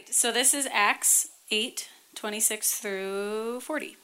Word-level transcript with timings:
right, 0.00 0.14
so 0.14 0.32
this 0.32 0.54
is 0.54 0.68
Acts 0.72 1.28
8 1.50 1.88
26 2.14 2.78
through 2.78 3.60
40. 3.60 3.96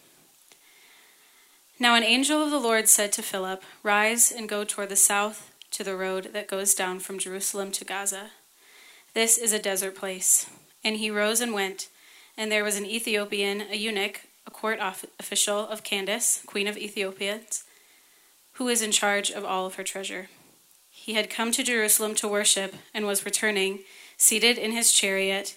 Now 1.78 1.94
an 1.94 2.02
angel 2.02 2.42
of 2.42 2.50
the 2.50 2.58
Lord 2.58 2.88
said 2.88 3.12
to 3.12 3.22
Philip, 3.22 3.62
Rise 3.82 4.32
and 4.32 4.48
go 4.48 4.64
toward 4.64 4.90
the 4.90 4.96
south 4.96 5.52
to 5.72 5.82
the 5.82 5.96
road 5.96 6.30
that 6.32 6.48
goes 6.48 6.74
down 6.74 7.00
from 7.00 7.18
Jerusalem 7.18 7.70
to 7.72 7.84
Gaza. 7.84 8.30
This 9.14 9.36
is 9.38 9.52
a 9.52 9.58
desert 9.58 9.94
place. 9.94 10.48
And 10.84 10.96
he 10.96 11.10
rose 11.10 11.40
and 11.40 11.52
went. 11.52 11.88
And 12.36 12.50
there 12.50 12.64
was 12.64 12.76
an 12.76 12.86
Ethiopian, 12.86 13.62
a 13.70 13.76
eunuch, 13.76 14.22
a 14.46 14.50
court 14.50 14.78
official 14.80 15.66
of 15.68 15.82
Candace, 15.82 16.42
queen 16.46 16.66
of 16.66 16.76
Ethiopians, 16.76 17.64
who 18.52 18.64
was 18.64 18.82
in 18.82 18.92
charge 18.92 19.30
of 19.30 19.44
all 19.44 19.66
of 19.66 19.74
her 19.74 19.84
treasure. 19.84 20.28
He 20.90 21.14
had 21.14 21.28
come 21.28 21.52
to 21.52 21.62
Jerusalem 21.62 22.14
to 22.16 22.28
worship 22.28 22.74
and 22.94 23.06
was 23.06 23.24
returning, 23.24 23.80
seated 24.16 24.56
in 24.56 24.72
his 24.72 24.92
chariot, 24.92 25.56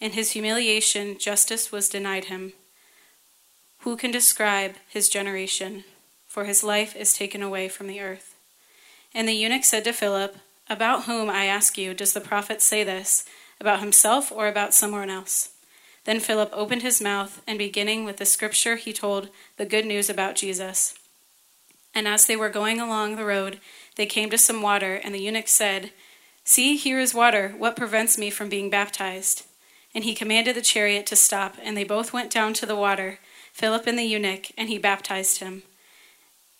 In 0.00 0.12
his 0.12 0.32
humiliation, 0.32 1.18
justice 1.18 1.72
was 1.72 1.88
denied 1.88 2.26
him. 2.26 2.52
Who 3.80 3.96
can 3.96 4.10
describe 4.10 4.74
his 4.88 5.08
generation? 5.08 5.84
for 6.28 6.44
his 6.44 6.62
life 6.62 6.94
is 6.94 7.14
taken 7.14 7.42
away 7.42 7.68
from 7.68 7.88
the 7.88 8.00
earth. 8.00 8.36
And 9.12 9.26
the 9.26 9.32
eunuch 9.32 9.64
said 9.64 9.82
to 9.84 9.92
Philip, 9.92 10.36
About 10.68 11.04
whom, 11.04 11.28
I 11.30 11.46
ask 11.46 11.76
you, 11.78 11.94
does 11.94 12.12
the 12.12 12.20
prophet 12.20 12.62
say 12.62 12.84
this? 12.84 13.24
About 13.58 13.80
himself 13.80 14.30
or 14.30 14.46
about 14.46 14.74
someone 14.74 15.10
else? 15.10 15.50
Then 16.04 16.20
Philip 16.20 16.50
opened 16.52 16.82
his 16.82 17.00
mouth, 17.00 17.42
and 17.46 17.58
beginning 17.58 18.04
with 18.04 18.18
the 18.18 18.24
scripture, 18.24 18.76
he 18.76 18.92
told 18.92 19.30
the 19.56 19.66
good 19.66 19.84
news 19.84 20.08
about 20.08 20.36
Jesus. 20.36 20.94
And 21.94 22.06
as 22.06 22.26
they 22.26 22.36
were 22.36 22.50
going 22.50 22.78
along 22.78 23.16
the 23.16 23.24
road, 23.24 23.58
they 23.96 24.06
came 24.06 24.30
to 24.30 24.38
some 24.38 24.62
water, 24.62 24.94
and 24.94 25.14
the 25.14 25.20
eunuch 25.20 25.48
said, 25.48 25.90
See, 26.44 26.76
here 26.76 27.00
is 27.00 27.14
water. 27.14 27.54
What 27.58 27.76
prevents 27.76 28.16
me 28.16 28.30
from 28.30 28.48
being 28.48 28.70
baptized? 28.70 29.44
And 29.94 30.04
he 30.04 30.14
commanded 30.14 30.54
the 30.54 30.62
chariot 30.62 31.06
to 31.06 31.16
stop, 31.16 31.56
and 31.62 31.76
they 31.76 31.84
both 31.84 32.12
went 32.12 32.30
down 32.30 32.52
to 32.54 32.66
the 32.66 32.76
water, 32.76 33.18
Philip 33.52 33.86
and 33.86 33.98
the 33.98 34.04
eunuch, 34.04 34.50
and 34.56 34.68
he 34.68 34.78
baptized 34.78 35.38
him. 35.38 35.62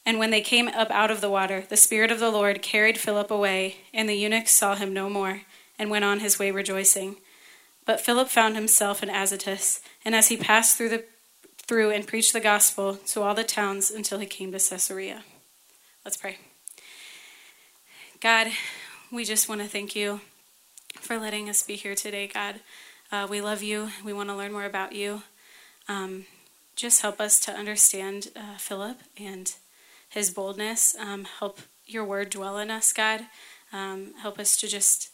And 0.04 0.18
when 0.18 0.30
they 0.30 0.40
came 0.40 0.68
up 0.68 0.90
out 0.90 1.10
of 1.10 1.20
the 1.20 1.30
water, 1.30 1.64
the 1.68 1.76
Spirit 1.76 2.10
of 2.10 2.18
the 2.18 2.30
Lord 2.30 2.62
carried 2.62 2.98
Philip 2.98 3.30
away, 3.30 3.76
and 3.92 4.08
the 4.08 4.16
eunuch 4.16 4.48
saw 4.48 4.74
him 4.74 4.94
no 4.94 5.10
more, 5.10 5.42
and 5.78 5.90
went 5.90 6.04
on 6.04 6.20
his 6.20 6.38
way 6.38 6.50
rejoicing. 6.50 7.16
But 7.84 8.00
Philip 8.00 8.28
found 8.28 8.54
himself 8.54 9.02
in 9.02 9.10
Azotus, 9.10 9.80
and 10.04 10.14
as 10.14 10.28
he 10.28 10.36
passed 10.36 10.76
through, 10.76 10.88
the, 10.88 11.04
through 11.58 11.90
and 11.90 12.06
preached 12.06 12.32
the 12.32 12.40
gospel 12.40 12.94
to 12.94 13.22
all 13.22 13.34
the 13.34 13.44
towns 13.44 13.90
until 13.90 14.18
he 14.18 14.26
came 14.26 14.50
to 14.52 14.58
Caesarea. 14.58 15.24
Let's 16.04 16.16
pray. 16.16 16.38
God, 18.20 18.48
we 19.12 19.24
just 19.24 19.48
want 19.48 19.60
to 19.60 19.68
thank 19.68 19.94
you 19.94 20.22
for 21.00 21.18
letting 21.18 21.48
us 21.48 21.62
be 21.62 21.76
here 21.76 21.94
today, 21.94 22.26
God. 22.26 22.60
Uh, 23.10 23.26
we 23.28 23.40
love 23.40 23.62
you. 23.62 23.90
We 24.04 24.12
want 24.12 24.28
to 24.28 24.36
learn 24.36 24.52
more 24.52 24.64
about 24.64 24.92
you. 24.92 25.22
Um, 25.88 26.26
just 26.76 27.00
help 27.00 27.20
us 27.20 27.40
to 27.40 27.52
understand 27.52 28.28
uh, 28.36 28.58
Philip 28.58 28.98
and 29.18 29.52
his 30.08 30.30
boldness. 30.30 30.94
Um, 30.94 31.26
help 31.38 31.60
your 31.86 32.04
word 32.04 32.30
dwell 32.30 32.58
in 32.58 32.70
us, 32.70 32.92
God. 32.92 33.22
Um, 33.72 34.14
help 34.20 34.38
us 34.38 34.56
to 34.58 34.68
just 34.68 35.10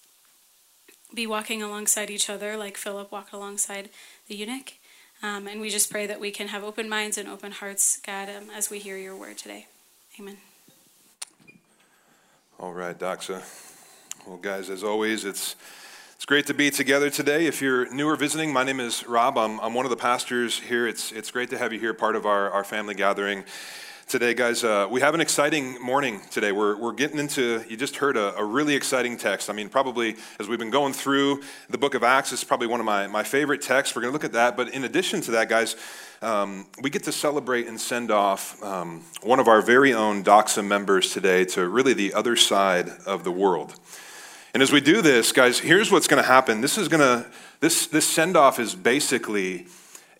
be 1.14 1.26
walking 1.26 1.62
alongside 1.62 2.10
each 2.10 2.28
other 2.28 2.56
like 2.56 2.76
Philip 2.76 3.12
walked 3.12 3.32
alongside 3.32 3.90
the 4.26 4.34
eunuch. 4.34 4.74
Um, 5.22 5.46
and 5.46 5.60
we 5.60 5.70
just 5.70 5.90
pray 5.90 6.06
that 6.06 6.20
we 6.20 6.30
can 6.30 6.48
have 6.48 6.64
open 6.64 6.88
minds 6.88 7.16
and 7.16 7.28
open 7.28 7.52
hearts, 7.52 7.98
God, 8.04 8.28
um, 8.28 8.50
as 8.50 8.70
we 8.70 8.80
hear 8.80 8.98
your 8.98 9.16
word 9.16 9.38
today. 9.38 9.66
Amen. 10.18 10.38
All 12.58 12.72
right, 12.72 12.98
Doxa. 12.98 13.42
Well, 14.26 14.36
guys, 14.36 14.68
as 14.68 14.82
always, 14.82 15.24
it's 15.24 15.56
it's 16.24 16.28
great 16.30 16.46
to 16.46 16.54
be 16.54 16.70
together 16.70 17.10
today. 17.10 17.44
If 17.44 17.60
you're 17.60 17.92
new 17.92 18.08
or 18.08 18.16
visiting, 18.16 18.50
my 18.50 18.64
name 18.64 18.80
is 18.80 19.06
Rob. 19.06 19.36
I'm, 19.36 19.60
I'm 19.60 19.74
one 19.74 19.84
of 19.84 19.90
the 19.90 19.96
pastors 19.98 20.58
here. 20.58 20.88
It's, 20.88 21.12
it's 21.12 21.30
great 21.30 21.50
to 21.50 21.58
have 21.58 21.70
you 21.70 21.78
here, 21.78 21.92
part 21.92 22.16
of 22.16 22.24
our, 22.24 22.50
our 22.50 22.64
family 22.64 22.94
gathering 22.94 23.44
today, 24.08 24.32
guys. 24.32 24.64
Uh, 24.64 24.88
we 24.90 25.02
have 25.02 25.12
an 25.12 25.20
exciting 25.20 25.78
morning 25.82 26.22
today. 26.30 26.50
We're, 26.50 26.78
we're 26.78 26.94
getting 26.94 27.18
into, 27.18 27.62
you 27.68 27.76
just 27.76 27.96
heard 27.96 28.16
a, 28.16 28.34
a, 28.38 28.42
really 28.42 28.74
exciting 28.74 29.18
text. 29.18 29.50
I 29.50 29.52
mean, 29.52 29.68
probably 29.68 30.16
as 30.40 30.48
we've 30.48 30.58
been 30.58 30.70
going 30.70 30.94
through 30.94 31.42
the 31.68 31.76
book 31.76 31.92
of 31.92 32.02
Acts, 32.02 32.32
it's 32.32 32.42
probably 32.42 32.68
one 32.68 32.80
of 32.80 32.86
my, 32.86 33.06
my 33.06 33.22
favorite 33.22 33.60
texts. 33.60 33.94
We're 33.94 34.00
going 34.00 34.12
to 34.12 34.14
look 34.14 34.24
at 34.24 34.32
that. 34.32 34.56
But 34.56 34.72
in 34.72 34.84
addition 34.84 35.20
to 35.20 35.32
that, 35.32 35.50
guys, 35.50 35.76
um, 36.22 36.66
we 36.80 36.88
get 36.88 37.02
to 37.02 37.12
celebrate 37.12 37.66
and 37.66 37.78
send 37.78 38.10
off 38.10 38.62
um, 38.62 39.02
one 39.22 39.40
of 39.40 39.48
our 39.48 39.60
very 39.60 39.92
own 39.92 40.24
Doxa 40.24 40.66
members 40.66 41.12
today 41.12 41.44
to 41.44 41.68
really 41.68 41.92
the 41.92 42.14
other 42.14 42.34
side 42.34 42.88
of 43.04 43.24
the 43.24 43.30
world. 43.30 43.74
And 44.54 44.62
as 44.62 44.70
we 44.70 44.80
do 44.80 45.02
this, 45.02 45.32
guys, 45.32 45.58
here's 45.58 45.90
what's 45.90 46.06
going 46.06 46.22
to 46.22 46.28
happen. 46.28 46.60
This 46.60 46.78
is 46.78 46.86
going 46.86 47.00
to, 47.00 47.28
this, 47.58 47.88
this 47.88 48.08
send 48.08 48.36
off 48.36 48.60
is 48.60 48.76
basically 48.76 49.66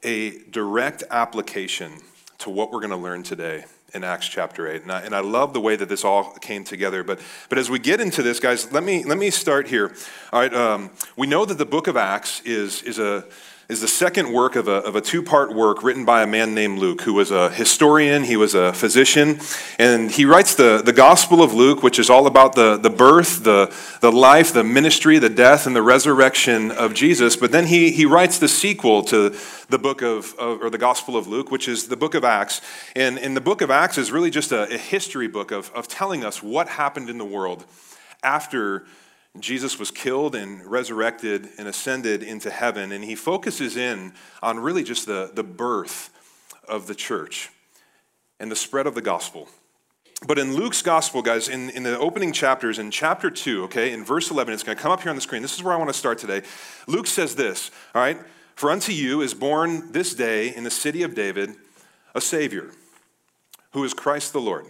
a 0.02 0.38
direct 0.50 1.04
application 1.08 1.92
to 2.38 2.50
what 2.50 2.72
we're 2.72 2.80
going 2.80 2.90
to 2.90 2.96
learn 2.96 3.22
today 3.22 3.64
in 3.94 4.02
Acts 4.02 4.26
chapter 4.26 4.66
8. 4.66 4.82
And 4.82 4.90
I, 4.90 5.00
and 5.02 5.14
I 5.14 5.20
love 5.20 5.52
the 5.52 5.60
way 5.60 5.76
that 5.76 5.88
this 5.88 6.04
all 6.04 6.32
came 6.40 6.64
together. 6.64 7.04
But, 7.04 7.20
but 7.48 7.58
as 7.58 7.70
we 7.70 7.78
get 7.78 8.00
into 8.00 8.24
this, 8.24 8.40
guys, 8.40 8.72
let 8.72 8.82
me, 8.82 9.04
let 9.04 9.18
me 9.18 9.30
start 9.30 9.68
here. 9.68 9.94
All 10.32 10.40
right, 10.40 10.52
um, 10.52 10.90
we 11.16 11.28
know 11.28 11.44
that 11.44 11.56
the 11.56 11.64
book 11.64 11.86
of 11.86 11.96
Acts 11.96 12.40
is, 12.40 12.82
is 12.82 12.98
a 12.98 13.24
is 13.68 13.80
the 13.80 13.88
second 13.88 14.30
work 14.30 14.56
of 14.56 14.68
a, 14.68 14.72
of 14.72 14.94
a 14.94 15.00
two 15.00 15.22
part 15.22 15.54
work 15.54 15.82
written 15.82 16.04
by 16.04 16.22
a 16.22 16.26
man 16.26 16.54
named 16.54 16.78
Luke, 16.78 17.00
who 17.02 17.14
was 17.14 17.30
a 17.30 17.48
historian, 17.50 18.24
he 18.24 18.36
was 18.36 18.54
a 18.54 18.72
physician, 18.74 19.40
and 19.78 20.10
he 20.10 20.26
writes 20.26 20.54
the, 20.54 20.82
the 20.84 20.92
Gospel 20.92 21.42
of 21.42 21.54
Luke, 21.54 21.82
which 21.82 21.98
is 21.98 22.10
all 22.10 22.26
about 22.26 22.54
the, 22.54 22.76
the 22.76 22.90
birth, 22.90 23.42
the, 23.44 23.74
the 24.00 24.12
life, 24.12 24.52
the 24.52 24.64
ministry, 24.64 25.18
the 25.18 25.30
death, 25.30 25.66
and 25.66 25.74
the 25.74 25.82
resurrection 25.82 26.70
of 26.70 26.92
Jesus. 26.92 27.36
But 27.36 27.52
then 27.52 27.66
he, 27.66 27.90
he 27.90 28.04
writes 28.04 28.38
the 28.38 28.48
sequel 28.48 29.02
to 29.04 29.34
the 29.70 29.78
book 29.78 30.02
of, 30.02 30.34
of 30.38 30.60
or 30.60 30.68
the 30.68 30.78
Gospel 30.78 31.16
of 31.16 31.26
Luke, 31.26 31.50
which 31.50 31.66
is 31.66 31.88
the 31.88 31.96
book 31.96 32.14
of 32.14 32.22
Acts. 32.22 32.60
And, 32.94 33.18
and 33.18 33.34
the 33.34 33.40
book 33.40 33.62
of 33.62 33.70
Acts 33.70 33.96
is 33.96 34.12
really 34.12 34.30
just 34.30 34.52
a, 34.52 34.72
a 34.74 34.78
history 34.78 35.28
book 35.28 35.50
of, 35.50 35.70
of 35.74 35.88
telling 35.88 36.22
us 36.22 36.42
what 36.42 36.68
happened 36.68 37.08
in 37.08 37.16
the 37.16 37.24
world 37.24 37.64
after 38.22 38.84
Jesus 39.40 39.78
was 39.78 39.90
killed 39.90 40.34
and 40.34 40.64
resurrected 40.64 41.48
and 41.58 41.66
ascended 41.66 42.22
into 42.22 42.50
heaven, 42.50 42.92
and 42.92 43.04
he 43.04 43.14
focuses 43.14 43.76
in 43.76 44.12
on 44.42 44.60
really 44.60 44.84
just 44.84 45.06
the, 45.06 45.30
the 45.34 45.42
birth 45.42 46.10
of 46.68 46.86
the 46.86 46.94
church 46.94 47.50
and 48.38 48.50
the 48.50 48.56
spread 48.56 48.86
of 48.86 48.94
the 48.94 49.02
gospel. 49.02 49.48
But 50.26 50.38
in 50.38 50.54
Luke's 50.54 50.80
gospel, 50.80 51.20
guys, 51.20 51.48
in, 51.48 51.70
in 51.70 51.82
the 51.82 51.98
opening 51.98 52.32
chapters, 52.32 52.78
in 52.78 52.90
chapter 52.90 53.30
2, 53.30 53.64
okay, 53.64 53.92
in 53.92 54.04
verse 54.04 54.30
11, 54.30 54.54
it's 54.54 54.62
going 54.62 54.76
to 54.76 54.82
come 54.82 54.92
up 54.92 55.02
here 55.02 55.10
on 55.10 55.16
the 55.16 55.22
screen. 55.22 55.42
This 55.42 55.54
is 55.54 55.62
where 55.62 55.74
I 55.74 55.76
want 55.76 55.90
to 55.90 55.98
start 55.98 56.18
today. 56.18 56.42
Luke 56.86 57.06
says 57.06 57.34
this, 57.34 57.70
all 57.94 58.00
right? 58.00 58.18
For 58.54 58.70
unto 58.70 58.92
you 58.92 59.20
is 59.20 59.34
born 59.34 59.92
this 59.92 60.14
day 60.14 60.54
in 60.54 60.64
the 60.64 60.70
city 60.70 61.02
of 61.02 61.14
David 61.14 61.56
a 62.14 62.20
Savior, 62.20 62.70
who 63.72 63.82
is 63.84 63.92
Christ 63.92 64.32
the 64.32 64.40
Lord. 64.40 64.66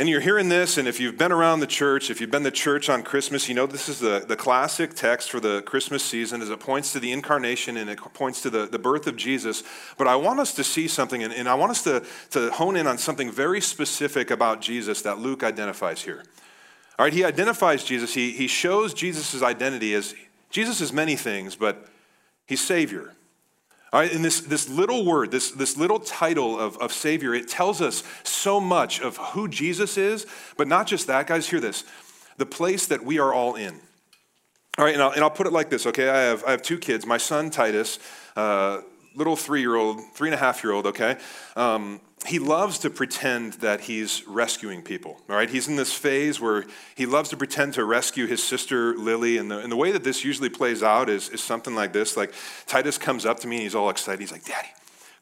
And 0.00 0.08
you're 0.08 0.20
hearing 0.20 0.48
this, 0.48 0.78
and 0.78 0.86
if 0.86 1.00
you've 1.00 1.18
been 1.18 1.32
around 1.32 1.58
the 1.58 1.66
church, 1.66 2.08
if 2.08 2.20
you've 2.20 2.30
been 2.30 2.44
to 2.44 2.52
church 2.52 2.88
on 2.88 3.02
Christmas, 3.02 3.48
you 3.48 3.54
know 3.56 3.66
this 3.66 3.88
is 3.88 3.98
the, 3.98 4.24
the 4.26 4.36
classic 4.36 4.94
text 4.94 5.28
for 5.28 5.40
the 5.40 5.60
Christmas 5.62 6.04
season 6.04 6.40
as 6.40 6.50
it 6.50 6.60
points 6.60 6.92
to 6.92 7.00
the 7.00 7.10
incarnation 7.10 7.76
and 7.76 7.90
it 7.90 7.98
points 8.14 8.40
to 8.42 8.50
the, 8.50 8.66
the 8.66 8.78
birth 8.78 9.08
of 9.08 9.16
Jesus. 9.16 9.64
But 9.96 10.06
I 10.06 10.14
want 10.14 10.38
us 10.38 10.54
to 10.54 10.62
see 10.62 10.86
something, 10.86 11.24
and, 11.24 11.34
and 11.34 11.48
I 11.48 11.54
want 11.54 11.72
us 11.72 11.82
to, 11.82 12.04
to 12.30 12.48
hone 12.52 12.76
in 12.76 12.86
on 12.86 12.96
something 12.96 13.28
very 13.28 13.60
specific 13.60 14.30
about 14.30 14.60
Jesus 14.60 15.02
that 15.02 15.18
Luke 15.18 15.42
identifies 15.42 16.02
here. 16.02 16.22
All 16.96 17.04
right, 17.04 17.12
he 17.12 17.24
identifies 17.24 17.82
Jesus, 17.82 18.14
he, 18.14 18.30
he 18.30 18.46
shows 18.46 18.94
Jesus' 18.94 19.42
identity 19.42 19.94
as 19.94 20.14
Jesus 20.50 20.80
is 20.80 20.92
many 20.92 21.16
things, 21.16 21.56
but 21.56 21.88
he's 22.46 22.60
Savior. 22.60 23.14
All 23.92 24.00
right, 24.00 24.12
and 24.12 24.22
this, 24.22 24.40
this 24.40 24.68
little 24.68 25.04
word, 25.06 25.30
this, 25.30 25.50
this 25.50 25.76
little 25.76 25.98
title 25.98 26.58
of, 26.58 26.76
of 26.76 26.92
Savior, 26.92 27.34
it 27.34 27.48
tells 27.48 27.80
us 27.80 28.02
so 28.22 28.60
much 28.60 29.00
of 29.00 29.16
who 29.16 29.48
Jesus 29.48 29.96
is, 29.96 30.26
but 30.58 30.68
not 30.68 30.86
just 30.86 31.06
that, 31.06 31.26
guys, 31.26 31.48
hear 31.48 31.60
this 31.60 31.84
the 32.36 32.46
place 32.46 32.86
that 32.86 33.04
we 33.04 33.18
are 33.18 33.34
all 33.34 33.56
in. 33.56 33.74
All 34.78 34.84
right, 34.84 34.94
and 34.94 35.02
I'll, 35.02 35.10
and 35.10 35.22
I'll 35.22 35.30
put 35.30 35.46
it 35.46 35.52
like 35.52 35.70
this, 35.70 35.86
okay? 35.86 36.08
I 36.08 36.18
have, 36.18 36.44
I 36.44 36.52
have 36.52 36.62
two 36.62 36.78
kids. 36.78 37.04
My 37.04 37.18
son, 37.18 37.50
Titus, 37.50 37.98
uh, 38.36 38.82
little 39.18 39.36
three 39.36 39.60
year 39.60 39.74
old, 39.74 40.00
three 40.14 40.28
and 40.28 40.34
a 40.34 40.38
half 40.38 40.64
year 40.64 40.72
old, 40.72 40.86
okay, 40.86 41.18
um, 41.56 42.00
he 42.26 42.38
loves 42.38 42.78
to 42.80 42.90
pretend 42.90 43.54
that 43.54 43.82
he's 43.82 44.26
rescuing 44.26 44.82
people, 44.82 45.20
all 45.28 45.36
right? 45.36 45.48
He's 45.48 45.68
in 45.68 45.76
this 45.76 45.92
phase 45.92 46.40
where 46.40 46.64
he 46.94 47.06
loves 47.06 47.30
to 47.30 47.36
pretend 47.36 47.74
to 47.74 47.84
rescue 47.84 48.26
his 48.26 48.42
sister 48.42 48.96
Lily. 48.96 49.38
And 49.38 49.50
the, 49.50 49.60
and 49.60 49.70
the 49.70 49.76
way 49.76 49.92
that 49.92 50.04
this 50.04 50.24
usually 50.24 50.48
plays 50.48 50.82
out 50.82 51.08
is, 51.08 51.28
is 51.28 51.42
something 51.42 51.74
like 51.74 51.92
this. 51.92 52.16
Like 52.16 52.32
Titus 52.66 52.98
comes 52.98 53.24
up 53.26 53.40
to 53.40 53.48
me 53.48 53.56
and 53.56 53.62
he's 53.62 53.74
all 53.74 53.90
excited. 53.90 54.20
He's 54.20 54.32
like, 54.32 54.44
Daddy, 54.44 54.68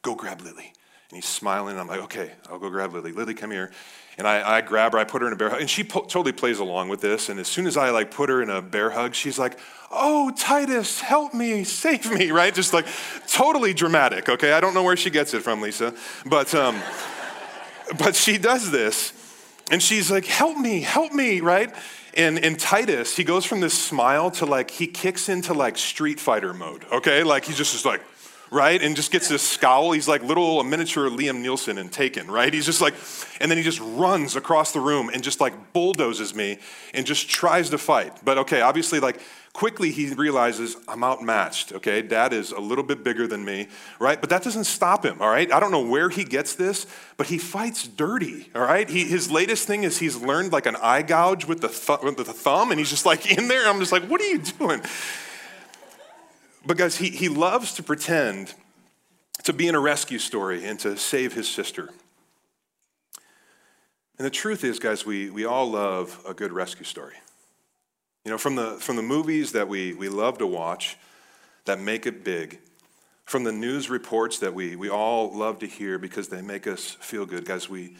go 0.03 0.15
grab 0.15 0.41
Lily. 0.41 0.73
And 1.11 1.17
he's 1.17 1.27
smiling. 1.27 1.73
And 1.73 1.81
I'm 1.81 1.87
like, 1.87 2.01
okay, 2.03 2.33
I'll 2.51 2.59
go 2.59 2.71
grab 2.71 2.93
Lily. 2.93 3.13
Lily, 3.13 3.35
come 3.35 3.51
here. 3.51 3.71
And 4.19 4.27
I, 4.27 4.57
I 4.57 4.61
grab 4.63 4.93
her, 4.93 4.99
I 4.99 5.05
put 5.05 5.21
her 5.21 5.29
in 5.29 5.35
a 5.35 5.37
bear 5.37 5.51
hug. 5.51 5.61
And 5.61 5.69
she 5.69 5.85
po- 5.85 6.01
totally 6.01 6.33
plays 6.33 6.59
along 6.59 6.89
with 6.89 7.03
this. 7.03 7.29
And 7.29 7.39
as 7.39 7.49
soon 7.49 7.67
as 7.67 7.77
I 7.77 7.91
like 7.91 8.11
put 8.11 8.31
her 8.31 8.43
in 8.43 8.49
a 8.49 8.63
bear 8.63 8.91
hug, 8.91 9.15
she's 9.15 9.39
like, 9.39 9.59
oh, 9.91 10.31
Titus, 10.37 11.01
help 11.01 11.35
me, 11.35 11.65
save 11.65 12.11
me, 12.11 12.31
right? 12.31 12.55
Just 12.55 12.73
like 12.73 12.87
totally 13.29 13.75
dramatic, 13.75 14.29
okay? 14.29 14.53
I 14.53 14.61
don't 14.61 14.75
know 14.75 14.83
where 14.83 14.97
she 14.97 15.11
gets 15.11 15.35
it 15.35 15.43
from, 15.43 15.61
Lisa. 15.61 15.95
But, 16.25 16.55
um, 16.55 16.81
but 17.99 18.15
she 18.15 18.39
does 18.39 18.71
this. 18.71 19.13
And 19.71 19.83
she's 19.83 20.11
like, 20.11 20.27
help 20.27 20.57
me, 20.57 20.81
help 20.81 21.13
me, 21.13 21.41
right? 21.41 21.75
And 22.15 22.39
in 22.39 22.57
Titus, 22.57 23.17
he 23.17 23.25
goes 23.25 23.45
from 23.45 23.61
this 23.61 23.79
smile 23.79 24.31
to 24.33 24.47
like, 24.47 24.71
he 24.71 24.87
kicks 24.87 25.29
into 25.29 25.53
like 25.53 25.77
Street 25.77 26.19
Fighter 26.19 26.55
mode, 26.55 26.85
okay? 26.91 27.23
Like 27.23 27.45
he's 27.45 27.57
just, 27.57 27.73
just 27.73 27.85
like, 27.85 28.01
right? 28.51 28.81
And 28.81 28.95
just 28.95 29.11
gets 29.11 29.29
this 29.29 29.43
scowl. 29.43 29.93
He's 29.93 30.09
like 30.09 30.23
little 30.23 30.61
a 30.61 30.65
miniature 30.65 31.09
Liam 31.09 31.45
Neeson 31.45 31.79
in 31.79 31.89
Taken, 31.89 32.31
right? 32.31 32.53
He's 32.53 32.67
just 32.67 32.81
like, 32.81 32.95
and 33.41 33.51
then 33.51 33.59
he 33.59 33.65
just 33.65 33.81
runs 33.81 34.37
across 34.37 34.73
the 34.73 34.81
room 34.81 35.11
and 35.13 35.23
just 35.23 35.41
like 35.41 35.73
bulldozes 35.73 36.35
me 36.35 36.59
and 36.95 37.07
just 37.07 37.29
tries 37.29 37.71
to 37.71 37.79
fight. 37.79 38.13
But 38.25 38.39
okay, 38.39 38.61
obviously, 38.61 39.01
like 39.01 39.21
quickly 39.57 39.91
he 39.91 40.13
realizes 40.13 40.77
I'm 40.87 41.03
outmatched, 41.03 41.73
okay? 41.73 42.03
Dad 42.03 42.35
is 42.35 42.53
a 42.53 42.61
little 42.61 42.85
bit 42.85 43.03
bigger 43.03 43.27
than 43.27 43.43
me, 43.43 43.69
right? 43.99 44.21
But 44.21 44.29
that 44.29 44.43
doesn't 44.43 44.65
stop 44.65 45.03
him, 45.03 45.17
all 45.23 45.31
right? 45.31 45.51
I 45.51 45.61
don't 45.61 45.71
know 45.71 45.81
where 45.81 46.11
he 46.11 46.25
gets 46.25 46.55
this, 46.55 46.87
but 47.17 47.29
he 47.29 47.39
fights 47.39 47.89
dirty, 47.89 48.51
all 48.55 48.61
right? 48.61 48.87
He, 48.89 49.05
his 49.05 49.31
latest 49.31 49.67
thing 49.67 49.85
is 49.85 49.99
he's 49.99 50.15
learned 50.15 50.53
like 50.53 50.67
an 50.67 50.77
eye 50.77 51.01
gouge 51.01 51.47
with 51.47 51.63
the, 51.63 51.69
th- 51.69 52.03
with 52.03 52.19
the 52.19 52.25
thumb, 52.25 52.71
and 52.71 52.79
he's 52.79 52.91
just 52.91 53.07
like 53.07 53.31
in 53.39 53.49
there. 53.49 53.67
I'm 53.67 53.81
just 53.81 53.93
like, 53.93 54.05
what 54.05 54.21
are 54.21 54.27
you 54.27 54.39
doing? 54.39 54.83
Because 56.67 56.97
he, 56.97 57.11
he 57.11 57.29
loves 57.29 57.75
to 57.75 57.83
pretend 57.83 58.55
to 59.45 59.53
be 59.53 59.69
in 59.69 59.75
a 59.75 59.81
rescue 59.81 60.19
story 60.19 60.65
and 60.65 60.79
to 60.81 60.97
save 60.97 61.33
his 61.35 61.49
sister. 61.49 61.91
And 64.19 64.25
the 64.25 64.31
truth 64.31 64.65
is, 64.65 64.79
guys, 64.79 65.05
we, 65.05 65.31
we 65.31 65.45
all 65.45 65.71
love 65.71 66.21
a 66.27 66.35
good 66.35 66.53
rescue 66.53 66.85
story. 66.85 67.15
You 68.25 68.33
know, 68.33 68.39
from 68.39 68.57
the, 68.57 68.73
from 68.81 68.97
the 68.97 69.03
movies 69.03 69.53
that 69.53 69.69
we, 69.69 69.93
we 69.93 70.09
love 70.09 70.39
to 70.39 70.47
watch 70.47 70.97
that 71.67 71.79
make 71.79 72.07
it 72.07 72.25
big, 72.25 72.59
from 73.25 73.45
the 73.45 73.53
news 73.53 73.91
reports 73.91 74.39
that 74.39 74.55
we, 74.55 74.75
we 74.75 74.89
all 74.89 75.37
love 75.37 75.59
to 75.61 75.67
hear 75.67 75.99
because 75.99 76.29
they 76.29 76.43
make 76.43 76.67
us 76.67 76.97
feel 77.01 77.27
good, 77.27 77.45
guys, 77.45 77.69
we, 77.69 77.97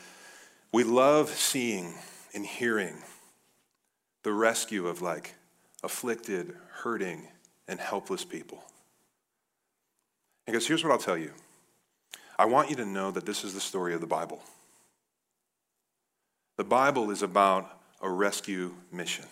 we 0.73 0.85
love 0.85 1.29
seeing 1.31 1.95
and 2.35 2.47
hearing 2.47 2.97
the 4.23 4.33
rescue 4.33 4.87
of 4.87 5.03
like 5.03 5.35
afflicted, 5.83 6.55
hurting, 6.71 7.29
and 7.69 7.81
helpless 7.81 8.25
people. 8.25 8.63
Because 10.47 10.67
here's 10.67 10.85
what 10.85 10.93
I'll 10.93 10.99
tell 10.99 11.19
you 11.19 11.33
I 12.39 12.45
want 12.45 12.71
you 12.71 12.77
to 12.77 12.85
know 12.85 13.11
that 13.11 13.27
this 13.27 13.45
is 13.45 13.55
the 13.55 13.61
story 13.61 13.95
of 13.95 14.01
the 14.01 14.07
Bible. 14.07 14.43
The 16.57 16.65
Bible 16.65 17.11
is 17.11 17.23
about 17.23 17.71
a 18.01 18.09
rescue 18.09 18.75
mission. 18.93 19.27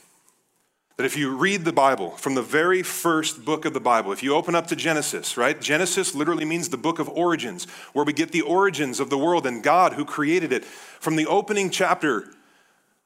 That 0.96 1.06
if 1.06 1.16
you 1.16 1.36
read 1.36 1.64
the 1.64 1.72
Bible 1.72 2.10
from 2.10 2.34
the 2.34 2.42
very 2.42 2.82
first 2.82 3.44
book 3.44 3.64
of 3.64 3.72
the 3.74 3.80
Bible, 3.80 4.12
if 4.12 4.22
you 4.22 4.34
open 4.34 4.54
up 4.54 4.68
to 4.68 4.76
Genesis, 4.76 5.36
right? 5.36 5.60
Genesis 5.60 6.14
literally 6.14 6.44
means 6.44 6.68
the 6.68 6.76
book 6.76 7.00
of 7.00 7.08
origins, 7.08 7.64
where 7.94 8.04
we 8.04 8.12
get 8.12 8.30
the 8.30 8.42
origins 8.42 9.00
of 9.00 9.10
the 9.10 9.18
world 9.18 9.44
and 9.44 9.62
God 9.62 9.94
who 9.94 10.04
created 10.04 10.52
it. 10.52 10.64
From 10.64 11.16
the 11.16 11.26
opening 11.26 11.70
chapter 11.70 12.33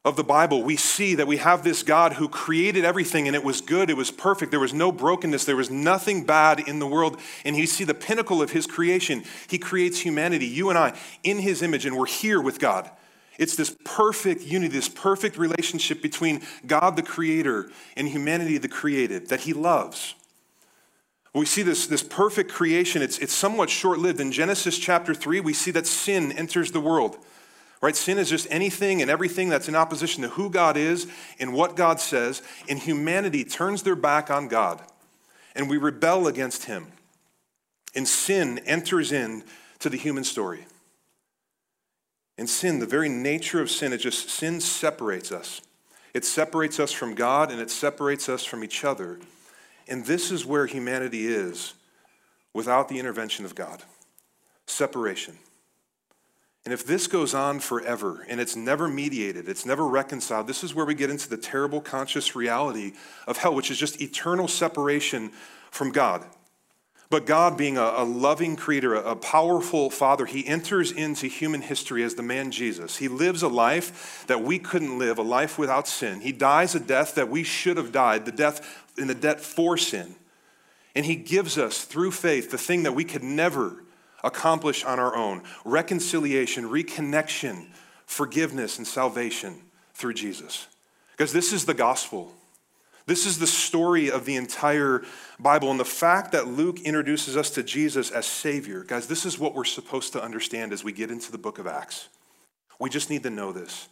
of 0.09 0.17
the 0.17 0.23
Bible, 0.23 0.63
we 0.63 0.75
see 0.75 1.15
that 1.15 1.27
we 1.27 1.37
have 1.37 1.63
this 1.63 1.83
God 1.83 2.13
who 2.13 2.27
created 2.27 2.83
everything 2.83 3.27
and 3.27 3.35
it 3.35 3.43
was 3.43 3.61
good, 3.61 3.89
it 3.89 3.95
was 3.95 4.11
perfect, 4.11 4.51
there 4.51 4.59
was 4.59 4.73
no 4.73 4.91
brokenness, 4.91 5.45
there 5.45 5.55
was 5.55 5.69
nothing 5.69 6.25
bad 6.25 6.59
in 6.59 6.79
the 6.79 6.87
world. 6.87 7.19
And 7.45 7.55
you 7.55 7.65
see 7.65 7.85
the 7.85 7.93
pinnacle 7.93 8.41
of 8.41 8.51
his 8.51 8.67
creation. 8.67 9.23
He 9.47 9.57
creates 9.57 9.99
humanity, 9.99 10.47
you 10.47 10.69
and 10.69 10.77
I, 10.77 10.99
in 11.23 11.37
his 11.37 11.61
image, 11.61 11.85
and 11.85 11.95
we're 11.95 12.07
here 12.07 12.41
with 12.41 12.59
God. 12.59 12.89
It's 13.37 13.55
this 13.55 13.73
perfect 13.85 14.41
unity, 14.41 14.73
this 14.73 14.89
perfect 14.89 15.37
relationship 15.37 16.01
between 16.01 16.41
God 16.67 16.97
the 16.97 17.03
creator 17.03 17.71
and 17.95 18.09
humanity 18.09 18.57
the 18.57 18.67
created 18.67 19.29
that 19.29 19.41
he 19.41 19.53
loves. 19.53 20.15
We 21.33 21.45
see 21.45 21.61
this, 21.61 21.87
this 21.87 22.03
perfect 22.03 22.51
creation, 22.51 23.01
it's, 23.01 23.19
it's 23.19 23.33
somewhat 23.33 23.69
short 23.69 23.99
lived. 23.99 24.19
In 24.19 24.31
Genesis 24.31 24.77
chapter 24.77 25.13
3, 25.13 25.39
we 25.39 25.53
see 25.53 25.71
that 25.71 25.87
sin 25.87 26.31
enters 26.31 26.71
the 26.71 26.81
world. 26.81 27.17
Right? 27.81 27.95
Sin 27.95 28.17
is 28.17 28.29
just 28.29 28.47
anything 28.49 29.01
and 29.01 29.09
everything 29.09 29.47
that's 29.47 29.69
in 29.69 29.75
opposition 29.75 30.23
to 30.23 30.29
who 30.29 30.49
God 30.49 30.75
is 30.75 31.07
and 31.39 31.53
what 31.53 31.77
God 31.77 31.99
says, 31.99 32.41
and 32.67 32.77
humanity 32.77 33.45
turns 33.45 33.83
their 33.83 33.95
back 33.95 34.29
on 34.29 34.49
God. 34.49 34.81
And 35.55 35.69
we 35.69 35.77
rebel 35.77 36.27
against 36.27 36.65
him. 36.65 36.87
And 37.95 38.07
sin 38.07 38.59
enters 38.65 39.11
in 39.11 39.43
to 39.79 39.89
the 39.89 39.97
human 39.97 40.23
story. 40.23 40.65
And 42.37 42.49
sin, 42.49 42.79
the 42.79 42.85
very 42.85 43.09
nature 43.09 43.61
of 43.61 43.71
sin, 43.71 43.91
it 43.93 43.97
just 43.97 44.29
sin 44.29 44.61
separates 44.61 45.31
us. 45.31 45.61
It 46.13 46.25
separates 46.25 46.79
us 46.79 46.91
from 46.91 47.15
God 47.15 47.51
and 47.51 47.61
it 47.61 47.69
separates 47.69 48.29
us 48.29 48.43
from 48.43 48.63
each 48.63 48.83
other. 48.83 49.19
And 49.87 50.05
this 50.05 50.31
is 50.31 50.45
where 50.45 50.65
humanity 50.65 51.27
is 51.27 51.73
without 52.53 52.89
the 52.89 52.99
intervention 52.99 53.45
of 53.45 53.55
God 53.55 53.83
separation. 54.67 55.35
And 56.69 56.73
if 56.75 56.85
this 56.85 57.07
goes 57.07 57.33
on 57.33 57.61
forever 57.61 58.23
and 58.29 58.39
it's 58.39 58.55
never 58.55 58.87
mediated, 58.87 59.49
it's 59.49 59.65
never 59.65 59.87
reconciled, 59.87 60.45
this 60.45 60.63
is 60.63 60.75
where 60.75 60.85
we 60.85 60.93
get 60.93 61.09
into 61.09 61.27
the 61.27 61.35
terrible 61.35 61.81
conscious 61.81 62.35
reality 62.35 62.93
of 63.25 63.37
hell, 63.37 63.55
which 63.55 63.71
is 63.71 63.79
just 63.79 63.99
eternal 64.03 64.47
separation 64.47 65.31
from 65.71 65.91
God. 65.91 66.23
But 67.09 67.25
God, 67.25 67.57
being 67.57 67.79
a, 67.79 67.81
a 67.81 68.03
loving 68.03 68.55
creator, 68.55 68.93
a, 68.93 69.13
a 69.13 69.15
powerful 69.15 69.89
father, 69.89 70.27
he 70.27 70.45
enters 70.45 70.91
into 70.91 71.25
human 71.25 71.63
history 71.63 72.03
as 72.03 72.13
the 72.13 72.21
man 72.21 72.51
Jesus. 72.51 72.97
He 72.97 73.07
lives 73.07 73.41
a 73.41 73.47
life 73.47 74.25
that 74.27 74.43
we 74.43 74.59
couldn't 74.59 74.99
live, 74.99 75.17
a 75.17 75.23
life 75.23 75.57
without 75.57 75.87
sin. 75.87 76.21
He 76.21 76.31
dies 76.31 76.75
a 76.75 76.79
death 76.79 77.15
that 77.15 77.29
we 77.29 77.41
should 77.41 77.77
have 77.77 77.91
died, 77.91 78.27
the 78.27 78.31
death 78.31 78.85
in 78.95 79.07
the 79.07 79.15
debt 79.15 79.41
for 79.41 79.75
sin. 79.75 80.13
And 80.95 81.03
he 81.03 81.15
gives 81.15 81.57
us, 81.57 81.83
through 81.83 82.11
faith, 82.11 82.51
the 82.51 82.59
thing 82.59 82.83
that 82.83 82.93
we 82.93 83.05
could 83.05 83.23
never 83.23 83.85
accomplish 84.23 84.83
on 84.83 84.99
our 84.99 85.15
own 85.15 85.43
reconciliation, 85.65 86.65
reconnection, 86.65 87.67
forgiveness, 88.05 88.77
and 88.77 88.87
salvation 88.87 89.61
through 89.93 90.13
Jesus. 90.13 90.67
Because 91.11 91.33
this 91.33 91.53
is 91.53 91.65
the 91.65 91.73
gospel. 91.73 92.31
This 93.05 93.25
is 93.25 93.39
the 93.39 93.47
story 93.47 94.11
of 94.11 94.25
the 94.25 94.35
entire 94.35 95.03
Bible. 95.39 95.71
And 95.71 95.79
the 95.79 95.85
fact 95.85 96.31
that 96.33 96.47
Luke 96.47 96.79
introduces 96.81 97.35
us 97.35 97.49
to 97.51 97.63
Jesus 97.63 98.11
as 98.11 98.25
Savior, 98.25 98.83
guys, 98.83 99.07
this 99.07 99.25
is 99.25 99.39
what 99.39 99.55
we're 99.55 99.65
supposed 99.65 100.13
to 100.13 100.23
understand 100.23 100.71
as 100.71 100.83
we 100.83 100.91
get 100.91 101.11
into 101.11 101.31
the 101.31 101.37
book 101.37 101.57
of 101.57 101.67
Acts. 101.67 102.07
We 102.79 102.89
just 102.89 103.09
need 103.09 103.23
to 103.23 103.29
know 103.29 103.51
this. 103.51 103.89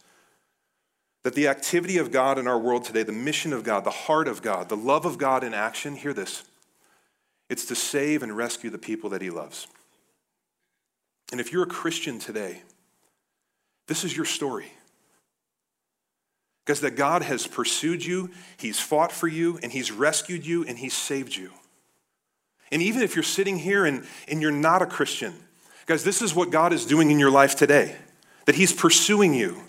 That 1.24 1.34
the 1.34 1.48
activity 1.48 1.98
of 1.98 2.12
God 2.12 2.38
in 2.38 2.46
our 2.46 2.58
world 2.58 2.84
today, 2.84 3.02
the 3.02 3.12
mission 3.12 3.52
of 3.52 3.64
God, 3.64 3.84
the 3.84 3.90
heart 3.90 4.28
of 4.28 4.40
God, 4.40 4.68
the 4.68 4.76
love 4.76 5.04
of 5.04 5.18
God 5.18 5.44
in 5.44 5.52
action, 5.52 5.96
hear 5.96 6.14
this 6.14 6.44
it's 7.50 7.64
to 7.66 7.74
save 7.74 8.22
and 8.22 8.36
rescue 8.36 8.70
the 8.70 8.78
people 8.78 9.10
that 9.10 9.22
He 9.22 9.30
loves. 9.30 9.66
And 11.30 11.40
if 11.40 11.52
you're 11.52 11.64
a 11.64 11.66
Christian 11.66 12.18
today, 12.18 12.62
this 13.86 14.04
is 14.04 14.16
your 14.16 14.26
story. 14.26 14.72
Because 16.64 16.80
that 16.82 16.96
God 16.96 17.22
has 17.22 17.46
pursued 17.46 18.04
you, 18.04 18.30
He's 18.58 18.78
fought 18.78 19.12
for 19.12 19.26
you, 19.26 19.58
and 19.62 19.72
He's 19.72 19.90
rescued 19.90 20.46
you, 20.46 20.64
and 20.64 20.78
He's 20.78 20.94
saved 20.94 21.34
you. 21.34 21.50
And 22.70 22.82
even 22.82 23.02
if 23.02 23.16
you're 23.16 23.22
sitting 23.22 23.58
here 23.58 23.86
and, 23.86 24.06
and 24.28 24.42
you're 24.42 24.50
not 24.50 24.82
a 24.82 24.86
Christian, 24.86 25.34
guys, 25.86 26.04
this 26.04 26.20
is 26.20 26.34
what 26.34 26.50
God 26.50 26.72
is 26.72 26.84
doing 26.84 27.10
in 27.10 27.18
your 27.18 27.30
life 27.30 27.56
today 27.56 27.96
that 28.44 28.54
He's 28.54 28.72
pursuing 28.72 29.34
you. 29.34 29.60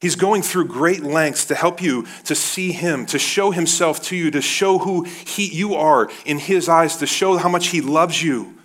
He's 0.00 0.16
going 0.16 0.42
through 0.42 0.66
great 0.66 1.02
lengths 1.02 1.44
to 1.46 1.54
help 1.56 1.80
you 1.82 2.06
to 2.24 2.34
see 2.34 2.72
Him, 2.72 3.06
to 3.06 3.18
show 3.18 3.50
Himself 3.50 4.02
to 4.04 4.16
you, 4.16 4.30
to 4.32 4.40
show 4.40 4.78
who 4.78 5.04
he, 5.04 5.46
you 5.46 5.74
are 5.74 6.08
in 6.24 6.38
His 6.38 6.68
eyes, 6.68 6.96
to 6.96 7.06
show 7.06 7.36
how 7.36 7.48
much 7.48 7.68
He 7.68 7.80
loves 7.80 8.22
you. 8.22 8.57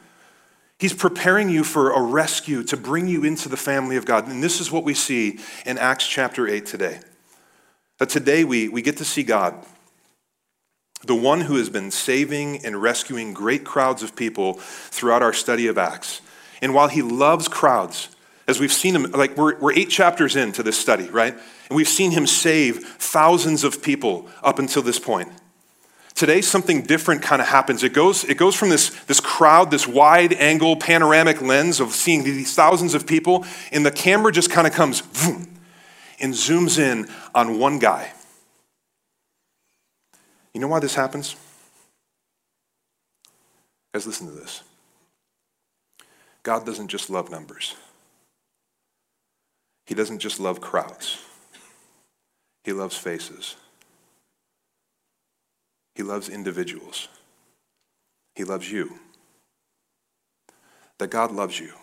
He's 0.83 0.93
preparing 0.93 1.47
you 1.47 1.63
for 1.63 1.91
a 1.91 2.01
rescue 2.01 2.61
to 2.65 2.75
bring 2.75 3.07
you 3.07 3.23
into 3.23 3.47
the 3.47 3.55
family 3.55 3.95
of 3.95 4.03
God. 4.03 4.27
And 4.27 4.43
this 4.43 4.59
is 4.59 4.69
what 4.69 4.83
we 4.83 4.93
see 4.93 5.39
in 5.65 5.77
Acts 5.77 6.05
chapter 6.05 6.45
8 6.45 6.65
today. 6.65 6.99
That 7.99 8.09
today 8.09 8.43
we, 8.43 8.67
we 8.67 8.81
get 8.81 8.97
to 8.97 9.05
see 9.05 9.23
God, 9.23 9.65
the 11.05 11.15
one 11.15 11.39
who 11.39 11.55
has 11.55 11.69
been 11.69 11.89
saving 11.89 12.65
and 12.65 12.81
rescuing 12.81 13.33
great 13.33 13.63
crowds 13.63 14.03
of 14.03 14.13
people 14.13 14.55
throughout 14.55 15.23
our 15.23 15.31
study 15.31 15.67
of 15.67 15.77
Acts. 15.77 16.19
And 16.61 16.73
while 16.73 16.89
he 16.89 17.01
loves 17.01 17.47
crowds, 17.47 18.09
as 18.45 18.59
we've 18.59 18.73
seen 18.73 18.93
him, 18.93 19.03
like 19.11 19.37
we're, 19.37 19.57
we're 19.59 19.71
eight 19.71 19.89
chapters 19.89 20.35
into 20.35 20.63
this 20.63 20.77
study, 20.77 21.07
right? 21.07 21.33
And 21.69 21.77
we've 21.77 21.87
seen 21.87 22.11
him 22.11 22.27
save 22.27 22.83
thousands 22.85 23.63
of 23.63 23.81
people 23.81 24.27
up 24.43 24.59
until 24.59 24.81
this 24.81 24.99
point. 24.99 25.31
Today, 26.15 26.41
something 26.41 26.81
different 26.81 27.21
kind 27.21 27.41
of 27.41 27.47
happens. 27.47 27.83
It 27.83 27.93
goes, 27.93 28.23
it 28.23 28.37
goes 28.37 28.55
from 28.55 28.69
this, 28.69 28.89
this 29.05 29.19
crowd, 29.19 29.71
this 29.71 29.87
wide 29.87 30.33
angle 30.33 30.75
panoramic 30.75 31.41
lens 31.41 31.79
of 31.79 31.91
seeing 31.91 32.23
these 32.23 32.53
thousands 32.53 32.93
of 32.93 33.07
people, 33.07 33.45
and 33.71 33.85
the 33.85 33.91
camera 33.91 34.31
just 34.31 34.51
kind 34.51 34.67
of 34.67 34.73
comes 34.73 35.01
vroom, 35.01 35.47
and 36.19 36.33
zooms 36.33 36.79
in 36.79 37.07
on 37.33 37.59
one 37.59 37.79
guy. 37.79 38.11
You 40.53 40.61
know 40.61 40.67
why 40.67 40.79
this 40.79 40.95
happens? 40.95 41.35
Guys, 43.93 44.05
listen 44.07 44.27
to 44.27 44.33
this. 44.33 44.63
God 46.43 46.65
doesn't 46.65 46.89
just 46.89 47.09
love 47.09 47.31
numbers. 47.31 47.75
He 49.85 49.95
doesn't 49.95 50.19
just 50.19 50.39
love 50.39 50.61
crowds. 50.61 51.19
He 52.63 52.71
loves 52.71 52.97
faces. 52.97 53.55
He 55.95 56.03
loves 56.03 56.29
individuals. 56.29 57.07
He 58.35 58.43
loves 58.43 58.71
you. 58.71 58.99
That 60.97 61.09
God 61.09 61.31
loves 61.31 61.59
you. 61.59 61.73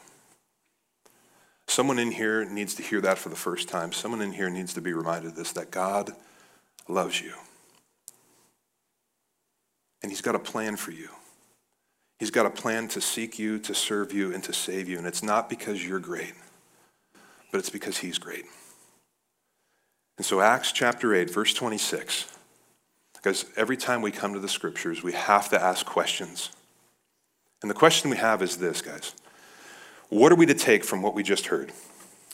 Someone 1.69 2.01
in 2.01 2.11
here 2.11 2.45
needs 2.45 2.75
to 2.75 2.83
hear 2.83 3.01
that 3.01 3.19
for 3.19 3.29
the 3.29 3.37
first 3.37 3.69
time. 3.69 3.93
Someone 3.93 4.21
in 4.21 4.33
here 4.33 4.51
needs 4.51 4.75
to 4.75 4.81
be 4.81 4.93
reminded 4.93 5.29
of 5.29 5.37
this 5.37 5.53
that 5.53 5.71
God 5.71 6.11
loves 6.89 7.21
you. 7.21 7.33
And 10.03 10.11
He's 10.11 10.21
got 10.21 10.35
a 10.35 10.41
plan 10.41 10.77
for 10.77 10.91
you. 10.91 11.09
He's 12.19 12.33
got 12.33 12.45
a 12.45 12.51
plan 12.51 12.89
to 12.89 13.01
seek 13.01 13.39
you, 13.39 13.59
to 13.61 13.75
serve 13.75 14.13
you, 14.13 14.35
and 14.35 14.43
to 14.45 14.53
save 14.53 14.89
you. 14.89 14.99
And 14.99 15.07
it's 15.07 15.23
not 15.23 15.49
because 15.49 15.87
you're 15.87 16.01
great, 16.01 16.35
but 17.53 17.59
it's 17.59 17.71
because 17.71 17.99
He's 17.99 18.19
great. 18.19 18.45
And 20.19 20.27
so, 20.27 20.41
Acts 20.41 20.73
chapter 20.73 21.15
8, 21.15 21.31
verse 21.31 21.55
26, 21.55 22.27
because 23.23 23.45
every 23.57 23.77
time 23.77 24.01
we 24.01 24.11
come 24.11 24.33
to 24.33 24.41
the 24.41 24.49
scriptures, 24.49 25.03
we 25.03 25.13
have 25.13 25.51
to 25.51 25.63
ask 25.63 25.85
questions. 25.85 26.51
And 27.61 27.71
the 27.71 27.75
question 27.75 28.11
we 28.11 28.17
have 28.17 28.41
is 28.41 28.57
this, 28.57 28.81
guys 28.81 29.13
What 30.09 30.33
are 30.33 30.37
we 30.37 30.47
to 30.47 30.55
take 30.55 30.85
from 30.85 31.03
what 31.03 31.15
we 31.15 31.23
just 31.23 31.47
heard? 31.47 31.73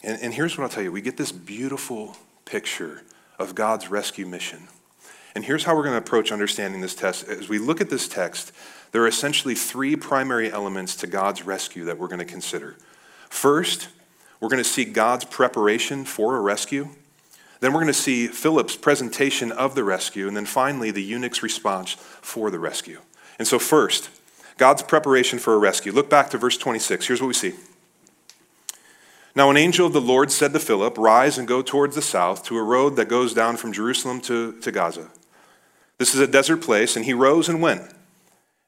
And, 0.03 0.21
and 0.23 0.35
here's 0.35 0.57
what 0.57 0.65
I'll 0.65 0.71
tell 0.71 0.83
you 0.83 0.93
we 0.93 1.01
get 1.01 1.17
this 1.17 1.33
beautiful 1.33 2.17
picture 2.45 3.03
of 3.39 3.55
God's 3.55 3.91
rescue 3.91 4.27
mission. 4.27 4.69
And 5.35 5.45
here's 5.45 5.65
how 5.65 5.77
we're 5.77 5.83
going 5.83 5.93
to 5.93 5.99
approach 5.99 6.33
understanding 6.33 6.81
this 6.81 6.95
text. 6.95 7.29
As 7.29 7.49
we 7.49 7.59
look 7.59 7.83
at 7.83 7.91
this 7.91 8.09
text, 8.09 8.53
there 8.93 9.03
are 9.03 9.07
essentially 9.07 9.55
three 9.55 9.95
primary 9.95 10.51
elements 10.51 10.97
to 10.97 11.07
God's 11.07 11.43
rescue 11.43 11.85
that 11.85 11.99
we're 11.99 12.09
going 12.09 12.21
to 12.21 12.25
consider. 12.25 12.77
First, 13.29 13.89
we're 14.41 14.49
going 14.49 14.63
to 14.63 14.69
see 14.69 14.87
God's 14.87 15.27
preparation 15.27 16.07
for 16.07 16.37
a 16.37 16.41
rescue. 16.41 16.89
Then 17.61 17.73
we're 17.73 17.81
going 17.81 17.87
to 17.87 17.95
see 17.95 18.27
Philip's 18.27 18.77
presentation 18.77 19.51
of 19.53 19.75
the 19.75 19.85
rescue. 19.85 20.29
And 20.29 20.37
then 20.37 20.47
finally, 20.47 20.91
the 20.91 21.03
eunuch's 21.03 21.43
response 21.43 21.95
for 21.99 22.51
the 22.51 22.59
rescue. 22.59 23.01
And 23.39 23.49
so, 23.49 23.59
first, 23.59 24.11
God's 24.59 24.83
preparation 24.83 25.39
for 25.39 25.55
a 25.55 25.59
rescue. 25.59 25.93
Look 25.93 26.11
back 26.11 26.31
to 26.31 26.39
verse 26.39 26.57
26. 26.57 27.07
Here's 27.07 27.21
what 27.21 27.29
we 27.29 27.35
see. 27.35 27.55
Now, 29.35 29.51
an 29.51 29.59
angel 29.59 29.87
of 29.87 29.93
the 29.93 30.01
Lord 30.01 30.33
said 30.33 30.55
to 30.55 30.59
Philip, 30.59 30.97
Rise 30.97 31.37
and 31.37 31.47
go 31.47 31.61
towards 31.61 31.95
the 31.95 32.03
south 32.03 32.43
to 32.45 32.57
a 32.57 32.63
road 32.63 32.97
that 32.97 33.09
goes 33.09 33.35
down 33.35 33.59
from 33.59 33.73
Jerusalem 33.73 34.21
to, 34.23 34.53
to 34.61 34.73
Gaza. 34.73 35.09
This 35.99 36.15
is 36.15 36.21
a 36.21 36.27
desert 36.27 36.63
place, 36.63 36.97
and 36.97 37.05
he 37.05 37.13
rose 37.13 37.49
and 37.49 37.61
went. 37.61 37.83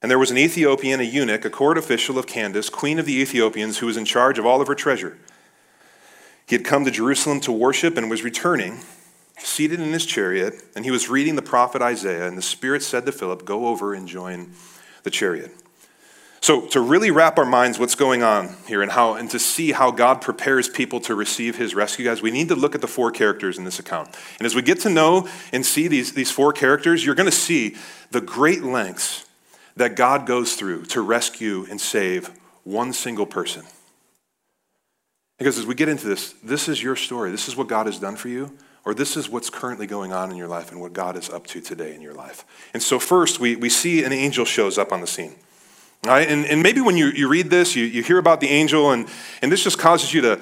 And 0.01 0.09
there 0.09 0.19
was 0.19 0.31
an 0.31 0.37
Ethiopian, 0.37 0.99
a 0.99 1.03
eunuch, 1.03 1.43
a 1.43 1.49
court 1.49 1.77
official 1.77 2.17
of 2.19 2.27
Candace, 2.27 2.69
queen 2.69 2.99
of 2.99 3.05
the 3.05 3.19
Ethiopians, 3.19 3.79
who 3.79 3.87
was 3.87 3.97
in 3.97 4.05
charge 4.05 4.37
of 4.37 4.45
all 4.45 4.61
of 4.61 4.67
her 4.67 4.75
treasure. 4.75 5.17
He 6.49 6.55
had 6.55 6.65
come 6.65 6.83
to 6.85 6.89
Jerusalem 6.89 7.41
to 7.41 7.51
worship 7.51 7.95
and 7.95 8.09
was 8.09 8.23
returning, 8.23 8.79
seated 9.37 9.79
in 9.79 9.93
his 9.93 10.03
chariot, 10.03 10.55
and 10.75 10.83
he 10.83 10.89
was 10.89 11.07
reading 11.07 11.35
the 11.35 11.43
prophet 11.43 11.79
Isaiah, 11.79 12.27
and 12.27 12.35
the 12.35 12.41
Spirit 12.41 12.81
said 12.81 13.05
to 13.05 13.11
Philip, 13.11 13.45
Go 13.45 13.67
over 13.67 13.93
and 13.93 14.07
join 14.07 14.53
the 15.03 15.11
chariot. 15.11 15.51
So, 16.41 16.65
to 16.69 16.81
really 16.81 17.11
wrap 17.11 17.37
our 17.37 17.45
minds 17.45 17.77
what's 17.77 17.93
going 17.93 18.23
on 18.23 18.55
here 18.65 18.81
and 18.81 18.91
how 18.91 19.13
and 19.13 19.29
to 19.29 19.37
see 19.37 19.73
how 19.73 19.91
God 19.91 20.21
prepares 20.21 20.67
people 20.67 20.99
to 21.01 21.13
receive 21.13 21.55
his 21.55 21.75
rescue, 21.75 22.05
guys, 22.05 22.23
we 22.23 22.31
need 22.31 22.47
to 22.47 22.55
look 22.55 22.73
at 22.73 22.81
the 22.81 22.87
four 22.87 23.11
characters 23.11 23.59
in 23.59 23.63
this 23.63 23.77
account. 23.77 24.17
And 24.39 24.47
as 24.47 24.55
we 24.55 24.63
get 24.63 24.79
to 24.79 24.89
know 24.89 25.29
and 25.53 25.63
see 25.63 25.87
these, 25.87 26.13
these 26.13 26.31
four 26.31 26.51
characters, 26.51 27.05
you're 27.05 27.13
going 27.13 27.29
to 27.29 27.31
see 27.31 27.75
the 28.09 28.21
great 28.21 28.63
lengths 28.63 29.27
that 29.75 29.95
God 29.95 30.25
goes 30.25 30.55
through 30.55 30.85
to 30.85 31.01
rescue 31.01 31.67
and 31.69 31.79
save 31.79 32.31
one 32.63 32.91
single 32.91 33.27
person. 33.27 33.65
Because 35.39 35.57
as 35.57 35.65
we 35.65 35.73
get 35.73 35.89
into 35.89 36.05
this, 36.05 36.33
this 36.43 36.69
is 36.69 36.83
your 36.83 36.95
story. 36.95 37.31
This 37.31 37.47
is 37.47 37.55
what 37.55 37.67
God 37.67 37.87
has 37.87 37.97
done 37.97 38.15
for 38.15 38.27
you, 38.27 38.55
or 38.85 38.93
this 38.93 39.17
is 39.17 39.29
what's 39.29 39.49
currently 39.49 39.87
going 39.87 40.13
on 40.13 40.29
in 40.29 40.37
your 40.37 40.49
life 40.49 40.71
and 40.71 40.79
what 40.79 40.93
God 40.93 41.17
is 41.17 41.29
up 41.29 41.47
to 41.47 41.61
today 41.61 41.95
in 41.95 42.01
your 42.01 42.13
life. 42.13 42.45
And 42.73 42.83
so, 42.83 42.99
first, 42.99 43.39
we, 43.39 43.55
we 43.55 43.69
see 43.69 44.03
an 44.03 44.11
angel 44.11 44.45
shows 44.45 44.77
up 44.77 44.91
on 44.91 45.01
the 45.01 45.07
scene. 45.07 45.35
Right? 46.05 46.29
And, 46.29 46.45
and 46.45 46.61
maybe 46.61 46.79
when 46.79 46.95
you, 46.95 47.07
you 47.07 47.27
read 47.27 47.49
this, 47.49 47.75
you, 47.75 47.83
you 47.83 48.03
hear 48.03 48.19
about 48.19 48.39
the 48.39 48.47
angel, 48.47 48.91
and, 48.91 49.07
and 49.41 49.51
this 49.51 49.63
just 49.63 49.79
causes 49.79 50.13
you 50.13 50.21
to 50.21 50.39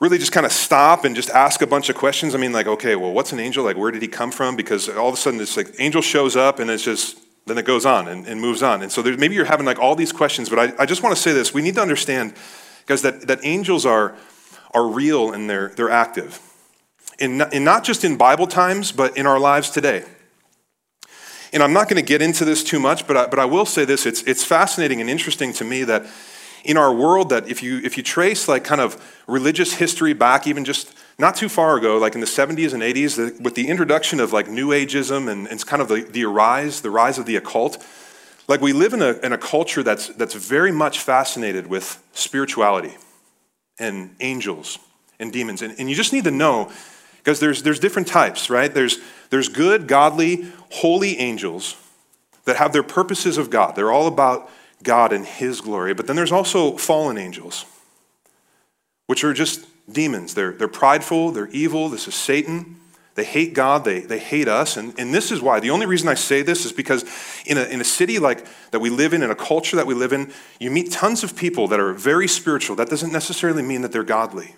really 0.00 0.18
just 0.18 0.32
kind 0.32 0.44
of 0.44 0.52
stop 0.52 1.04
and 1.04 1.14
just 1.14 1.30
ask 1.30 1.62
a 1.62 1.66
bunch 1.66 1.88
of 1.88 1.96
questions. 1.96 2.34
I 2.34 2.38
mean, 2.38 2.52
like, 2.52 2.66
okay, 2.66 2.96
well, 2.96 3.12
what's 3.12 3.32
an 3.32 3.38
angel? 3.38 3.64
Like, 3.64 3.76
where 3.76 3.90
did 3.90 4.02
he 4.02 4.08
come 4.08 4.32
from? 4.32 4.56
Because 4.56 4.88
all 4.88 5.08
of 5.08 5.14
a 5.14 5.16
sudden, 5.16 5.40
it's 5.40 5.56
like 5.56 5.74
angel 5.78 6.02
shows 6.02 6.36
up, 6.36 6.58
and 6.58 6.70
it's 6.70 6.82
just, 6.84 7.18
then 7.46 7.56
it 7.58 7.64
goes 7.64 7.86
on 7.86 8.08
and, 8.08 8.26
and 8.26 8.40
moves 8.40 8.62
on. 8.62 8.82
And 8.82 8.90
so 8.90 9.02
maybe 9.02 9.34
you're 9.34 9.44
having 9.44 9.66
like 9.66 9.78
all 9.78 9.94
these 9.94 10.12
questions, 10.12 10.48
but 10.48 10.58
I, 10.58 10.82
I 10.82 10.86
just 10.86 11.02
want 11.02 11.14
to 11.14 11.20
say 11.20 11.32
this. 11.32 11.54
We 11.54 11.62
need 11.62 11.74
to 11.76 11.82
understand, 11.82 12.34
that, 13.00 13.26
that 13.28 13.40
angels 13.42 13.86
are, 13.86 14.14
are 14.74 14.86
real 14.86 15.32
and 15.32 15.48
they're, 15.48 15.68
they're 15.68 15.90
active. 15.90 16.38
Not, 17.18 17.54
and 17.54 17.64
not 17.64 17.84
just 17.84 18.04
in 18.04 18.18
Bible 18.18 18.46
times, 18.46 18.92
but 18.92 19.16
in 19.16 19.26
our 19.26 19.38
lives 19.38 19.70
today. 19.70 20.04
And 21.54 21.62
I'm 21.62 21.72
not 21.72 21.88
going 21.88 22.02
to 22.02 22.06
get 22.06 22.20
into 22.20 22.44
this 22.44 22.62
too 22.62 22.78
much, 22.78 23.06
but 23.06 23.16
I, 23.16 23.26
but 23.26 23.38
I 23.38 23.44
will 23.46 23.66
say 23.66 23.84
this. 23.86 24.04
It's, 24.04 24.22
it's 24.24 24.44
fascinating 24.44 25.00
and 25.00 25.08
interesting 25.08 25.52
to 25.54 25.64
me 25.64 25.84
that 25.84 26.06
in 26.64 26.76
our 26.76 26.92
world 26.92 27.30
that 27.30 27.48
if 27.48 27.62
you, 27.62 27.78
if 27.78 27.96
you 27.96 28.02
trace 28.02 28.48
like 28.48 28.64
kind 28.64 28.80
of 28.80 29.02
religious 29.26 29.74
history 29.74 30.12
back 30.12 30.46
even 30.46 30.64
just 30.64 30.94
not 31.18 31.36
too 31.36 31.48
far 31.48 31.76
ago, 31.76 31.98
like 31.98 32.14
in 32.14 32.20
the 32.20 32.26
70s 32.26 32.72
and 32.72 32.82
80s, 32.82 33.16
the, 33.16 33.42
with 33.42 33.54
the 33.54 33.68
introduction 33.68 34.20
of 34.20 34.32
like 34.32 34.48
New 34.48 34.68
Ageism 34.68 35.30
and, 35.30 35.46
and 35.46 35.64
kind 35.66 35.82
of 35.82 35.88
the, 35.88 36.02
the 36.02 36.24
rise, 36.24 36.80
the 36.80 36.90
rise 36.90 37.18
of 37.18 37.26
the 37.26 37.36
occult, 37.36 37.84
like 38.52 38.60
we 38.60 38.74
live 38.74 38.92
in 38.92 39.00
a, 39.00 39.12
in 39.22 39.32
a 39.32 39.38
culture 39.38 39.82
that's, 39.82 40.08
that's 40.08 40.34
very 40.34 40.70
much 40.70 40.98
fascinated 40.98 41.66
with 41.66 42.02
spirituality 42.12 42.94
and 43.78 44.14
angels 44.20 44.78
and 45.18 45.32
demons. 45.32 45.62
And, 45.62 45.74
and 45.78 45.88
you 45.88 45.96
just 45.96 46.12
need 46.12 46.24
to 46.24 46.30
know 46.30 46.70
because 47.16 47.40
there's, 47.40 47.62
there's 47.62 47.80
different 47.80 48.08
types, 48.08 48.50
right? 48.50 48.74
There's, 48.74 48.98
there's 49.30 49.48
good, 49.48 49.88
godly, 49.88 50.52
holy 50.70 51.16
angels 51.16 51.78
that 52.44 52.56
have 52.56 52.74
their 52.74 52.82
purposes 52.82 53.38
of 53.38 53.48
God. 53.48 53.74
They're 53.74 53.90
all 53.90 54.06
about 54.06 54.50
God 54.82 55.14
and 55.14 55.24
His 55.24 55.62
glory. 55.62 55.94
But 55.94 56.06
then 56.06 56.14
there's 56.14 56.30
also 56.30 56.76
fallen 56.76 57.16
angels, 57.16 57.64
which 59.06 59.24
are 59.24 59.32
just 59.32 59.66
demons. 59.90 60.34
They're, 60.34 60.52
they're 60.52 60.68
prideful, 60.68 61.30
they're 61.30 61.48
evil. 61.48 61.88
This 61.88 62.06
is 62.06 62.14
Satan. 62.14 62.81
They 63.14 63.24
hate 63.24 63.52
God, 63.52 63.84
they, 63.84 64.00
they 64.00 64.18
hate 64.18 64.48
us. 64.48 64.76
And, 64.76 64.98
and 64.98 65.12
this 65.12 65.30
is 65.30 65.42
why. 65.42 65.60
The 65.60 65.70
only 65.70 65.86
reason 65.86 66.08
I 66.08 66.14
say 66.14 66.42
this 66.42 66.64
is 66.64 66.72
because 66.72 67.04
in 67.44 67.58
a, 67.58 67.64
in 67.64 67.80
a 67.80 67.84
city 67.84 68.18
like 68.18 68.46
that 68.70 68.80
we 68.80 68.88
live 68.88 69.12
in, 69.12 69.22
in 69.22 69.30
a 69.30 69.34
culture 69.34 69.76
that 69.76 69.86
we 69.86 69.94
live 69.94 70.12
in, 70.12 70.32
you 70.58 70.70
meet 70.70 70.90
tons 70.90 71.22
of 71.22 71.36
people 71.36 71.68
that 71.68 71.80
are 71.80 71.92
very 71.92 72.26
spiritual. 72.26 72.76
That 72.76 72.88
doesn't 72.88 73.12
necessarily 73.12 73.62
mean 73.62 73.82
that 73.82 73.92
they're 73.92 74.02
godly. 74.02 74.54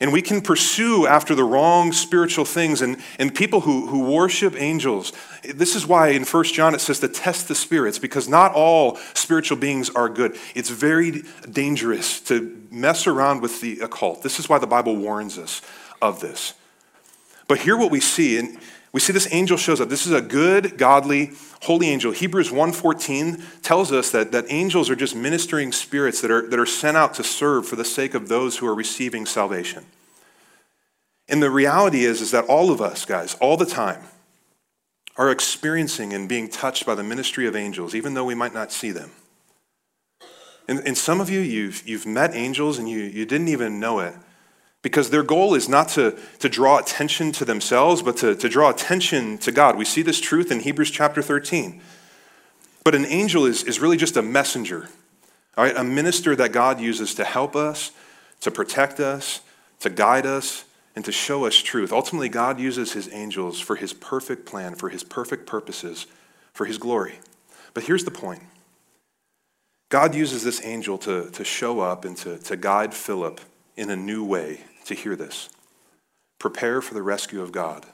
And 0.00 0.12
we 0.12 0.22
can 0.22 0.40
pursue 0.40 1.06
after 1.06 1.34
the 1.34 1.42
wrong 1.42 1.92
spiritual 1.92 2.44
things 2.44 2.82
and, 2.82 2.98
and 3.18 3.34
people 3.34 3.62
who, 3.62 3.88
who 3.88 4.12
worship 4.12 4.54
angels. 4.56 5.12
This 5.42 5.74
is 5.74 5.86
why 5.86 6.10
in 6.10 6.24
1 6.24 6.44
John 6.44 6.74
it 6.74 6.80
says 6.80 7.00
to 7.00 7.08
test 7.08 7.48
the 7.48 7.54
spirits, 7.54 7.98
because 7.98 8.28
not 8.28 8.52
all 8.54 8.96
spiritual 9.14 9.56
beings 9.56 9.90
are 9.90 10.08
good. 10.08 10.36
It's 10.54 10.70
very 10.70 11.24
dangerous 11.50 12.20
to 12.22 12.64
mess 12.70 13.08
around 13.08 13.42
with 13.42 13.60
the 13.60 13.80
occult. 13.80 14.22
This 14.22 14.38
is 14.38 14.48
why 14.48 14.58
the 14.58 14.68
Bible 14.68 14.94
warns 14.96 15.36
us 15.36 15.62
of 16.00 16.20
this. 16.20 16.54
But 17.48 17.58
here 17.60 17.76
what 17.76 17.90
we 17.90 18.00
see, 18.00 18.38
and 18.38 18.58
we 18.92 19.00
see 19.00 19.12
this 19.12 19.32
angel 19.32 19.56
shows 19.56 19.80
up. 19.80 19.88
This 19.88 20.06
is 20.06 20.12
a 20.12 20.20
good, 20.20 20.78
godly, 20.78 21.32
holy 21.62 21.88
angel. 21.88 22.12
Hebrews 22.12 22.50
1.14 22.50 23.62
tells 23.62 23.90
us 23.90 24.10
that, 24.12 24.32
that 24.32 24.44
angels 24.48 24.88
are 24.90 24.96
just 24.96 25.16
ministering 25.16 25.72
spirits 25.72 26.20
that 26.20 26.30
are, 26.30 26.48
that 26.48 26.58
are 26.58 26.66
sent 26.66 26.96
out 26.96 27.14
to 27.14 27.24
serve 27.24 27.66
for 27.66 27.76
the 27.76 27.84
sake 27.84 28.14
of 28.14 28.28
those 28.28 28.58
who 28.58 28.66
are 28.66 28.74
receiving 28.74 29.26
salvation. 29.26 29.84
And 31.28 31.42
the 31.42 31.50
reality 31.50 32.04
is, 32.04 32.20
is 32.20 32.30
that 32.30 32.44
all 32.44 32.70
of 32.70 32.80
us, 32.80 33.04
guys, 33.04 33.34
all 33.40 33.56
the 33.56 33.66
time, 33.66 34.02
are 35.16 35.30
experiencing 35.30 36.12
and 36.12 36.28
being 36.28 36.48
touched 36.48 36.86
by 36.86 36.94
the 36.94 37.02
ministry 37.02 37.46
of 37.46 37.56
angels, 37.56 37.94
even 37.94 38.14
though 38.14 38.24
we 38.24 38.34
might 38.34 38.54
not 38.54 38.72
see 38.72 38.90
them. 38.90 39.10
And, 40.68 40.80
and 40.80 40.96
some 40.96 41.20
of 41.20 41.28
you, 41.28 41.40
you've, 41.40 41.86
you've 41.88 42.06
met 42.06 42.34
angels 42.34 42.78
and 42.78 42.88
you, 42.88 43.00
you 43.00 43.24
didn't 43.26 43.48
even 43.48 43.80
know 43.80 44.00
it 44.00 44.14
because 44.82 45.10
their 45.10 45.22
goal 45.22 45.54
is 45.54 45.68
not 45.68 45.88
to, 45.90 46.16
to 46.38 46.48
draw 46.48 46.78
attention 46.78 47.32
to 47.32 47.44
themselves, 47.44 48.02
but 48.02 48.16
to, 48.18 48.34
to 48.36 48.48
draw 48.48 48.70
attention 48.70 49.38
to 49.38 49.52
God. 49.52 49.76
We 49.76 49.84
see 49.84 50.02
this 50.02 50.20
truth 50.20 50.52
in 50.52 50.60
Hebrews 50.60 50.90
chapter 50.90 51.20
13. 51.20 51.80
But 52.84 52.94
an 52.94 53.04
angel 53.06 53.44
is, 53.44 53.64
is 53.64 53.80
really 53.80 53.96
just 53.96 54.16
a 54.16 54.22
messenger, 54.22 54.88
all 55.56 55.64
right, 55.64 55.76
a 55.76 55.84
minister 55.84 56.36
that 56.36 56.52
God 56.52 56.80
uses 56.80 57.14
to 57.16 57.24
help 57.24 57.56
us, 57.56 57.90
to 58.40 58.50
protect 58.50 59.00
us, 59.00 59.40
to 59.80 59.90
guide 59.90 60.26
us, 60.26 60.64
and 60.94 61.04
to 61.04 61.12
show 61.12 61.44
us 61.44 61.56
truth. 61.56 61.92
Ultimately, 61.92 62.28
God 62.28 62.58
uses 62.58 62.92
his 62.92 63.12
angels 63.12 63.60
for 63.60 63.76
his 63.76 63.92
perfect 63.92 64.46
plan, 64.46 64.74
for 64.74 64.88
his 64.88 65.04
perfect 65.04 65.46
purposes 65.46 66.06
for 66.52 66.64
his 66.64 66.78
glory. 66.78 67.20
But 67.74 67.84
here's 67.84 68.04
the 68.04 68.10
point 68.10 68.42
God 69.90 70.14
uses 70.14 70.42
this 70.42 70.64
angel 70.64 70.98
to, 70.98 71.30
to 71.30 71.44
show 71.44 71.80
up 71.80 72.04
and 72.04 72.16
to, 72.18 72.38
to 72.38 72.56
guide 72.56 72.94
Philip 72.94 73.40
in 73.76 73.90
a 73.90 73.96
new 73.96 74.24
way 74.24 74.60
to 74.88 74.94
hear 74.94 75.16
this. 75.16 75.48
Prepare 76.38 76.82
for 76.82 76.94
the 76.94 77.02
rescue 77.02 77.42
of 77.42 77.52
God 77.52 77.86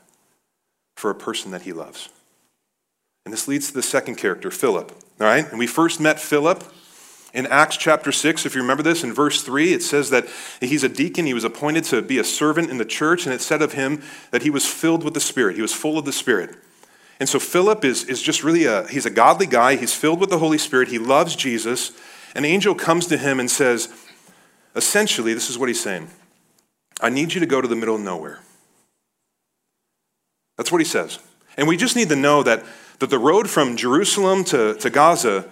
for 0.96 1.10
a 1.10 1.14
person 1.14 1.50
that 1.50 1.62
he 1.62 1.72
loves. 1.72 2.08
And 3.24 3.32
this 3.32 3.48
leads 3.48 3.68
to 3.68 3.74
the 3.74 3.82
second 3.82 4.16
character, 4.16 4.50
Philip. 4.50 4.92
All 5.20 5.26
right? 5.26 5.48
And 5.48 5.58
we 5.58 5.66
first 5.66 6.00
met 6.00 6.20
Philip 6.20 6.62
in 7.32 7.46
Acts 7.46 7.76
chapter 7.76 8.12
6. 8.12 8.44
If 8.44 8.54
you 8.54 8.60
remember 8.60 8.82
this, 8.82 9.02
in 9.02 9.12
verse 9.12 9.42
3, 9.42 9.72
it 9.72 9.82
says 9.82 10.10
that 10.10 10.26
he's 10.60 10.84
a 10.84 10.88
deacon. 10.88 11.26
He 11.26 11.34
was 11.34 11.44
appointed 11.44 11.84
to 11.84 12.02
be 12.02 12.18
a 12.18 12.24
servant 12.24 12.70
in 12.70 12.78
the 12.78 12.84
church, 12.84 13.24
and 13.24 13.34
it 13.34 13.40
said 13.40 13.62
of 13.62 13.72
him 13.72 14.02
that 14.30 14.42
he 14.42 14.50
was 14.50 14.66
filled 14.66 15.04
with 15.04 15.14
the 15.14 15.20
Spirit. 15.20 15.56
He 15.56 15.62
was 15.62 15.72
full 15.72 15.98
of 15.98 16.04
the 16.04 16.12
Spirit. 16.12 16.56
And 17.18 17.28
so 17.28 17.38
Philip 17.38 17.84
is, 17.84 18.04
is 18.04 18.20
just 18.20 18.44
really 18.44 18.64
a, 18.64 18.86
he's 18.88 19.06
a 19.06 19.10
godly 19.10 19.46
guy. 19.46 19.76
He's 19.76 19.94
filled 19.94 20.20
with 20.20 20.30
the 20.30 20.38
Holy 20.38 20.58
Spirit. 20.58 20.88
He 20.88 20.98
loves 20.98 21.34
Jesus. 21.34 21.92
An 22.34 22.44
angel 22.44 22.74
comes 22.74 23.06
to 23.06 23.16
him 23.16 23.40
and 23.40 23.50
says, 23.50 23.88
essentially, 24.74 25.32
this 25.32 25.48
is 25.48 25.56
what 25.56 25.68
he's 25.68 25.82
saying 25.82 26.10
I 27.00 27.10
need 27.10 27.34
you 27.34 27.40
to 27.40 27.46
go 27.46 27.60
to 27.60 27.68
the 27.68 27.76
middle 27.76 27.96
of 27.96 28.00
nowhere. 28.00 28.40
That's 30.56 30.70
what 30.70 30.80
he 30.80 30.84
says. 30.84 31.18
And 31.56 31.68
we 31.68 31.76
just 31.76 31.96
need 31.96 32.08
to 32.08 32.16
know 32.16 32.42
that 32.42 32.64
that 32.98 33.10
the 33.10 33.18
road 33.18 33.50
from 33.50 33.76
Jerusalem 33.76 34.44
to, 34.44 34.74
to 34.74 34.90
Gaza 34.90 35.46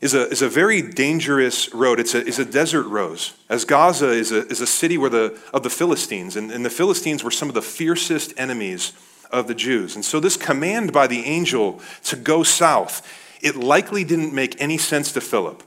is 0.00 0.14
a, 0.14 0.28
is 0.28 0.42
a 0.42 0.48
very 0.48 0.82
dangerous 0.82 1.72
road. 1.74 1.98
It's 1.98 2.14
a, 2.14 2.26
it's 2.26 2.38
a 2.38 2.44
desert 2.44 2.84
road, 2.84 3.20
as 3.48 3.64
Gaza 3.64 4.10
is 4.10 4.30
a, 4.30 4.46
is 4.46 4.60
a 4.60 4.66
city 4.66 4.98
where 4.98 5.10
the, 5.10 5.38
of 5.54 5.62
the 5.62 5.70
Philistines, 5.70 6.36
and, 6.36 6.52
and 6.52 6.64
the 6.64 6.70
Philistines 6.70 7.24
were 7.24 7.30
some 7.30 7.48
of 7.48 7.54
the 7.54 7.62
fiercest 7.62 8.34
enemies 8.36 8.92
of 9.30 9.48
the 9.48 9.54
Jews. 9.54 9.96
And 9.96 10.04
so, 10.04 10.20
this 10.20 10.36
command 10.36 10.92
by 10.92 11.06
the 11.06 11.24
angel 11.24 11.80
to 12.04 12.16
go 12.16 12.42
south, 12.42 13.06
it 13.40 13.56
likely 13.56 14.04
didn't 14.04 14.34
make 14.34 14.60
any 14.60 14.78
sense 14.78 15.12
to 15.12 15.20
Philip. 15.20 15.62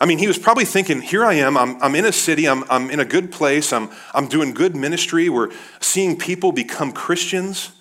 I 0.00 0.06
mean, 0.06 0.18
he 0.18 0.26
was 0.28 0.38
probably 0.38 0.64
thinking, 0.64 1.00
here 1.00 1.24
I 1.24 1.34
am, 1.34 1.56
I'm, 1.56 1.82
I'm 1.82 1.94
in 1.94 2.04
a 2.04 2.12
city, 2.12 2.48
I'm, 2.48 2.64
I'm 2.70 2.90
in 2.90 3.00
a 3.00 3.04
good 3.04 3.32
place, 3.32 3.72
I'm, 3.72 3.90
I'm 4.14 4.28
doing 4.28 4.54
good 4.54 4.76
ministry, 4.76 5.28
we're 5.28 5.50
seeing 5.80 6.16
people 6.16 6.52
become 6.52 6.92
Christians. 6.92 7.72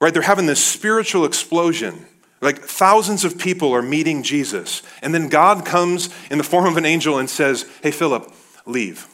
Right? 0.00 0.12
They're 0.12 0.22
having 0.22 0.46
this 0.46 0.62
spiritual 0.62 1.24
explosion. 1.24 2.04
Like 2.40 2.58
thousands 2.58 3.24
of 3.24 3.38
people 3.38 3.72
are 3.72 3.82
meeting 3.82 4.22
Jesus. 4.22 4.82
And 5.02 5.14
then 5.14 5.28
God 5.28 5.64
comes 5.64 6.10
in 6.30 6.38
the 6.38 6.44
form 6.44 6.66
of 6.66 6.76
an 6.76 6.84
angel 6.84 7.18
and 7.18 7.30
says, 7.30 7.64
Hey, 7.82 7.90
Philip, 7.90 8.30
leave. 8.66 9.08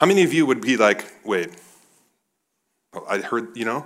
How 0.00 0.06
many 0.06 0.22
of 0.22 0.32
you 0.32 0.46
would 0.46 0.60
be 0.60 0.76
like, 0.76 1.12
Wait, 1.24 1.50
oh, 2.94 3.04
I 3.08 3.18
heard, 3.18 3.56
you 3.56 3.64
know, 3.64 3.84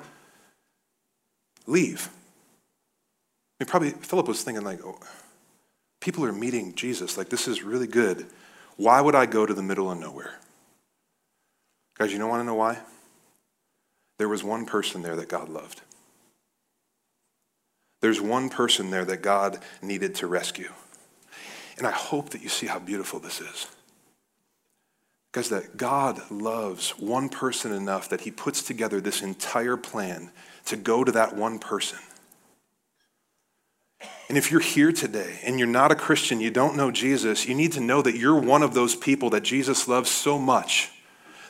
leave? 1.67 2.11
I 3.59 3.65
mean, 3.65 3.69
probably 3.69 3.91
Philip 3.91 4.29
was 4.29 4.43
thinking, 4.43 4.65
like, 4.65 4.85
oh, 4.85 4.99
people 6.01 6.25
are 6.25 6.33
meeting 6.33 6.75
Jesus. 6.75 7.17
Like, 7.17 7.29
this 7.29 7.47
is 7.47 7.63
really 7.63 7.87
good. 7.87 8.27
Why 8.77 9.01
would 9.01 9.15
I 9.15 9.27
go 9.27 9.47
to 9.47 9.55
the 9.55 9.63
middle 9.63 9.91
of 9.91 9.99
nowhere? 9.99 10.39
Guys, 11.99 12.13
you 12.13 12.19
don't 12.19 12.31
want 12.31 12.41
to 12.41 12.47
know 12.47 12.55
why? 12.55 12.79
there 14.21 14.29
was 14.29 14.45
one 14.45 14.67
person 14.67 15.01
there 15.01 15.17
that 15.17 15.31
God 15.31 15.49
loved. 15.49 15.81
There's 18.03 18.21
one 18.21 18.51
person 18.51 18.91
there 18.91 19.07
that 19.07 19.23
God 19.23 19.61
needed 19.81 20.15
to 20.17 20.27
rescue. 20.27 20.69
And 21.79 21.87
I 21.87 21.91
hope 21.91 22.29
that 22.29 22.43
you 22.43 22.51
see 22.51 22.67
how 22.67 22.79
beautiful 22.79 23.19
this 23.19 23.41
is. 23.41 23.67
Because 25.33 25.49
that 25.49 25.79
God 25.79 26.21
loves 26.31 26.91
one 26.99 27.31
person 27.31 27.73
enough 27.73 28.11
that 28.11 28.21
he 28.21 28.31
puts 28.31 28.63
together 28.63 29.01
this 29.01 29.23
entire 29.23 29.79
plan 29.79 30.31
to 30.67 30.77
go 30.77 31.03
to 31.03 31.13
that 31.13 31.35
one 31.35 31.59
person. 31.59 31.99
And 34.29 34.39
if 34.39 34.51
you're 34.51 34.61
here 34.61 34.93
today 34.93 35.41
and 35.45 35.59
you're 35.59 35.67
not 35.67 35.91
a 35.91 35.97
Christian, 35.97 36.41
you 36.41 36.51
don't 36.51 36.77
know 36.77 36.91
Jesus, 36.91 37.47
you 37.47 37.55
need 37.55 37.73
to 37.73 37.81
know 37.81 38.01
that 38.01 38.17
you're 38.17 38.39
one 38.39 38.63
of 38.63 38.75
those 38.75 38.95
people 38.95 39.31
that 39.31 39.43
Jesus 39.43 39.89
loves 39.89 40.11
so 40.11 40.39
much 40.39 40.93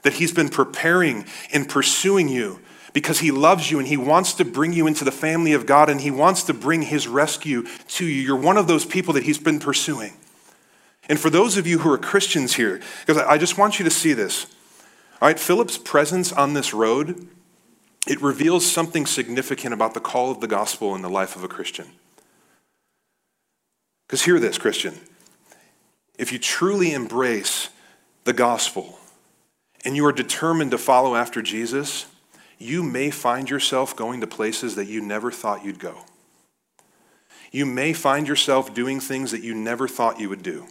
that 0.03 0.15
He's 0.15 0.33
been 0.33 0.49
preparing 0.49 1.27
and 1.53 1.69
pursuing 1.69 2.29
you 2.29 2.61
because 2.93 3.21
He 3.21 3.31
loves 3.31 3.71
you 3.71 3.79
and 3.79 3.87
He 3.87 3.97
wants 3.97 4.35
to 4.35 4.45
bring 4.45 4.73
you 4.73 4.87
into 4.87 5.05
the 5.05 5.13
family 5.13 5.53
of 5.53 5.67
God 5.67 5.91
and 5.91 6.01
He 6.01 6.11
wants 6.11 6.43
to 6.45 6.55
bring 6.55 6.83
His 6.83 7.07
rescue 7.07 7.65
to 7.89 8.07
you. 8.07 8.23
You're 8.23 8.37
one 8.37 8.57
of 8.57 8.67
those 8.67 8.85
people 8.85 9.15
that 9.15 9.25
He's 9.25 9.39
been 9.39 9.61
pursuing. 9.61 10.15
And 11.09 11.19
for 11.19 11.29
those 11.29 11.57
of 11.57 11.67
you 11.67 11.81
who 11.81 11.93
are 11.93 11.99
Christians 11.99 12.55
here, 12.55 12.81
because 13.05 13.21
I 13.23 13.37
just 13.37 13.59
want 13.59 13.79
you 13.79 13.85
to 13.85 13.91
see 13.91 14.13
this. 14.13 14.47
All 15.21 15.29
right, 15.29 15.39
Philip's 15.39 15.77
presence 15.77 16.33
on 16.33 16.55
this 16.55 16.73
road, 16.73 17.29
it 18.07 18.23
reveals 18.23 18.65
something 18.65 19.05
significant 19.05 19.75
about 19.75 19.93
the 19.93 20.01
call 20.01 20.31
of 20.31 20.41
the 20.41 20.49
gospel 20.49 20.95
in 20.95 21.03
the 21.03 21.11
life 21.11 21.37
of 21.37 21.45
a 21.45 21.49
Christian. 21.49 21.89
Because 24.11 24.23
hear 24.23 24.41
this, 24.41 24.59
Christian. 24.59 24.99
If 26.19 26.33
you 26.33 26.41
truly 26.41 26.93
embrace 26.93 27.69
the 28.25 28.33
gospel, 28.33 28.99
and 29.85 29.95
you 29.95 30.05
are 30.05 30.11
determined 30.11 30.73
to 30.73 30.79
follow 30.79 31.15
after 31.15 31.41
Jesus, 31.41 32.07
you 32.59 32.83
may 32.83 33.11
find 33.11 33.49
yourself 33.49 33.95
going 33.95 34.21
to 34.21 34.27
places 34.27 34.75
that 34.75 34.89
you 34.89 35.01
never 35.01 35.31
thought 35.31 35.65
you'd 35.65 35.79
go. 35.79 35.95
You 37.53 37.65
may 37.65 37.93
find 37.93 38.27
yourself 38.27 38.75
doing 38.75 38.99
things 38.99 39.31
that 39.31 39.45
you 39.45 39.55
never 39.55 39.87
thought 39.87 40.19
you 40.19 40.29
would 40.29 40.43
do. 40.43 40.67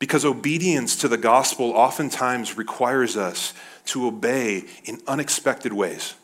Because 0.00 0.24
obedience 0.24 0.96
to 0.96 1.06
the 1.06 1.16
gospel 1.16 1.70
oftentimes 1.70 2.58
requires 2.58 3.16
us 3.16 3.54
to 3.84 4.04
obey 4.08 4.64
in 4.82 5.00
unexpected 5.06 5.72
ways. 5.72 6.14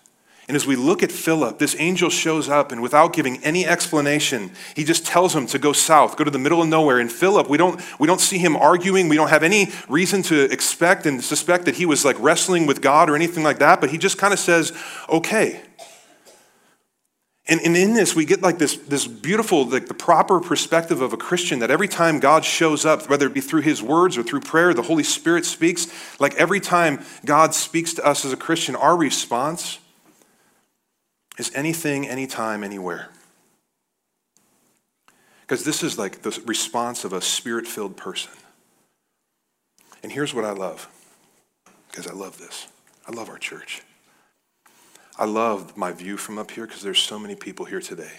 And 0.46 0.56
as 0.56 0.66
we 0.66 0.76
look 0.76 1.02
at 1.02 1.10
Philip, 1.10 1.58
this 1.58 1.74
angel 1.78 2.10
shows 2.10 2.50
up, 2.50 2.70
and 2.70 2.82
without 2.82 3.14
giving 3.14 3.42
any 3.42 3.64
explanation, 3.64 4.50
he 4.76 4.84
just 4.84 5.06
tells 5.06 5.34
him 5.34 5.46
to 5.46 5.58
go 5.58 5.72
south, 5.72 6.18
go 6.18 6.24
to 6.24 6.30
the 6.30 6.38
middle 6.38 6.60
of 6.60 6.68
nowhere. 6.68 6.98
And 6.98 7.10
Philip, 7.10 7.48
we 7.48 7.56
don't, 7.56 7.80
we 7.98 8.06
don't 8.06 8.20
see 8.20 8.36
him 8.36 8.54
arguing. 8.54 9.08
We 9.08 9.16
don't 9.16 9.30
have 9.30 9.42
any 9.42 9.72
reason 9.88 10.22
to 10.24 10.52
expect 10.52 11.06
and 11.06 11.24
suspect 11.24 11.64
that 11.64 11.76
he 11.76 11.86
was 11.86 12.04
like 12.04 12.16
wrestling 12.20 12.66
with 12.66 12.82
God 12.82 13.08
or 13.08 13.16
anything 13.16 13.42
like 13.42 13.58
that, 13.60 13.80
but 13.80 13.88
he 13.88 13.96
just 13.96 14.18
kind 14.18 14.34
of 14.34 14.38
says, 14.38 14.72
okay. 15.08 15.62
And, 17.46 17.60
and 17.62 17.74
in 17.74 17.94
this, 17.94 18.14
we 18.14 18.26
get 18.26 18.42
like 18.42 18.58
this, 18.58 18.76
this 18.76 19.06
beautiful, 19.06 19.66
like 19.66 19.86
the 19.86 19.94
proper 19.94 20.40
perspective 20.40 21.00
of 21.00 21.14
a 21.14 21.16
Christian 21.16 21.60
that 21.60 21.70
every 21.70 21.88
time 21.88 22.20
God 22.20 22.44
shows 22.44 22.84
up, 22.84 23.08
whether 23.08 23.26
it 23.26 23.34
be 23.34 23.40
through 23.40 23.62
his 23.62 23.82
words 23.82 24.18
or 24.18 24.22
through 24.22 24.40
prayer, 24.40 24.74
the 24.74 24.82
Holy 24.82 25.02
Spirit 25.02 25.46
speaks, 25.46 25.86
like 26.20 26.34
every 26.34 26.60
time 26.60 27.02
God 27.24 27.54
speaks 27.54 27.94
to 27.94 28.04
us 28.04 28.26
as 28.26 28.32
a 28.32 28.36
Christian, 28.36 28.76
our 28.76 28.96
response 28.96 29.78
is 31.38 31.50
anything, 31.54 32.06
anytime, 32.08 32.62
anywhere. 32.62 33.08
Because 35.42 35.64
this 35.64 35.82
is 35.82 35.98
like 35.98 36.22
the 36.22 36.40
response 36.46 37.04
of 37.04 37.12
a 37.12 37.20
spirit 37.20 37.66
filled 37.66 37.96
person. 37.96 38.32
And 40.02 40.12
here's 40.12 40.34
what 40.34 40.44
I 40.44 40.52
love, 40.52 40.88
because 41.90 42.06
I 42.06 42.12
love 42.12 42.38
this. 42.38 42.66
I 43.06 43.12
love 43.12 43.28
our 43.28 43.38
church. 43.38 43.82
I 45.18 45.26
love 45.26 45.76
my 45.76 45.92
view 45.92 46.16
from 46.16 46.38
up 46.38 46.50
here 46.50 46.66
because 46.66 46.82
there's 46.82 46.98
so 46.98 47.18
many 47.18 47.34
people 47.36 47.64
here 47.66 47.80
today 47.80 48.12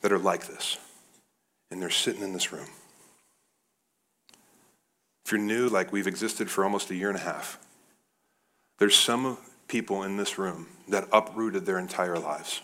that 0.00 0.12
are 0.12 0.18
like 0.18 0.46
this, 0.46 0.78
and 1.70 1.80
they're 1.80 1.90
sitting 1.90 2.22
in 2.22 2.32
this 2.32 2.52
room. 2.52 2.68
If 5.24 5.32
you're 5.32 5.40
new, 5.40 5.68
like 5.68 5.92
we've 5.92 6.06
existed 6.06 6.50
for 6.50 6.64
almost 6.64 6.90
a 6.90 6.94
year 6.94 7.08
and 7.08 7.18
a 7.18 7.22
half, 7.22 7.58
there's 8.78 8.96
some 8.96 9.38
people 9.72 10.02
in 10.02 10.18
this 10.18 10.36
room 10.36 10.66
that 10.86 11.08
uprooted 11.10 11.64
their 11.64 11.78
entire 11.78 12.18
lives 12.18 12.60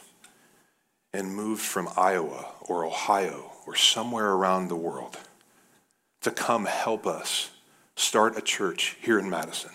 and 1.14 1.34
moved 1.34 1.62
from 1.62 1.88
Iowa 1.96 2.44
or 2.60 2.84
Ohio 2.84 3.50
or 3.66 3.74
somewhere 3.74 4.32
around 4.32 4.68
the 4.68 4.76
world 4.76 5.16
to 6.20 6.30
come 6.30 6.66
help 6.66 7.06
us 7.06 7.50
start 7.96 8.36
a 8.36 8.42
church 8.42 8.98
here 9.00 9.18
in 9.18 9.30
Madison. 9.30 9.70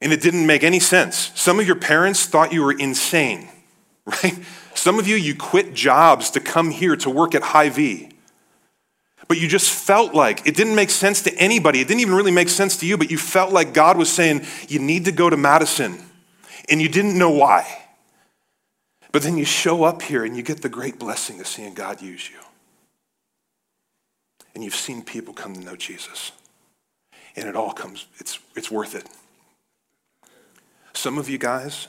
And 0.00 0.12
it 0.12 0.20
didn't 0.20 0.44
make 0.44 0.64
any 0.64 0.80
sense. 0.80 1.30
Some 1.36 1.60
of 1.60 1.66
your 1.68 1.76
parents 1.76 2.26
thought 2.26 2.52
you 2.52 2.64
were 2.64 2.76
insane, 2.76 3.48
right? 4.04 4.36
Some 4.74 4.98
of 4.98 5.06
you, 5.06 5.14
you 5.14 5.36
quit 5.36 5.72
jobs 5.72 6.30
to 6.30 6.40
come 6.40 6.72
here 6.72 6.96
to 6.96 7.08
work 7.08 7.32
at 7.36 7.42
Hy-Vee 7.42 8.10
but 9.28 9.38
you 9.38 9.48
just 9.48 9.70
felt 9.70 10.14
like 10.14 10.46
it 10.46 10.54
didn't 10.54 10.74
make 10.74 10.90
sense 10.90 11.22
to 11.22 11.34
anybody. 11.34 11.80
It 11.80 11.88
didn't 11.88 12.00
even 12.00 12.14
really 12.14 12.30
make 12.30 12.48
sense 12.48 12.76
to 12.78 12.86
you, 12.86 12.96
but 12.96 13.10
you 13.10 13.18
felt 13.18 13.52
like 13.52 13.74
God 13.74 13.96
was 13.98 14.10
saying, 14.10 14.46
You 14.68 14.78
need 14.78 15.06
to 15.06 15.12
go 15.12 15.28
to 15.28 15.36
Madison. 15.36 15.98
And 16.68 16.82
you 16.82 16.88
didn't 16.88 17.16
know 17.16 17.30
why. 17.30 17.86
But 19.12 19.22
then 19.22 19.38
you 19.38 19.44
show 19.44 19.84
up 19.84 20.02
here 20.02 20.24
and 20.24 20.36
you 20.36 20.42
get 20.42 20.62
the 20.62 20.68
great 20.68 20.98
blessing 20.98 21.40
of 21.40 21.46
seeing 21.46 21.74
God 21.74 22.02
use 22.02 22.28
you. 22.28 22.38
And 24.54 24.64
you've 24.64 24.74
seen 24.74 25.02
people 25.02 25.32
come 25.32 25.54
to 25.54 25.60
know 25.60 25.76
Jesus. 25.76 26.32
And 27.34 27.48
it 27.48 27.56
all 27.56 27.72
comes, 27.72 28.06
it's, 28.18 28.38
it's 28.54 28.70
worth 28.70 28.94
it. 28.94 29.08
Some 30.92 31.18
of 31.18 31.28
you 31.28 31.38
guys, 31.38 31.88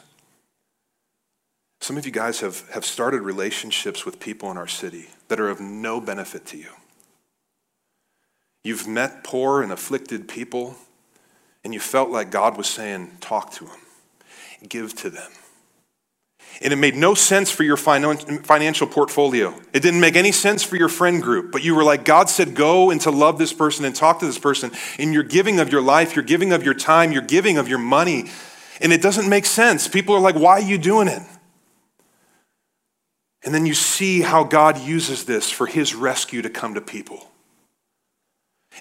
some 1.80 1.98
of 1.98 2.06
you 2.06 2.12
guys 2.12 2.42
have, 2.42 2.70
have 2.70 2.86
started 2.86 3.22
relationships 3.22 4.06
with 4.06 4.20
people 4.20 4.52
in 4.52 4.58
our 4.58 4.68
city 4.68 5.08
that 5.30 5.40
are 5.40 5.50
of 5.50 5.62
no 5.62 6.02
benefit 6.02 6.46
to 6.48 6.58
you. 6.58 6.70
You've 8.68 8.86
met 8.86 9.24
poor 9.24 9.62
and 9.62 9.72
afflicted 9.72 10.28
people, 10.28 10.76
and 11.64 11.74
you 11.74 11.80
felt 11.80 12.10
like 12.10 12.32
God 12.32 12.58
was 12.58 12.68
saying, 12.68 13.18
Talk 13.22 13.54
to 13.54 13.64
them, 13.64 13.78
give 14.68 14.94
to 14.98 15.10
them. 15.10 15.32
and 16.62 16.74
it 16.74 16.76
made 16.76 16.98
no 16.98 17.14
sense 17.14 17.50
for 17.50 17.64
your 17.64 17.78
financial 17.78 18.86
portfolio. 18.86 19.58
It 19.72 19.80
didn't 19.80 20.02
make 20.02 20.18
any 20.18 20.34
sense 20.34 20.64
for 20.64 20.76
your 20.76 20.90
friend 20.90 21.24
group, 21.24 21.54
but 21.54 21.64
you 21.64 21.76
were 21.76 21.84
like, 21.86 22.04
God 22.04 22.30
said, 22.30 22.56
go 22.56 22.92
and 22.92 23.00
to 23.02 23.10
love 23.10 23.38
this 23.38 23.54
person 23.54 23.86
and 23.86 23.96
talk 23.96 24.20
to 24.20 24.26
this 24.26 24.38
person. 24.38 24.72
And 25.00 25.14
you're 25.14 25.24
giving 25.24 25.62
of 25.62 25.72
your 25.72 25.82
life, 25.82 26.14
you're 26.14 26.26
giving 26.26 26.52
of 26.52 26.64
your 26.64 26.74
time, 26.74 27.14
you're 27.14 27.22
giving 27.22 27.58
of 27.58 27.70
your 27.70 27.80
money, 27.80 28.30
and 28.82 28.92
it 28.92 29.02
doesn't 29.02 29.30
make 29.30 29.46
sense. 29.46 29.88
People 29.88 30.14
are 30.14 30.20
like, 30.20 30.36
why 30.36 30.54
are 30.54 30.60
you 30.60 30.78
doing 30.78 31.08
it? 31.08 31.22
And 33.46 33.56
then 33.56 33.66
you 33.66 33.74
see 33.74 34.20
how 34.20 34.44
God 34.44 34.78
uses 34.78 35.24
this 35.24 35.50
for 35.50 35.68
his 35.68 35.96
rescue 35.96 36.42
to 36.42 36.50
come 36.50 36.74
to 36.74 36.82
people. 36.82 37.32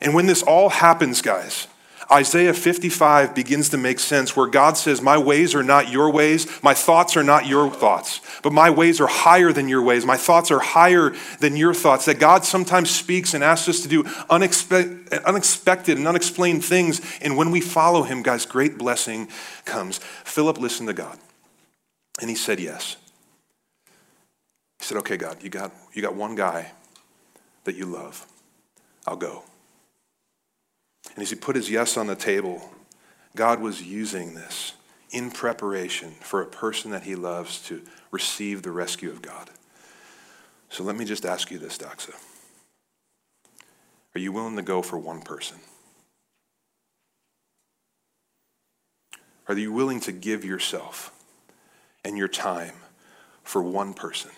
And 0.00 0.14
when 0.14 0.26
this 0.26 0.42
all 0.42 0.68
happens, 0.68 1.22
guys, 1.22 1.66
Isaiah 2.10 2.54
55 2.54 3.34
begins 3.34 3.70
to 3.70 3.76
make 3.76 3.98
sense 3.98 4.36
where 4.36 4.46
God 4.46 4.76
says, 4.76 5.02
My 5.02 5.18
ways 5.18 5.54
are 5.54 5.62
not 5.62 5.90
your 5.90 6.10
ways, 6.10 6.46
my 6.62 6.72
thoughts 6.72 7.16
are 7.16 7.24
not 7.24 7.46
your 7.46 7.68
thoughts, 7.70 8.20
but 8.42 8.52
my 8.52 8.70
ways 8.70 9.00
are 9.00 9.08
higher 9.08 9.52
than 9.52 9.68
your 9.68 9.82
ways, 9.82 10.06
my 10.06 10.16
thoughts 10.16 10.50
are 10.52 10.60
higher 10.60 11.14
than 11.40 11.56
your 11.56 11.74
thoughts. 11.74 12.04
That 12.04 12.20
God 12.20 12.44
sometimes 12.44 12.90
speaks 12.90 13.34
and 13.34 13.42
asks 13.42 13.68
us 13.68 13.80
to 13.80 13.88
do 13.88 14.04
unexpe- 14.04 15.24
unexpected 15.24 15.98
and 15.98 16.06
unexplained 16.06 16.64
things. 16.64 17.00
And 17.20 17.36
when 17.36 17.50
we 17.50 17.60
follow 17.60 18.04
him, 18.04 18.22
guys, 18.22 18.46
great 18.46 18.78
blessing 18.78 19.28
comes. 19.64 19.98
Philip 19.98 20.58
listened 20.58 20.88
to 20.88 20.94
God, 20.94 21.18
and 22.20 22.30
he 22.30 22.36
said 22.36 22.60
yes. 22.60 22.96
He 24.78 24.84
said, 24.84 24.98
Okay, 24.98 25.16
God, 25.16 25.42
you 25.42 25.50
got, 25.50 25.72
you 25.92 26.02
got 26.02 26.14
one 26.14 26.36
guy 26.36 26.70
that 27.64 27.74
you 27.74 27.86
love. 27.86 28.24
I'll 29.08 29.16
go. 29.16 29.42
And 31.16 31.22
as 31.22 31.30
he 31.30 31.36
put 31.36 31.56
his 31.56 31.70
yes 31.70 31.96
on 31.96 32.06
the 32.06 32.14
table, 32.14 32.70
God 33.34 33.60
was 33.60 33.82
using 33.82 34.34
this 34.34 34.74
in 35.10 35.30
preparation 35.30 36.10
for 36.20 36.42
a 36.42 36.46
person 36.46 36.90
that 36.90 37.04
he 37.04 37.16
loves 37.16 37.60
to 37.68 37.82
receive 38.10 38.62
the 38.62 38.70
rescue 38.70 39.10
of 39.10 39.22
God. 39.22 39.50
So 40.68 40.84
let 40.84 40.94
me 40.94 41.06
just 41.06 41.24
ask 41.24 41.50
you 41.50 41.58
this, 41.58 41.78
Doxa. 41.78 42.14
Are 44.14 44.18
you 44.18 44.30
willing 44.30 44.56
to 44.56 44.62
go 44.62 44.82
for 44.82 44.98
one 44.98 45.22
person? 45.22 45.56
Are 49.48 49.56
you 49.56 49.72
willing 49.72 50.00
to 50.00 50.12
give 50.12 50.44
yourself 50.44 51.12
and 52.04 52.18
your 52.18 52.28
time 52.28 52.74
for 53.42 53.62
one 53.62 53.94
person? 53.94 54.32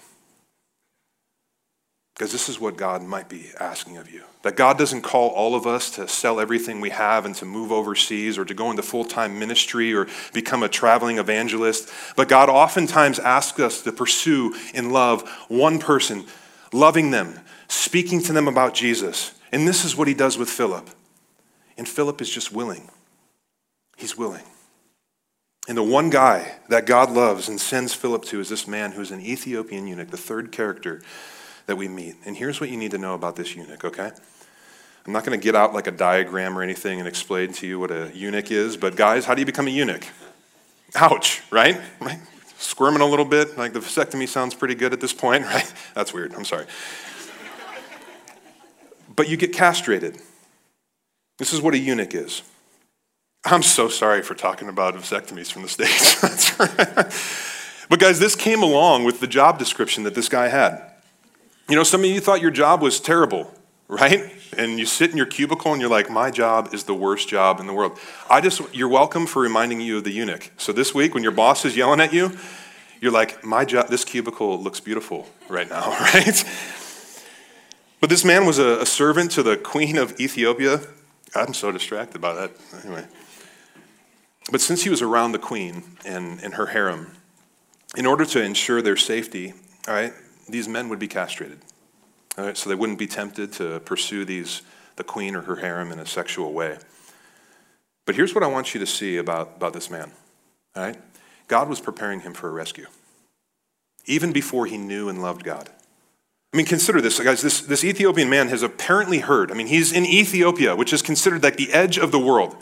Because 2.19 2.33
this 2.33 2.49
is 2.49 2.59
what 2.59 2.77
God 2.77 3.05
might 3.05 3.29
be 3.29 3.53
asking 3.61 3.97
of 3.97 4.11
you. 4.11 4.25
That 4.43 4.57
God 4.57 4.77
doesn't 4.77 5.03
call 5.03 5.29
all 5.29 5.55
of 5.55 5.69
us 5.69 5.89
to 5.93 6.09
sell 6.09 6.41
everything 6.41 6.81
we 6.81 6.91
have 6.91 7.25
and 7.25 7.33
to 7.37 7.45
move 7.45 7.71
overseas 7.71 8.37
or 8.37 8.45
to 8.45 8.55
go 8.55 8.73
into 8.73 8.83
full 8.83 9.05
time 9.05 9.39
ministry 9.39 9.95
or 9.95 10.09
become 10.33 10.65
a 10.65 10.69
traveling 10.69 11.19
evangelist. 11.19 11.89
But 12.17 12.29
God 12.29 12.49
oftentimes 12.49 13.21
asks 13.21 13.61
us 13.61 13.83
to 13.83 13.93
pursue 13.93 14.57
in 14.75 14.91
love 14.91 15.29
one 15.47 15.79
person, 15.79 16.25
loving 16.73 17.13
them, 17.13 17.39
speaking 17.69 18.21
to 18.25 18.33
them 18.33 18.49
about 18.49 18.75
Jesus. 18.75 19.33
And 19.53 19.69
this 19.69 19.85
is 19.85 19.95
what 19.95 20.09
he 20.09 20.15
does 20.15 20.37
with 20.37 20.51
Philip. 20.51 20.91
And 21.77 21.89
Philip 21.89 22.21
is 22.21 22.29
just 22.29 22.53
willing. 22.53 22.91
He's 23.97 24.19
willing. 24.19 24.45
And 25.69 25.79
the 25.79 25.85
one 25.85 26.11
guy 26.11 26.57
that 26.69 26.85
God 26.85 27.13
loves 27.13 27.49
and 27.49 27.61
sends 27.61 27.95
Philip 27.95 28.25
to 28.25 28.41
is 28.41 28.49
this 28.49 28.67
man 28.67 28.91
who's 28.91 29.13
an 29.13 29.21
Ethiopian 29.21 29.87
eunuch, 29.87 30.11
the 30.11 30.17
third 30.17 30.51
character 30.51 31.01
that 31.69 31.77
we 31.77 31.87
meet. 31.87 32.17
And 32.25 32.37
here's 32.37 32.61
what 32.61 32.71
you 32.71 32.77
need 32.77 32.91
to 32.91 32.99
know 32.99 33.15
about 33.15 33.37
this 33.37 33.55
eunuch, 33.55 33.85
okay? 33.85 34.11
I'm 35.07 35.13
not 35.13 35.25
going 35.25 35.39
to 35.39 35.43
get 35.43 35.55
out 35.55 35.75
like 35.75 35.87
a 35.87 35.91
diagram 35.91 36.59
or 36.59 36.63
anything 36.63 36.99
and 36.99 37.07
explain 37.07 37.53
to 37.55 37.67
you 37.67 37.79
what 37.79 37.91
a 37.91 38.11
eunuch 38.15 38.51
is, 38.51 38.77
but 38.77 38.97
guys, 38.97 39.27
how 39.27 39.35
do 39.35 39.41
you 39.41 39.47
become 39.47 39.67
a 39.67 39.71
eunuch? 39.71 40.07
Ouch, 40.97 41.43
right? 41.51 41.79
right? 42.01 42.19
Squirming 42.57 43.03
a 43.03 43.07
little 43.07 43.27
bit, 43.27 43.59
like 43.59 43.75
the 43.75 43.81
vasectomy 43.81 44.27
sounds 44.27 44.55
pretty 44.55 44.75
good 44.75 44.95
at 44.95 45.01
this 45.01 45.13
point, 45.13 45.45
right? 45.47 45.73
That's 45.95 46.13
weird, 46.13 46.35
I'm 46.35 46.45
sorry. 46.45 46.65
but 49.15 49.29
you 49.29 49.37
get 49.37 49.53
castrated. 49.53 50.19
This 51.37 51.53
is 51.53 51.61
what 51.61 51.75
a 51.75 51.79
eunuch 51.79 52.15
is. 52.15 52.43
I'm 53.45 53.63
so 53.63 53.89
sorry 53.89 54.23
for 54.23 54.35
talking 54.35 54.69
about 54.69 54.95
vasectomies 54.95 55.53
from 55.53 55.63
the 55.63 55.69
States. 55.69 56.57
but 57.89 57.99
guys, 57.99 58.19
this 58.19 58.35
came 58.35 58.63
along 58.63 59.05
with 59.05 59.21
the 59.21 59.27
job 59.27 59.59
description 59.59 60.05
that 60.05 60.15
this 60.15 60.31
guy 60.31 60.49
had. 60.49 60.88
You 61.69 61.77
know, 61.77 61.83
some 61.83 62.01
of 62.01 62.07
you 62.07 62.21
thought 62.21 62.41
your 62.41 62.51
job 62.51 62.81
was 62.81 62.99
terrible, 62.99 63.53
right? 63.89 64.33
And 64.57 64.79
you 64.79 64.87
sit 64.87 65.11
in 65.11 65.19
your 65.19 65.27
cubicle 65.27 65.73
and 65.73 65.81
you're 65.83 65.91
like, 65.91 66.09
my 66.09 66.31
job 66.31 66.71
is 66.73 66.85
the 66.85 66.95
worst 66.95 67.29
job 67.29 67.61
in 67.61 67.67
the 67.67 67.75
world. 67.75 67.99
I 68.31 68.41
just, 68.41 68.63
you're 68.75 68.89
welcome 68.89 69.27
for 69.27 69.43
reminding 69.43 69.83
you 69.83 69.99
of 69.99 70.05
the 70.05 70.11
eunuch. 70.11 70.51
So 70.57 70.73
this 70.73 70.95
week, 70.95 71.13
when 71.13 71.23
your 71.23 71.33
boss 71.33 71.67
is 71.67 71.77
yelling 71.77 72.01
at 72.01 72.13
you, 72.13 72.33
you're 73.03 73.13
like, 73.13 73.45
my 73.45 73.67
job, 73.67 73.89
this 73.89 74.03
cubicle 74.03 74.61
looks 74.61 74.81
beautiful 74.81 75.29
right 75.51 75.69
now, 75.69 75.91
right? 76.15 76.43
But 78.01 78.09
this 78.09 78.25
man 78.25 78.47
was 78.47 78.59
a, 78.59 78.81
a 78.81 78.87
servant 78.87 79.31
to 79.33 79.43
the 79.43 79.59
queen 79.59 79.99
of 79.99 80.19
Ethiopia. 80.19 80.81
I'm 81.35 81.53
so 81.53 81.71
distracted 81.71 82.23
by 82.23 82.33
that. 82.33 82.53
Anyway. 82.83 83.07
But 84.51 84.63
since 84.63 84.85
he 84.85 84.91
was 84.91 85.03
around 85.03 85.33
the 85.33 85.39
queen 85.39 85.83
and, 86.07 86.41
and 86.43 86.55
her 86.55 86.67
harem, 86.67 87.13
in 87.95 88.07
order 88.07 88.25
to 88.25 88.43
ensure 88.43 88.81
their 88.81 88.97
safety, 88.97 89.53
all 89.87 89.95
right, 89.95 90.15
these 90.49 90.69
men 90.69 90.89
would 90.89 90.99
be 90.99 91.09
castrated. 91.09 91.59
so 92.55 92.69
they 92.69 92.75
wouldn't 92.75 92.99
be 92.99 93.07
tempted 93.07 93.53
to 93.55 93.81
pursue 93.81 94.25
these, 94.25 94.63
the 94.97 95.05
queen 95.05 95.35
or 95.35 95.43
her 95.43 95.57
harem 95.57 95.93
in 95.93 95.99
a 95.99 96.07
sexual 96.07 96.53
way. 96.53 96.79
But 98.07 98.15
here's 98.15 98.35
what 98.35 98.43
I 98.43 98.47
want 98.47 98.75
you 98.75 98.81
to 98.81 98.87
see 98.87 99.19
about, 99.19 99.55
about 99.57 99.73
this 99.73 99.91
man. 99.91 100.13
All 100.75 100.83
right? 100.83 100.97
God 101.47 101.69
was 101.69 101.81
preparing 101.81 102.21
him 102.21 102.35
for 102.35 102.49
a 102.49 102.53
rescue, 102.53 102.87
even 104.07 104.33
before 104.33 104.67
he 104.67 104.79
knew 104.79 105.09
and 105.09 105.21
loved 105.23 105.45
God. 105.45 105.71
I 106.53 106.57
mean, 106.57 106.67
consider 106.67 107.01
this, 107.01 107.21
guys. 107.21 107.43
This, 107.43 107.61
this 107.61 107.85
Ethiopian 107.85 108.31
man 108.31 108.49
has 108.49 108.63
apparently 108.63 109.19
heard. 109.19 109.51
I 109.51 109.55
mean, 109.55 109.67
he's 109.67 109.93
in 109.93 110.07
Ethiopia, 110.07 110.75
which 110.75 110.95
is 110.95 111.03
considered 111.03 111.43
like 111.43 111.57
the 111.57 111.73
edge 111.73 111.99
of 111.99 112.11
the 112.11 112.19
world. 112.19 112.57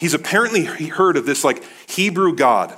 He's 0.00 0.14
apparently 0.14 0.64
heard 0.64 1.16
of 1.16 1.26
this 1.26 1.44
like 1.44 1.62
Hebrew 1.88 2.34
God 2.34 2.74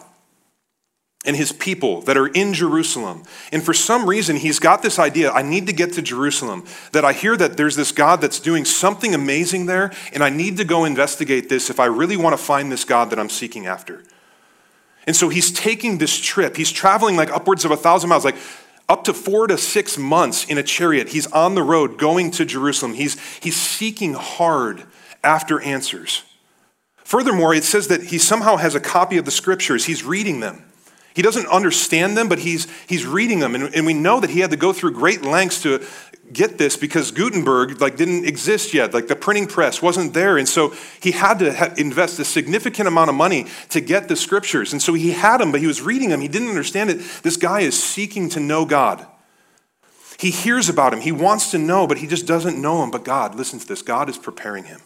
and 1.24 1.36
his 1.36 1.52
people 1.52 2.00
that 2.02 2.16
are 2.16 2.26
in 2.26 2.52
Jerusalem. 2.52 3.22
And 3.52 3.62
for 3.62 3.72
some 3.72 4.08
reason, 4.08 4.36
he's 4.36 4.58
got 4.58 4.82
this 4.82 4.98
idea 4.98 5.30
I 5.30 5.42
need 5.42 5.66
to 5.68 5.72
get 5.72 5.92
to 5.94 6.02
Jerusalem. 6.02 6.64
That 6.92 7.04
I 7.04 7.12
hear 7.12 7.36
that 7.36 7.56
there's 7.56 7.76
this 7.76 7.92
God 7.92 8.20
that's 8.20 8.40
doing 8.40 8.64
something 8.64 9.14
amazing 9.14 9.66
there, 9.66 9.92
and 10.12 10.24
I 10.24 10.30
need 10.30 10.56
to 10.56 10.64
go 10.64 10.84
investigate 10.84 11.48
this 11.48 11.70
if 11.70 11.78
I 11.78 11.86
really 11.86 12.16
want 12.16 12.36
to 12.36 12.42
find 12.42 12.72
this 12.72 12.84
God 12.84 13.10
that 13.10 13.18
I'm 13.18 13.28
seeking 13.28 13.66
after. 13.66 14.02
And 15.06 15.14
so 15.14 15.28
he's 15.28 15.52
taking 15.52 15.98
this 15.98 16.16
trip. 16.18 16.56
He's 16.56 16.72
traveling 16.72 17.16
like 17.16 17.30
upwards 17.30 17.64
of 17.64 17.70
a 17.70 17.76
thousand 17.76 18.10
miles, 18.10 18.24
like 18.24 18.36
up 18.88 19.04
to 19.04 19.14
four 19.14 19.46
to 19.46 19.56
six 19.56 19.96
months 19.96 20.44
in 20.44 20.58
a 20.58 20.62
chariot. 20.62 21.10
He's 21.10 21.26
on 21.28 21.54
the 21.54 21.62
road 21.62 21.98
going 21.98 22.30
to 22.32 22.44
Jerusalem. 22.44 22.94
He's, 22.94 23.18
he's 23.38 23.56
seeking 23.56 24.14
hard 24.14 24.84
after 25.22 25.60
answers. 25.60 26.24
Furthermore, 27.04 27.54
it 27.54 27.64
says 27.64 27.88
that 27.88 28.04
he 28.04 28.18
somehow 28.18 28.56
has 28.56 28.74
a 28.74 28.80
copy 28.80 29.18
of 29.18 29.24
the 29.24 29.30
scriptures, 29.30 29.84
he's 29.84 30.04
reading 30.04 30.40
them. 30.40 30.64
He 31.14 31.22
doesn't 31.22 31.46
understand 31.46 32.16
them, 32.16 32.28
but 32.28 32.38
he's, 32.38 32.66
he's 32.86 33.06
reading 33.06 33.40
them. 33.40 33.54
And, 33.54 33.74
and 33.74 33.86
we 33.86 33.94
know 33.94 34.20
that 34.20 34.30
he 34.30 34.40
had 34.40 34.50
to 34.50 34.56
go 34.56 34.72
through 34.72 34.92
great 34.92 35.22
lengths 35.22 35.62
to 35.62 35.84
get 36.32 36.56
this 36.56 36.76
because 36.76 37.10
Gutenberg 37.10 37.80
like, 37.80 37.96
didn't 37.96 38.24
exist 38.24 38.72
yet. 38.72 38.94
Like 38.94 39.08
the 39.08 39.16
printing 39.16 39.46
press 39.46 39.82
wasn't 39.82 40.14
there. 40.14 40.38
And 40.38 40.48
so 40.48 40.74
he 41.00 41.10
had 41.10 41.38
to 41.40 41.52
ha- 41.52 41.74
invest 41.76 42.18
a 42.18 42.24
significant 42.24 42.88
amount 42.88 43.10
of 43.10 43.16
money 43.16 43.46
to 43.70 43.80
get 43.80 44.08
the 44.08 44.16
scriptures. 44.16 44.72
And 44.72 44.80
so 44.80 44.94
he 44.94 45.10
had 45.10 45.38
them, 45.38 45.52
but 45.52 45.60
he 45.60 45.66
was 45.66 45.82
reading 45.82 46.08
them. 46.08 46.20
He 46.20 46.28
didn't 46.28 46.48
understand 46.48 46.90
it. 46.90 47.00
This 47.22 47.36
guy 47.36 47.60
is 47.60 47.80
seeking 47.80 48.28
to 48.30 48.40
know 48.40 48.64
God. 48.64 49.06
He 50.18 50.30
hears 50.30 50.68
about 50.68 50.94
him. 50.94 51.00
He 51.00 51.12
wants 51.12 51.50
to 51.50 51.58
know, 51.58 51.86
but 51.86 51.98
he 51.98 52.06
just 52.06 52.26
doesn't 52.26 52.60
know 52.60 52.82
him. 52.82 52.90
But 52.90 53.04
God, 53.04 53.34
listen 53.34 53.58
to 53.58 53.66
this 53.66 53.82
God 53.82 54.08
is 54.08 54.16
preparing 54.16 54.64
him. 54.64 54.80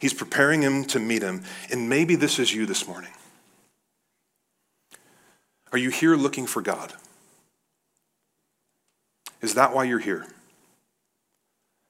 He's 0.00 0.14
preparing 0.14 0.62
him 0.62 0.84
to 0.86 0.98
meet 0.98 1.22
him. 1.22 1.44
And 1.70 1.88
maybe 1.88 2.16
this 2.16 2.38
is 2.38 2.54
you 2.54 2.64
this 2.64 2.88
morning. 2.88 3.10
Are 5.72 5.78
you 5.78 5.90
here 5.90 6.16
looking 6.16 6.46
for 6.46 6.62
God? 6.62 6.94
Is 9.40 9.54
that 9.54 9.74
why 9.74 9.84
you're 9.84 9.98
here? 9.98 10.26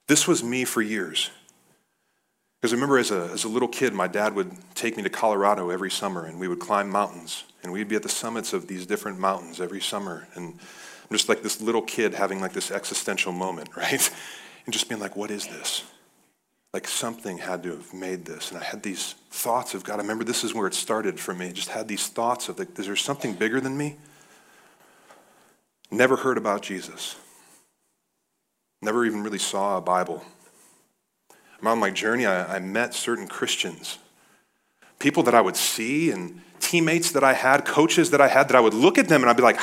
This 0.07 0.29
was 0.29 0.43
me 0.43 0.65
for 0.65 0.83
years. 0.83 1.31
Because 2.61 2.73
I 2.73 2.77
remember 2.77 2.99
as 2.99 3.11
a, 3.11 3.31
as 3.33 3.45
a 3.45 3.49
little 3.49 3.69
kid, 3.69 3.95
my 3.95 4.07
dad 4.07 4.35
would 4.35 4.53
take 4.75 4.97
me 4.97 5.03
to 5.03 5.09
Colorado 5.09 5.71
every 5.71 5.91
summer 5.91 6.27
and 6.27 6.39
we 6.39 6.47
would 6.47 6.61
climb 6.61 6.91
mountains. 6.91 7.45
And 7.63 7.73
we'd 7.73 7.89
be 7.89 7.97
at 7.97 8.03
the 8.03 8.09
summits 8.09 8.53
of 8.53 8.67
these 8.67 8.87
different 8.87 9.19
mountains 9.19 9.61
every 9.61 9.81
summer. 9.81 10.29
And 10.35 10.55
I'm 10.55 11.17
just 11.17 11.29
like 11.29 11.43
this 11.43 11.61
little 11.61 11.83
kid 11.83 12.15
having 12.15 12.41
like 12.41 12.53
this 12.53 12.71
existential 12.71 13.33
moment, 13.33 13.71
right? 13.77 14.11
And 14.67 14.73
just 14.73 14.89
being 14.89 15.01
like, 15.01 15.17
what 15.17 15.31
is 15.31 15.47
this? 15.47 15.85
Like 16.73 16.87
something 16.87 17.39
had 17.39 17.63
to 17.65 17.71
have 17.71 17.93
made 17.93 18.25
this. 18.25 18.51
And 18.51 18.61
I 18.61 18.65
had 18.65 18.83
these 18.83 19.15
thoughts 19.31 19.75
of 19.75 19.83
God. 19.83 19.95
I 19.95 20.03
remember 20.03 20.25
this 20.25 20.45
is 20.45 20.55
where 20.55 20.67
it 20.67 20.75
started 20.75 21.19
for 21.19 21.35
me. 21.35 21.49
I 21.49 21.53
just 21.53 21.69
had 21.69 21.89
these 21.89 22.07
thoughts 22.07 22.49
of, 22.49 22.59
like, 22.59 22.79
is 22.79 22.87
there 22.87 22.97
something 22.97 23.35
bigger 23.35 23.61
than 23.61 23.77
me? 23.77 23.97
Never 25.91 26.17
heard 26.17 26.39
about 26.39 26.63
Jesus. 26.63 27.17
Never 28.81 29.05
even 29.05 29.23
really 29.25 29.39
saw 29.39 29.79
a 29.79 29.81
Bible. 29.81 30.25
I'm 31.61 31.67
on 31.67 31.79
my 31.79 31.91
journey, 31.91 32.25
I, 32.25 32.57
I 32.57 32.59
met 32.61 32.95
certain 32.95 33.27
Christians. 33.27 33.99
people 35.01 35.25
that 35.25 35.35
I 35.35 35.41
would 35.41 35.57
see 35.57 36.13
and 36.13 36.41
teammates 36.61 37.11
that 37.13 37.25
I 37.25 37.33
had, 37.33 37.65
coaches 37.65 38.11
that 38.11 38.21
I 38.21 38.29
had, 38.29 38.49
that 38.49 38.55
I 38.55 38.61
would 38.61 38.75
look 38.75 38.99
at 38.99 39.09
them 39.09 39.23
and 39.23 39.31
I'd 39.31 39.37
be 39.37 39.43
like, 39.43 39.59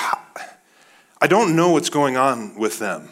I 1.21 1.27
don't 1.27 1.55
know 1.55 1.71
what's 1.71 1.89
going 1.89 2.17
on 2.17 2.57
with 2.59 2.79
them. 2.79 3.09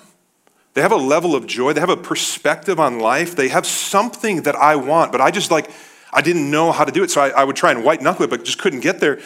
They 0.76 0.82
have 0.82 0.92
a 0.92 0.98
level 0.98 1.36
of 1.36 1.48
joy, 1.48 1.72
they 1.72 1.80
have 1.80 1.90
a 1.90 1.98
perspective 1.98 2.82
on 2.82 3.00
life, 3.00 3.34
they 3.36 3.48
have 3.48 3.66
something 3.66 4.44
that 4.44 4.58
I 4.58 4.76
want, 4.76 5.14
but 5.14 5.22
I 5.22 5.32
just 5.32 5.50
like, 5.50 5.72
I 6.12 6.22
didn't 6.22 6.52
know 6.52 6.74
how 6.74 6.84
to 6.84 6.92
do 6.92 7.02
it. 7.02 7.10
So 7.10 7.22
I, 7.22 7.30
I 7.30 7.44
would 7.46 7.56
try 7.56 7.72
and 7.72 7.84
white 7.84 8.02
knuckle 8.02 8.26
it, 8.26 8.30
but 8.30 8.44
just 8.44 8.60
couldn't 8.60 8.82
get 8.82 9.00
there. 9.00 9.22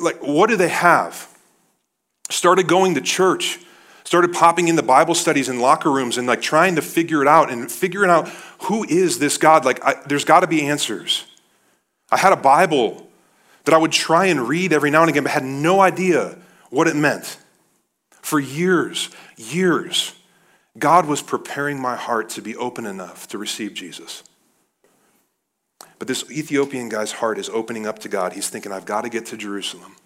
Like, 0.00 0.22
what 0.22 0.48
do 0.48 0.56
they 0.56 0.68
have? 0.68 1.28
Started 2.30 2.68
going 2.68 2.94
to 2.94 3.00
church, 3.00 3.58
started 4.04 4.32
popping 4.32 4.68
into 4.68 4.82
Bible 4.84 5.16
studies 5.16 5.48
in 5.48 5.58
locker 5.58 5.90
rooms 5.90 6.18
and 6.18 6.26
like 6.28 6.40
trying 6.40 6.76
to 6.76 6.82
figure 6.82 7.20
it 7.20 7.28
out 7.28 7.50
and 7.50 7.70
figuring 7.70 8.10
out 8.10 8.28
who 8.62 8.84
is 8.84 9.18
this 9.18 9.38
God? 9.38 9.64
Like, 9.64 9.84
I, 9.84 9.96
there's 10.06 10.24
got 10.24 10.40
to 10.40 10.46
be 10.46 10.66
answers. 10.68 11.24
I 12.12 12.16
had 12.16 12.32
a 12.32 12.36
Bible 12.36 13.08
that 13.64 13.74
I 13.74 13.78
would 13.78 13.92
try 13.92 14.26
and 14.26 14.48
read 14.48 14.72
every 14.72 14.90
now 14.90 15.02
and 15.02 15.10
again, 15.10 15.24
but 15.24 15.32
had 15.32 15.44
no 15.44 15.80
idea 15.80 16.38
what 16.70 16.86
it 16.86 16.94
meant. 16.94 17.38
For 18.20 18.38
years, 18.38 19.10
years, 19.36 20.14
God 20.78 21.06
was 21.06 21.20
preparing 21.20 21.80
my 21.80 21.96
heart 21.96 22.30
to 22.30 22.42
be 22.42 22.56
open 22.56 22.86
enough 22.86 23.28
to 23.28 23.38
receive 23.38 23.74
Jesus. 23.74 24.22
But 25.98 26.08
this 26.08 26.28
Ethiopian 26.30 26.88
guy's 26.88 27.12
heart 27.12 27.38
is 27.38 27.48
opening 27.48 27.86
up 27.86 27.98
to 28.00 28.08
God. 28.08 28.32
He's 28.32 28.48
thinking, 28.48 28.72
I've 28.72 28.86
got 28.86 29.02
to 29.02 29.08
get 29.08 29.26
to 29.26 29.36
Jerusalem 29.36 29.96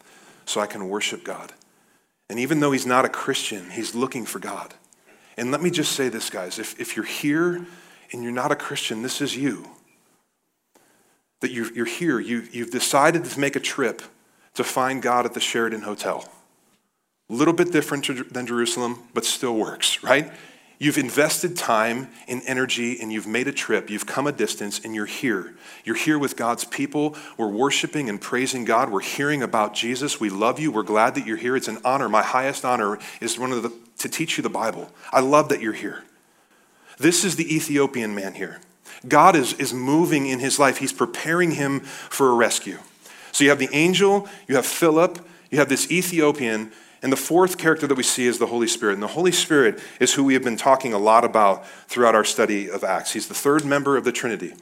so 0.45 0.61
I 0.61 0.67
can 0.67 0.89
worship 0.89 1.25
God. 1.25 1.53
And 2.29 2.39
even 2.39 2.61
though 2.61 2.73
he's 2.73 2.87
not 2.87 3.05
a 3.05 3.09
Christian, 3.09 3.71
he's 3.71 3.95
looking 3.95 4.27
for 4.27 4.39
God. 4.39 4.75
And 5.37 5.51
let 5.51 5.63
me 5.63 5.71
just 5.71 5.93
say 5.93 6.09
this, 6.09 6.31
guys 6.31 6.59
if, 6.59 6.79
if 6.81 6.97
you're 6.97 7.05
here 7.05 7.67
and 8.13 8.23
you're 8.23 8.33
not 8.33 8.53
a 8.53 8.57
Christian, 8.57 9.03
this 9.03 9.21
is 9.21 9.37
you. 9.37 9.69
That 11.41 11.51
you're, 11.51 11.73
you're 11.73 11.87
here, 11.87 12.19
you, 12.19 12.45
you've 12.51 12.71
decided 12.71 13.25
to 13.25 13.41
make 13.41 13.57
a 13.57 13.61
trip 13.61 14.03
to 14.55 14.65
find 14.65 15.03
God 15.03 15.27
at 15.27 15.35
the 15.35 15.41
Sheraton 15.41 15.83
Hotel. 15.83 16.29
A 17.29 17.33
little 17.33 17.55
bit 17.55 17.73
different 17.73 18.33
than 18.33 18.47
Jerusalem, 18.47 19.01
but 19.13 19.25
still 19.25 19.57
works, 19.57 20.03
right? 20.03 20.33
You've 20.79 20.99
invested 20.99 21.57
time 21.57 22.09
and 22.29 22.43
energy 22.47 23.01
and 23.01 23.11
you've 23.11 23.27
made 23.27 23.49
a 23.49 23.53
trip. 23.53 23.89
You've 23.89 24.05
come 24.05 24.27
a 24.27 24.33
distance 24.33 24.85
and 24.85 24.95
you're 24.95 25.07
here. 25.07 25.55
You're 25.85 25.97
here 25.97 26.19
with 26.19 26.37
God's 26.37 26.65
people. 26.65 27.17
We're 27.39 27.49
worshiping 27.49 28.11
and 28.11 28.21
praising 28.21 28.67
God. 28.67 28.91
We're 28.91 29.01
hearing 29.01 29.43
about 29.43 29.73
Jesus. 29.73 30.21
We 30.21 30.29
love 30.29 30.61
you. 30.61 30.71
We're 30.71 30.83
glad 30.83 31.15
that 31.15 31.27
you're 31.27 31.39
here. 31.39 31.57
It's 31.57 31.69
an 31.69 31.79
honor. 31.85 32.11
My 32.11 32.23
highest 32.23 32.65
honor 32.65 32.99
is 33.23 33.39
one 33.39 33.53
of 33.53 33.63
the, 33.63 33.73
to 33.99 34.09
teach 34.09 34.37
you 34.37 34.43
the 34.43 34.51
Bible. 34.51 34.91
I 35.13 35.21
love 35.21 35.49
that 35.49 35.63
you're 35.63 35.73
here. 35.73 36.05
This 36.99 37.25
is 37.25 37.37
the 37.37 37.55
Ethiopian 37.55 38.15
man 38.15 38.35
here. 38.35 38.61
God 39.09 39.35
is, 39.35 39.55
is 39.55 39.73
moving 39.73 40.27
in 40.27 40.41
his 40.41 40.59
life. 40.59 40.79
He's 40.79 40.93
preparing 40.93 41.53
him 41.53 41.81
for 41.81 42.31
a 42.31 42.35
rescue. 42.35 42.79
So 43.33 43.45
you 43.45 43.51
have 43.51 43.59
the 43.59 43.69
angel, 43.73 44.29
you 44.49 44.57
have 44.57 44.67
Philip, 44.67 45.19
you 45.51 45.59
have 45.59 45.69
this 45.69 45.91
Ethiopian, 45.91 46.73
and 47.03 47.13
the 47.13 47.17
fourth 47.17 47.59
character 47.59 47.87
that 47.87 47.97
we 47.97 48.03
see 48.03 48.27
is 48.27 48.39
the 48.39 48.47
Holy 48.47 48.67
Spirit. 48.67 48.95
And 48.95 49.03
the 49.03 49.09
Holy 49.09 49.33
Spirit 49.33 49.81
is 50.01 50.15
who 50.15 50.25
we 50.25 50.35
have 50.35 50.43
been 50.43 50.57
talking 50.57 50.93
a 50.93 50.99
lot 50.99 51.25
about 51.25 51.67
throughout 51.89 52.15
our 52.15 52.25
study 52.25 52.71
of 52.71 52.85
Acts. 52.85 53.13
He's 53.13 53.29
the 53.29 53.35
third 53.35 53.65
member 53.65 53.97
of 53.97 54.05
the 54.05 54.13
Trinity. 54.13 54.55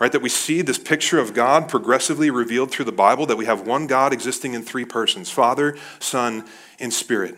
Right, 0.00 0.10
that 0.10 0.22
we 0.22 0.28
see 0.28 0.60
this 0.60 0.76
picture 0.76 1.20
of 1.20 1.34
God 1.34 1.68
progressively 1.68 2.28
revealed 2.28 2.72
through 2.72 2.86
the 2.86 2.92
Bible, 2.92 3.26
that 3.26 3.36
we 3.36 3.44
have 3.46 3.64
one 3.64 3.86
God 3.86 4.12
existing 4.12 4.54
in 4.54 4.62
three 4.62 4.84
persons 4.84 5.30
Father, 5.30 5.76
Son, 6.00 6.44
and 6.80 6.92
Spirit. 6.92 7.36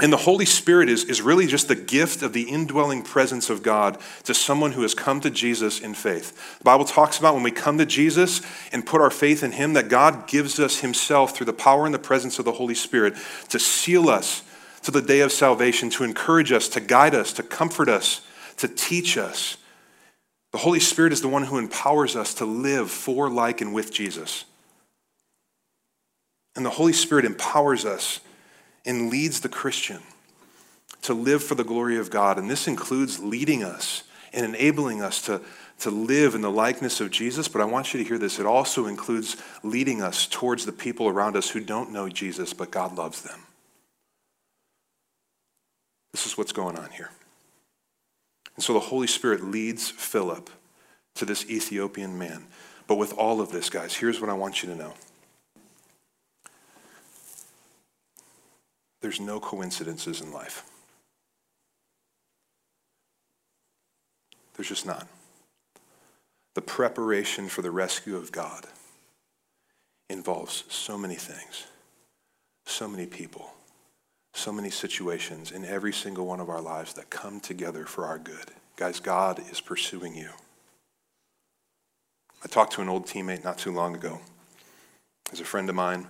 And 0.00 0.10
the 0.10 0.16
Holy 0.16 0.46
Spirit 0.46 0.88
is, 0.88 1.04
is 1.04 1.20
really 1.20 1.46
just 1.46 1.68
the 1.68 1.76
gift 1.76 2.22
of 2.22 2.32
the 2.32 2.44
indwelling 2.44 3.02
presence 3.02 3.50
of 3.50 3.62
God 3.62 3.98
to 4.24 4.32
someone 4.32 4.72
who 4.72 4.80
has 4.80 4.94
come 4.94 5.20
to 5.20 5.30
Jesus 5.30 5.78
in 5.78 5.92
faith. 5.92 6.58
The 6.58 6.64
Bible 6.64 6.86
talks 6.86 7.18
about 7.18 7.34
when 7.34 7.42
we 7.42 7.50
come 7.50 7.76
to 7.76 7.84
Jesus 7.84 8.40
and 8.72 8.86
put 8.86 9.02
our 9.02 9.10
faith 9.10 9.42
in 9.42 9.52
Him, 9.52 9.74
that 9.74 9.90
God 9.90 10.26
gives 10.26 10.58
us 10.58 10.80
Himself 10.80 11.36
through 11.36 11.46
the 11.46 11.52
power 11.52 11.84
and 11.84 11.94
the 11.94 11.98
presence 11.98 12.38
of 12.38 12.46
the 12.46 12.52
Holy 12.52 12.74
Spirit 12.74 13.14
to 13.50 13.58
seal 13.58 14.08
us 14.08 14.42
to 14.84 14.90
the 14.90 15.02
day 15.02 15.20
of 15.20 15.32
salvation, 15.32 15.90
to 15.90 16.04
encourage 16.04 16.50
us, 16.50 16.66
to 16.68 16.80
guide 16.80 17.14
us, 17.14 17.34
to 17.34 17.42
comfort 17.42 17.90
us, 17.90 18.22
to 18.56 18.68
teach 18.68 19.18
us. 19.18 19.58
The 20.52 20.58
Holy 20.58 20.80
Spirit 20.80 21.12
is 21.12 21.20
the 21.20 21.28
one 21.28 21.44
who 21.44 21.58
empowers 21.58 22.16
us 22.16 22.32
to 22.34 22.46
live 22.46 22.90
for, 22.90 23.28
like, 23.28 23.60
and 23.60 23.74
with 23.74 23.92
Jesus. 23.92 24.46
And 26.56 26.64
the 26.64 26.70
Holy 26.70 26.94
Spirit 26.94 27.26
empowers 27.26 27.84
us 27.84 28.20
and 28.84 29.10
leads 29.10 29.40
the 29.40 29.48
Christian 29.48 30.00
to 31.02 31.14
live 31.14 31.42
for 31.42 31.54
the 31.54 31.64
glory 31.64 31.96
of 31.96 32.10
God. 32.10 32.38
And 32.38 32.50
this 32.50 32.66
includes 32.66 33.20
leading 33.20 33.62
us 33.62 34.04
and 34.32 34.44
enabling 34.44 35.02
us 35.02 35.22
to, 35.22 35.40
to 35.80 35.90
live 35.90 36.34
in 36.34 36.40
the 36.40 36.50
likeness 36.50 37.00
of 37.00 37.10
Jesus. 37.10 37.48
But 37.48 37.62
I 37.62 37.64
want 37.64 37.92
you 37.92 38.02
to 38.02 38.08
hear 38.08 38.18
this 38.18 38.38
it 38.38 38.46
also 38.46 38.86
includes 38.86 39.36
leading 39.62 40.02
us 40.02 40.26
towards 40.26 40.66
the 40.66 40.72
people 40.72 41.08
around 41.08 41.36
us 41.36 41.50
who 41.50 41.60
don't 41.60 41.92
know 41.92 42.08
Jesus, 42.08 42.52
but 42.52 42.70
God 42.70 42.96
loves 42.96 43.22
them. 43.22 43.40
This 46.12 46.26
is 46.26 46.36
what's 46.36 46.52
going 46.52 46.76
on 46.76 46.90
here. 46.90 47.10
And 48.56 48.64
so 48.64 48.74
the 48.74 48.80
Holy 48.80 49.06
Spirit 49.06 49.44
leads 49.44 49.88
Philip 49.88 50.50
to 51.14 51.24
this 51.24 51.48
Ethiopian 51.48 52.18
man. 52.18 52.46
But 52.86 52.96
with 52.96 53.12
all 53.12 53.40
of 53.40 53.52
this, 53.52 53.70
guys, 53.70 53.94
here's 53.94 54.20
what 54.20 54.30
I 54.30 54.34
want 54.34 54.62
you 54.62 54.68
to 54.70 54.74
know. 54.74 54.94
There's 59.00 59.20
no 59.20 59.40
coincidences 59.40 60.20
in 60.20 60.32
life. 60.32 60.64
There's 64.54 64.68
just 64.68 64.86
none. 64.86 65.06
The 66.54 66.62
preparation 66.62 67.48
for 67.48 67.62
the 67.62 67.70
rescue 67.70 68.16
of 68.16 68.32
God 68.32 68.66
involves 70.10 70.64
so 70.68 70.98
many 70.98 71.14
things, 71.14 71.66
so 72.66 72.88
many 72.88 73.06
people, 73.06 73.54
so 74.34 74.52
many 74.52 74.68
situations 74.68 75.50
in 75.50 75.64
every 75.64 75.92
single 75.92 76.26
one 76.26 76.40
of 76.40 76.50
our 76.50 76.60
lives 76.60 76.92
that 76.94 77.08
come 77.08 77.40
together 77.40 77.86
for 77.86 78.04
our 78.04 78.18
good. 78.18 78.50
Guys, 78.76 79.00
God 79.00 79.40
is 79.50 79.60
pursuing 79.60 80.14
you. 80.14 80.30
I 82.44 82.48
talked 82.48 82.72
to 82.74 82.82
an 82.82 82.88
old 82.88 83.06
teammate 83.06 83.44
not 83.44 83.58
too 83.58 83.72
long 83.72 83.94
ago. 83.94 84.20
He's 85.30 85.40
a 85.40 85.44
friend 85.44 85.68
of 85.68 85.74
mine 85.74 86.08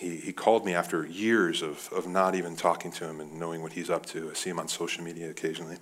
he, 0.00 0.16
he 0.16 0.32
called 0.32 0.64
me 0.64 0.72
after 0.72 1.04
years 1.04 1.60
of, 1.60 1.90
of 1.92 2.06
not 2.06 2.34
even 2.34 2.56
talking 2.56 2.90
to 2.92 3.04
him 3.04 3.20
and 3.20 3.38
knowing 3.38 3.62
what 3.62 3.74
he's 3.74 3.90
up 3.90 4.06
to. 4.06 4.30
I 4.30 4.32
see 4.32 4.48
him 4.48 4.58
on 4.58 4.66
social 4.66 5.04
media 5.04 5.28
occasionally. 5.28 5.76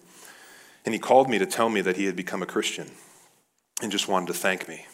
And 0.85 0.93
he 0.93 0.99
called 0.99 1.31
me 1.31 1.39
to 1.39 1.47
tell 1.47 1.69
me 1.69 1.83
that 1.83 1.97
he 1.97 2.07
had 2.07 2.17
become 2.17 2.43
a 2.43 2.47
Christian 2.47 2.91
and 3.81 3.93
just 3.93 4.09
wanted 4.09 4.27
to 4.27 4.35
thank 4.35 4.67
me. 4.69 4.87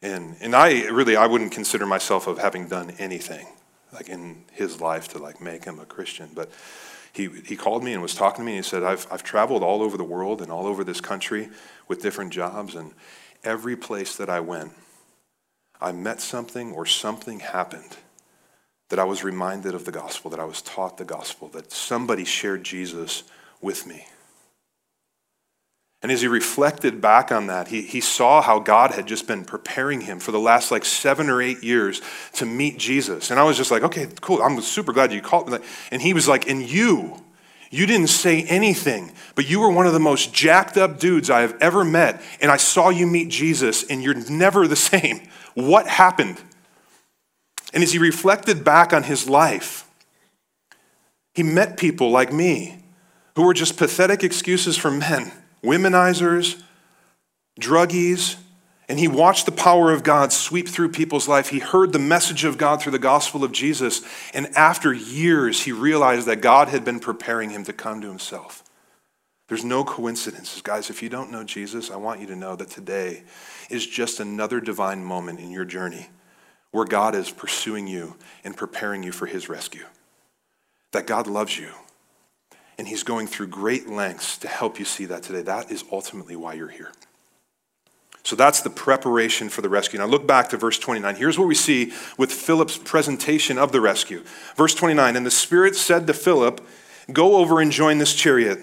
And, 0.00 0.36
and 0.40 0.54
I 0.54 0.86
really, 0.90 1.16
I 1.16 1.26
wouldn't 1.26 1.50
consider 1.50 1.86
myself 1.86 2.28
of 2.28 2.38
having 2.38 2.68
done 2.68 2.92
anything 3.00 3.48
like 3.92 4.08
in 4.08 4.44
his 4.52 4.80
life 4.80 5.08
to 5.08 5.18
like 5.18 5.40
make 5.40 5.64
him 5.64 5.80
a 5.80 5.84
Christian. 5.84 6.30
But 6.32 6.52
he, 7.12 7.28
he 7.44 7.56
called 7.56 7.82
me 7.82 7.94
and 7.94 8.00
was 8.00 8.14
talking 8.14 8.44
to 8.44 8.46
me 8.46 8.58
and 8.58 8.64
he 8.64 8.68
said, 8.68 8.84
I've, 8.84 9.08
I've 9.10 9.24
traveled 9.24 9.64
all 9.64 9.82
over 9.82 9.96
the 9.96 10.04
world 10.04 10.40
and 10.40 10.52
all 10.52 10.68
over 10.68 10.84
this 10.84 11.00
country 11.00 11.48
with 11.88 12.00
different 12.00 12.32
jobs 12.32 12.76
and 12.76 12.92
every 13.42 13.74
place 13.74 14.14
that 14.14 14.30
I 14.30 14.38
went, 14.38 14.70
I 15.80 15.90
met 15.90 16.20
something 16.20 16.70
or 16.70 16.86
something 16.86 17.40
happened 17.40 17.96
that 18.88 18.98
I 18.98 19.04
was 19.04 19.22
reminded 19.22 19.74
of 19.74 19.84
the 19.84 19.92
gospel, 19.92 20.30
that 20.30 20.40
I 20.40 20.44
was 20.44 20.62
taught 20.62 20.96
the 20.96 21.04
gospel, 21.04 21.48
that 21.48 21.72
somebody 21.72 22.24
shared 22.24 22.64
Jesus 22.64 23.24
with 23.60 23.86
me. 23.86 24.06
And 26.00 26.12
as 26.12 26.20
he 26.20 26.28
reflected 26.28 27.00
back 27.00 27.32
on 27.32 27.48
that, 27.48 27.68
he, 27.68 27.82
he 27.82 28.00
saw 28.00 28.40
how 28.40 28.60
God 28.60 28.92
had 28.92 29.06
just 29.06 29.26
been 29.26 29.44
preparing 29.44 30.02
him 30.02 30.20
for 30.20 30.30
the 30.30 30.38
last 30.38 30.70
like 30.70 30.84
seven 30.84 31.28
or 31.28 31.42
eight 31.42 31.64
years 31.64 32.00
to 32.34 32.46
meet 32.46 32.78
Jesus. 32.78 33.32
And 33.32 33.40
I 33.40 33.42
was 33.42 33.56
just 33.56 33.72
like, 33.72 33.82
okay, 33.82 34.06
cool. 34.20 34.40
I'm 34.40 34.60
super 34.60 34.92
glad 34.92 35.12
you 35.12 35.20
called 35.20 35.50
me. 35.50 35.58
And 35.90 36.00
he 36.00 36.14
was 36.14 36.28
like, 36.28 36.48
and 36.48 36.62
you, 36.62 37.20
you 37.70 37.84
didn't 37.84 38.08
say 38.08 38.44
anything, 38.44 39.10
but 39.34 39.50
you 39.50 39.58
were 39.58 39.70
one 39.70 39.88
of 39.88 39.92
the 39.92 39.98
most 39.98 40.32
jacked 40.32 40.76
up 40.76 41.00
dudes 41.00 41.30
I 41.30 41.40
have 41.40 41.56
ever 41.60 41.84
met. 41.84 42.22
And 42.40 42.50
I 42.50 42.58
saw 42.58 42.90
you 42.90 43.06
meet 43.06 43.28
Jesus, 43.28 43.82
and 43.82 44.00
you're 44.00 44.14
never 44.14 44.68
the 44.68 44.76
same. 44.76 45.28
What 45.54 45.88
happened? 45.88 46.40
And 47.72 47.82
as 47.82 47.92
he 47.92 47.98
reflected 47.98 48.64
back 48.64 48.92
on 48.92 49.04
his 49.04 49.28
life, 49.28 49.88
he 51.34 51.42
met 51.42 51.76
people 51.76 52.10
like 52.10 52.32
me 52.32 52.82
who 53.36 53.44
were 53.44 53.54
just 53.54 53.76
pathetic 53.76 54.24
excuses 54.24 54.76
for 54.76 54.90
men, 54.90 55.30
womenizers, 55.62 56.60
druggies, 57.60 58.36
and 58.88 58.98
he 58.98 59.06
watched 59.06 59.44
the 59.44 59.52
power 59.52 59.92
of 59.92 60.02
God 60.02 60.32
sweep 60.32 60.66
through 60.66 60.88
people's 60.88 61.28
life. 61.28 61.50
He 61.50 61.58
heard 61.58 61.92
the 61.92 61.98
message 61.98 62.44
of 62.44 62.56
God 62.56 62.80
through 62.80 62.92
the 62.92 62.98
gospel 62.98 63.44
of 63.44 63.52
Jesus. 63.52 64.00
And 64.32 64.46
after 64.56 64.94
years, 64.94 65.62
he 65.62 65.72
realized 65.72 66.26
that 66.26 66.40
God 66.40 66.68
had 66.68 66.86
been 66.86 66.98
preparing 66.98 67.50
him 67.50 67.64
to 67.64 67.74
come 67.74 68.00
to 68.00 68.08
himself. 68.08 68.64
There's 69.48 69.64
no 69.64 69.84
coincidences. 69.84 70.62
Guys, 70.62 70.88
if 70.88 71.02
you 71.02 71.10
don't 71.10 71.30
know 71.30 71.44
Jesus, 71.44 71.90
I 71.90 71.96
want 71.96 72.20
you 72.20 72.26
to 72.28 72.36
know 72.36 72.56
that 72.56 72.70
today 72.70 73.24
is 73.68 73.86
just 73.86 74.20
another 74.20 74.58
divine 74.58 75.04
moment 75.04 75.38
in 75.38 75.50
your 75.50 75.66
journey 75.66 76.08
where 76.70 76.84
God 76.84 77.14
is 77.14 77.30
pursuing 77.30 77.86
you 77.86 78.16
and 78.44 78.56
preparing 78.56 79.02
you 79.02 79.12
for 79.12 79.26
his 79.26 79.48
rescue. 79.48 79.84
That 80.92 81.06
God 81.06 81.26
loves 81.26 81.58
you 81.58 81.70
and 82.78 82.86
he's 82.86 83.02
going 83.02 83.26
through 83.26 83.48
great 83.48 83.88
lengths 83.88 84.38
to 84.38 84.48
help 84.48 84.78
you 84.78 84.84
see 84.84 85.04
that 85.06 85.24
today. 85.24 85.42
That 85.42 85.70
is 85.70 85.84
ultimately 85.90 86.36
why 86.36 86.54
you're 86.54 86.68
here. 86.68 86.92
So 88.22 88.36
that's 88.36 88.60
the 88.60 88.70
preparation 88.70 89.48
for 89.48 89.62
the 89.62 89.68
rescue. 89.68 89.98
Now 89.98 90.06
look 90.06 90.26
back 90.26 90.50
to 90.50 90.56
verse 90.56 90.78
29. 90.78 91.16
Here's 91.16 91.38
what 91.38 91.48
we 91.48 91.54
see 91.54 91.92
with 92.16 92.30
Philip's 92.30 92.76
presentation 92.76 93.58
of 93.58 93.72
the 93.72 93.80
rescue. 93.80 94.22
Verse 94.54 94.74
29 94.74 95.16
And 95.16 95.26
the 95.26 95.30
Spirit 95.30 95.74
said 95.74 96.06
to 96.06 96.14
Philip, 96.14 96.64
Go 97.12 97.36
over 97.36 97.60
and 97.60 97.72
join 97.72 97.98
this 97.98 98.14
chariot. 98.14 98.60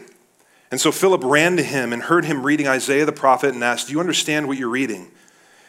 And 0.72 0.80
so 0.80 0.92
Philip 0.92 1.24
ran 1.24 1.58
to 1.58 1.64
him 1.64 1.94
and 1.94 2.04
heard 2.04 2.26
him 2.26 2.46
reading 2.46 2.68
Isaiah 2.68 3.06
the 3.06 3.12
prophet 3.12 3.54
and 3.54 3.64
asked, 3.64 3.88
Do 3.88 3.94
you 3.94 4.00
understand 4.00 4.48
what 4.48 4.58
you're 4.58 4.70
reading? 4.70 5.12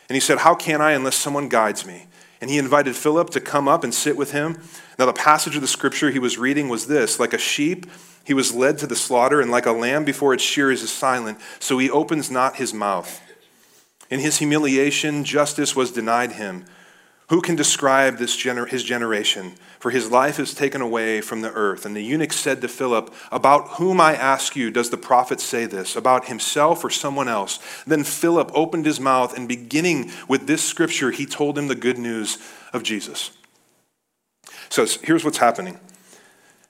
And 0.09 0.15
he 0.15 0.21
said, 0.21 0.39
How 0.39 0.55
can 0.55 0.81
I 0.81 0.93
unless 0.93 1.17
someone 1.17 1.49
guides 1.49 1.87
me? 1.87 2.07
And 2.41 2.51
he 2.51 2.59
invited 2.59 2.97
Philip 2.97 3.31
to 3.31 3.41
come 3.41 3.67
up 3.67 3.83
and 3.83 3.95
sit 3.95 4.17
with 4.17 4.33
him. 4.33 4.61
Now, 4.99 5.07
the 5.07 5.13
passage 5.13 5.57
of 5.57 5.63
the 5.63 5.69
scripture 5.69 6.11
he 6.11 6.19
was 6.19 6.39
reading 6.39 6.69
was 6.69 6.87
this 6.87 7.19
Like 7.19 7.33
a 7.33 7.39
sheep, 7.39 7.87
he 8.25 8.35
was 8.35 8.55
led 8.55 8.79
to 8.79 8.87
the 8.87 8.97
slaughter, 8.97 9.41
and 9.41 9.51
like 9.51 9.67
a 9.67 9.73
lamb 9.73 10.05
before 10.05 10.35
its 10.35 10.43
shearers 10.43 10.83
is 10.83 10.93
silent, 10.93 11.39
so 11.59 11.79
he 11.79 11.91
opens 11.91 12.31
not 12.31 12.57
his 12.57 12.75
mouth. 12.75 13.23
In 14.11 14.21
his 14.21 14.39
humiliation, 14.39 15.25
justice 15.25 15.75
was 15.75 15.91
denied 15.91 16.33
him. 16.33 16.65
Who 17.29 17.41
can 17.41 17.57
describe 17.57 18.19
this 18.19 18.37
gener- 18.37 18.69
his 18.69 18.85
generation? 18.85 19.55
For 19.81 19.91
his 19.91 20.11
life 20.11 20.39
is 20.39 20.55
taken 20.55 20.81
away 20.81 21.21
from 21.21 21.41
the 21.41 21.53
earth. 21.53 21.85
And 21.85 21.97
the 21.97 22.03
eunuch 22.03 22.33
said 22.33 22.61
to 22.61 22.69
Philip, 22.69 23.13
About 23.33 23.69
whom 23.71 24.01
I 24.01 24.15
ask 24.15 24.55
you, 24.55 24.71
does 24.71 24.91
the 24.91 24.97
prophet 24.97 25.41
say 25.41 25.67
this? 25.67 25.97
About 25.97 26.27
himself 26.27 26.85
or 26.85 26.91
someone 26.91 27.29
else? 27.29 27.59
Then 27.85 28.05
Philip 28.05 28.53
opened 28.55 28.87
his 28.87 29.01
mouth, 29.01 29.37
and 29.37 29.49
beginning 29.49 30.13
with 30.29 30.47
this 30.47 30.65
scripture, 30.65 31.11
he 31.11 31.27
told 31.27 31.59
him 31.59 31.67
the 31.67 31.75
good 31.75 31.99
news 31.99 32.39
of 32.73 32.85
Jesus. 32.85 33.33
So 34.69 34.87
here's 35.03 35.25
what's 35.25 35.39
happening. 35.39 35.81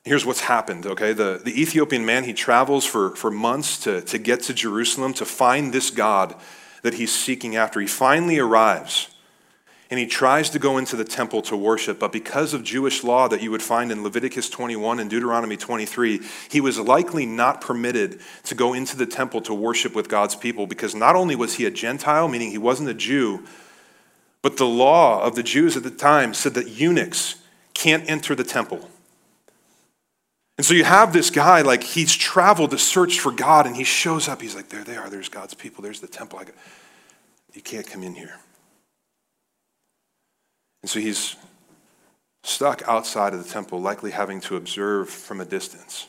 Here's 0.05 0.25
what's 0.25 0.41
happened, 0.41 0.87
okay? 0.87 1.13
The, 1.13 1.41
the 1.45 1.61
Ethiopian 1.61 2.07
man, 2.07 2.25
he 2.25 2.33
travels 2.33 2.87
for, 2.87 3.15
for 3.17 3.31
months 3.31 3.79
to, 3.81 4.01
to 4.03 4.19
get 4.19 4.41
to 4.43 4.55
Jerusalem 4.55 5.13
to 5.15 5.27
find 5.27 5.73
this 5.73 5.91
God 5.91 6.35
that 6.83 6.95
he's 6.95 7.13
seeking 7.13 7.57
after. 7.57 7.81
He 7.81 7.87
finally 7.87 8.39
arrives 8.39 9.09
and 9.91 10.01
he 10.01 10.07
tries 10.07 10.51
to 10.51 10.59
go 10.59 10.79
into 10.79 10.97
the 10.97 11.05
temple 11.05 11.43
to 11.43 11.57
worship, 11.57 12.01
but 12.01 12.11
because 12.11 12.53
of 12.53 12.65
Jewish 12.65 13.05
law 13.05 13.29
that 13.29 13.43
you 13.43 13.51
would 13.53 13.63
find 13.63 13.93
in 13.93 14.03
Leviticus 14.03 14.51
21 14.51 14.99
and 14.99 15.09
Deuteronomy 15.09 15.57
23, 15.57 16.21
he 16.51 16.61
was 16.61 16.79
likely 16.79 17.25
not 17.25 17.61
permitted 17.61 18.21
to 18.45 18.55
go 18.55 18.75
into 18.75 18.97
the 18.97 19.07
temple 19.07 19.41
to 19.43 19.55
worship 19.55 19.95
with 19.95 20.09
God's 20.09 20.35
people 20.35 20.67
because 20.67 20.95
not 20.95 21.15
only 21.15 21.37
was 21.37 21.55
he 21.55 21.67
a 21.67 21.71
Gentile, 21.71 22.27
meaning 22.27 22.51
he 22.51 22.59
wasn't 22.59 22.89
a 22.89 22.95
Jew, 22.95 23.45
but 24.43 24.57
the 24.57 24.67
law 24.67 25.23
of 25.23 25.37
the 25.37 25.43
Jews 25.43 25.77
at 25.77 25.85
the 25.85 25.91
time 25.91 26.35
said 26.35 26.55
that 26.55 26.69
eunuchs 26.69 27.37
can't 27.75 28.09
enter 28.11 28.35
the 28.35 28.45
temple. 28.45 28.89
And 30.57 30.65
so 30.65 30.75
you 30.75 30.85
have 30.85 31.13
this 31.13 31.31
guy, 31.31 31.61
like 31.63 31.83
he's 31.83 32.15
traveled 32.15 32.71
to 32.71 32.79
search 32.79 33.21
for 33.21 33.31
God, 33.31 33.67
and 33.67 33.77
he 33.77 33.85
shows 33.85 34.27
up. 34.29 34.41
He's 34.41 34.57
like, 34.57 34.71
There 34.71 34.85
they 34.85 34.97
are. 34.97 35.11
There's 35.11 35.29
God's 35.29 35.55
people. 35.55 35.83
There's 35.83 36.01
the 36.01 36.07
temple. 36.07 36.39
Got, 36.39 36.49
you 37.53 37.61
can't 37.61 37.87
come 37.87 38.03
in 38.03 38.15
here. 38.15 38.39
And 40.87 40.91
so 40.93 41.01
he's 41.01 41.35
stuck 42.45 42.81
outside 42.87 43.35
of 43.35 43.43
the 43.43 43.51
temple, 43.53 43.81
likely 43.81 44.13
having 44.13 44.41
to 44.43 44.55
observe 44.55 45.11
from 45.11 45.41
a 45.41 45.45
distance. 45.45 46.07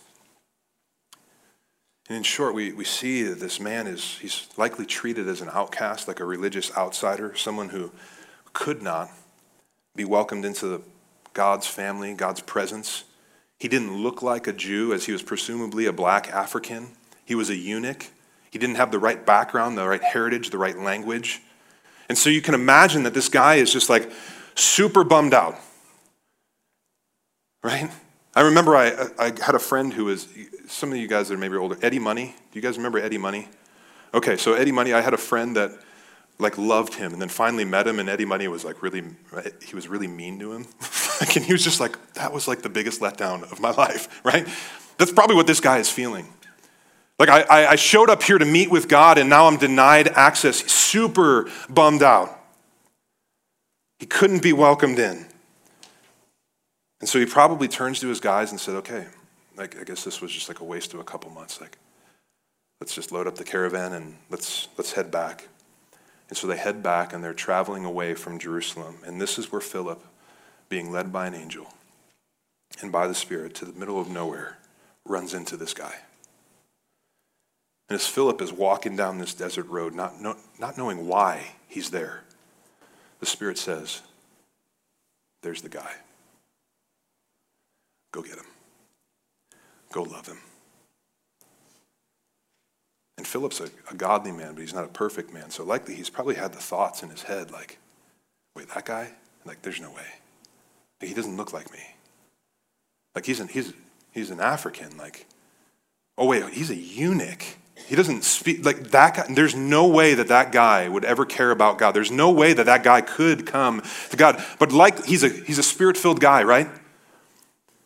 And 2.07 2.17
in 2.17 2.21
short, 2.21 2.53
we, 2.53 2.73
we 2.73 2.83
see 2.83 3.23
that 3.23 3.39
this 3.39 3.59
man 3.59 3.87
is 3.87 4.19
he's 4.19 4.47
likely 4.55 4.85
treated 4.85 5.27
as 5.27 5.41
an 5.41 5.49
outcast, 5.51 6.07
like 6.07 6.19
a 6.19 6.25
religious 6.25 6.71
outsider, 6.77 7.35
someone 7.35 7.69
who 7.69 7.91
could 8.53 8.83
not 8.83 9.09
be 9.95 10.05
welcomed 10.05 10.45
into 10.45 10.67
the, 10.67 10.81
God's 11.33 11.65
family, 11.65 12.13
God's 12.13 12.41
presence. 12.41 13.03
He 13.57 13.67
didn't 13.67 14.03
look 14.03 14.21
like 14.21 14.45
a 14.45 14.53
Jew, 14.53 14.93
as 14.93 15.07
he 15.07 15.11
was 15.11 15.23
presumably 15.23 15.87
a 15.87 15.91
black 15.91 16.29
African. 16.29 16.89
He 17.25 17.33
was 17.33 17.49
a 17.49 17.55
eunuch. 17.55 18.11
He 18.51 18.59
didn't 18.59 18.75
have 18.75 18.91
the 18.91 18.99
right 18.99 19.25
background, 19.25 19.75
the 19.75 19.87
right 19.87 20.03
heritage, 20.03 20.51
the 20.51 20.59
right 20.59 20.77
language. 20.77 21.41
And 22.09 22.15
so 22.15 22.29
you 22.29 22.43
can 22.43 22.53
imagine 22.53 23.01
that 23.03 23.15
this 23.15 23.27
guy 23.27 23.55
is 23.55 23.73
just 23.73 23.89
like 23.89 24.11
super 24.59 25.03
bummed 25.03 25.33
out. 25.33 25.59
Right? 27.63 27.89
I 28.35 28.41
remember 28.41 28.75
I, 28.75 29.07
I 29.17 29.25
had 29.43 29.55
a 29.55 29.59
friend 29.59 29.91
who 29.93 30.05
was, 30.05 30.27
some 30.67 30.91
of 30.91 30.97
you 30.97 31.07
guys 31.07 31.29
that 31.29 31.35
are 31.35 31.37
maybe 31.37 31.57
older, 31.57 31.77
Eddie 31.81 31.99
Money. 31.99 32.35
Do 32.51 32.59
you 32.59 32.61
guys 32.61 32.77
remember 32.77 32.99
Eddie 32.99 33.17
Money? 33.17 33.47
Okay, 34.13 34.37
so 34.37 34.53
Eddie 34.53 34.71
Money, 34.71 34.93
I 34.93 35.01
had 35.01 35.13
a 35.13 35.17
friend 35.17 35.55
that 35.55 35.71
like 36.39 36.57
loved 36.57 36.93
him 36.93 37.13
and 37.13 37.21
then 37.21 37.29
finally 37.29 37.65
met 37.65 37.87
him 37.87 37.99
and 37.99 38.07
Eddie 38.07 38.25
Money 38.25 38.47
was 38.47 38.63
like 38.63 38.83
really 38.83 39.03
he 39.65 39.75
was 39.75 39.87
really 39.87 40.07
mean 40.07 40.39
to 40.39 40.53
him. 40.53 40.67
and 41.35 41.43
he 41.43 41.51
was 41.51 41.63
just 41.63 41.79
like 41.79 42.13
that 42.13 42.31
was 42.31 42.47
like 42.47 42.61
the 42.61 42.69
biggest 42.69 43.01
letdown 43.01 43.43
of 43.51 43.59
my 43.59 43.71
life, 43.77 44.23
right? 44.23 44.47
That's 44.97 45.11
probably 45.11 45.35
what 45.35 45.47
this 45.47 45.59
guy 45.59 45.79
is 45.79 45.89
feeling. 45.89 46.27
Like 47.19 47.29
I, 47.29 47.71
I 47.71 47.75
showed 47.75 48.11
up 48.11 48.21
here 48.21 48.37
to 48.37 48.45
meet 48.45 48.69
with 48.69 48.87
God 48.87 49.17
and 49.17 49.29
now 49.29 49.47
I'm 49.47 49.57
denied 49.57 50.09
access. 50.09 50.57
Super 50.71 51.49
bummed 51.67 52.03
out. 52.03 52.36
He 53.99 54.05
couldn't 54.05 54.43
be 54.43 54.53
welcomed 54.53 54.99
in. 54.99 55.25
And 56.99 57.09
so 57.09 57.19
he 57.19 57.25
probably 57.25 57.67
turns 57.67 57.99
to 57.99 58.07
his 58.07 58.19
guys 58.19 58.51
and 58.51 58.59
said, 58.59 58.75
okay, 58.75 59.05
like, 59.55 59.79
I 59.79 59.83
guess 59.83 60.03
this 60.03 60.21
was 60.21 60.31
just 60.31 60.49
like 60.49 60.59
a 60.59 60.63
waste 60.63 60.93
of 60.93 60.99
a 60.99 61.03
couple 61.03 61.29
months. 61.31 61.61
Like, 61.61 61.77
let's 62.79 62.93
just 62.93 63.11
load 63.11 63.27
up 63.27 63.35
the 63.35 63.43
caravan 63.43 63.93
and 63.93 64.15
let's, 64.29 64.67
let's 64.77 64.93
head 64.93 65.11
back. 65.11 65.47
And 66.29 66.37
so 66.37 66.47
they 66.47 66.57
head 66.57 66.83
back 66.83 67.13
and 67.13 67.23
they're 67.23 67.33
traveling 67.33 67.85
away 67.85 68.13
from 68.13 68.39
Jerusalem. 68.39 68.97
And 69.05 69.21
this 69.21 69.37
is 69.37 69.51
where 69.51 69.61
Philip, 69.61 70.03
being 70.69 70.91
led 70.91 71.13
by 71.13 71.27
an 71.27 71.33
angel 71.33 71.73
and 72.81 72.91
by 72.91 73.07
the 73.07 73.15
Spirit 73.15 73.55
to 73.55 73.65
the 73.65 73.77
middle 73.79 73.99
of 73.99 74.09
nowhere, 74.09 74.57
runs 75.05 75.33
into 75.33 75.55
this 75.55 75.73
guy. 75.73 75.95
And 77.89 77.95
as 77.95 78.05
Philip 78.05 78.41
is 78.41 78.51
walking 78.51 78.97
down 78.97 79.17
this 79.17 79.33
desert 79.33 79.67
road, 79.67 79.95
not, 79.95 80.15
not 80.59 80.77
knowing 80.77 81.07
why 81.07 81.53
he's 81.67 81.91
there, 81.91 82.23
the 83.19 83.25
Spirit 83.25 83.57
says, 83.57 84.01
There's 85.41 85.61
the 85.61 85.69
guy. 85.69 85.91
Go 88.11 88.21
get 88.21 88.37
him. 88.37 88.45
Go 89.91 90.03
love 90.03 90.27
him. 90.27 90.39
And 93.17 93.25
Philip's 93.25 93.59
a, 93.59 93.69
a, 93.89 93.95
godly 93.95 94.31
man, 94.31 94.53
but 94.53 94.61
he's 94.61 94.73
not 94.73 94.85
a 94.85 94.89
perfect 94.89 95.33
man. 95.33 95.49
So 95.49 95.63
likely 95.63 95.95
he's 95.95 96.09
probably 96.09 96.35
had 96.35 96.53
the 96.53 96.59
thoughts 96.59 97.01
in 97.01 97.09
his 97.09 97.23
head 97.23 97.51
like, 97.51 97.79
wait, 98.55 98.69
that 98.69 98.85
guy? 98.85 99.11
Like, 99.43 99.61
there's 99.63 99.81
no 99.81 99.91
way. 99.91 100.05
He 100.99 101.13
doesn't 101.13 101.37
look 101.37 101.53
like 101.53 101.71
me. 101.71 101.79
Like, 103.15 103.25
he's 103.25 103.39
an, 103.39 103.47
he's, 103.47 103.73
he's 104.11 104.29
an 104.29 104.39
African. 104.39 104.97
Like, 104.97 105.25
oh, 106.17 106.27
wait, 106.27 106.43
he's 106.53 106.69
a 106.69 106.75
eunuch. 106.75 107.43
He 107.85 107.95
doesn't 107.95 108.23
speak, 108.25 108.65
like, 108.65 108.91
that 108.91 109.15
guy, 109.15 109.25
there's 109.29 109.55
no 109.55 109.87
way 109.87 110.13
that 110.13 110.27
that 110.27 110.51
guy 110.51 110.89
would 110.89 111.05
ever 111.05 111.25
care 111.25 111.51
about 111.51 111.77
God. 111.77 111.93
There's 111.93 112.11
no 112.11 112.31
way 112.31 112.51
that 112.51 112.65
that 112.65 112.83
guy 112.83 112.99
could 113.01 113.45
come 113.45 113.81
to 114.09 114.17
God. 114.17 114.43
But 114.59 114.73
like, 114.73 115.05
he's 115.05 115.23
a, 115.23 115.29
he's 115.29 115.57
a 115.57 115.63
spirit-filled 115.63 116.19
guy, 116.19 116.43
right? 116.43 116.67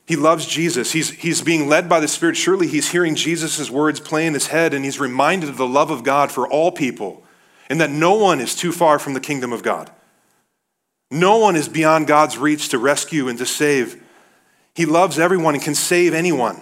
He 0.08 0.16
loves 0.16 0.48
Jesus. 0.48 0.92
He's, 0.92 1.12
he's 1.12 1.42
being 1.42 1.70
led 1.70 1.88
by 1.88 2.00
the 2.00 2.08
Spirit. 2.08 2.36
Surely 2.36 2.68
he's 2.68 2.92
hearing 2.92 3.16
Jesus' 3.16 3.70
words 3.70 4.00
play 4.00 4.26
in 4.26 4.34
his 4.34 4.48
head, 4.48 4.74
and 4.74 4.84
he's 4.84 5.00
reminded 5.00 5.50
of 5.50 5.58
the 5.58 5.68
love 5.68 5.92
of 5.92 6.04
God 6.04 6.32
for 6.32 6.48
all 6.48 6.72
people, 6.72 7.24
and 7.70 7.80
that 7.80 7.92
no 7.92 8.16
one 8.16 8.40
is 8.40 8.56
too 8.56 8.72
far 8.72 8.98
from 8.98 9.14
the 9.14 9.20
kingdom 9.20 9.54
of 9.54 9.62
God. 9.62 9.92
No 11.12 11.38
one 11.38 11.56
is 11.56 11.70
beyond 11.70 12.08
God's 12.08 12.38
reach 12.38 12.70
to 12.70 12.78
rescue 12.78 13.28
and 13.28 13.38
to 13.38 13.46
save. 13.46 14.02
He 14.74 14.86
loves 14.86 15.20
everyone 15.20 15.54
and 15.54 15.64
can 15.64 15.76
save 15.76 16.14
anyone. 16.14 16.60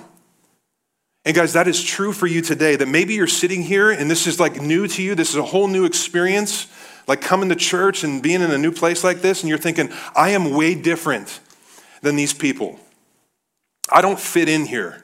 And 1.25 1.35
guys, 1.35 1.53
that 1.53 1.67
is 1.67 1.83
true 1.83 2.13
for 2.13 2.27
you 2.27 2.41
today. 2.41 2.75
That 2.75 2.87
maybe 2.87 3.13
you're 3.13 3.27
sitting 3.27 3.61
here 3.61 3.91
and 3.91 4.09
this 4.09 4.25
is 4.25 4.39
like 4.39 4.61
new 4.61 4.87
to 4.87 5.03
you. 5.03 5.15
This 5.15 5.29
is 5.29 5.35
a 5.35 5.43
whole 5.43 5.67
new 5.67 5.85
experience, 5.85 6.67
like 7.07 7.21
coming 7.21 7.49
to 7.49 7.55
church 7.55 8.03
and 8.03 8.23
being 8.23 8.41
in 8.41 8.51
a 8.51 8.57
new 8.57 8.71
place 8.71 9.03
like 9.03 9.21
this, 9.21 9.41
and 9.41 9.49
you're 9.49 9.57
thinking, 9.57 9.91
I 10.15 10.29
am 10.29 10.53
way 10.53 10.75
different 10.75 11.39
than 12.01 12.15
these 12.15 12.33
people. 12.33 12.79
I 13.91 14.01
don't 14.01 14.19
fit 14.19 14.47
in 14.47 14.65
here. 14.65 15.03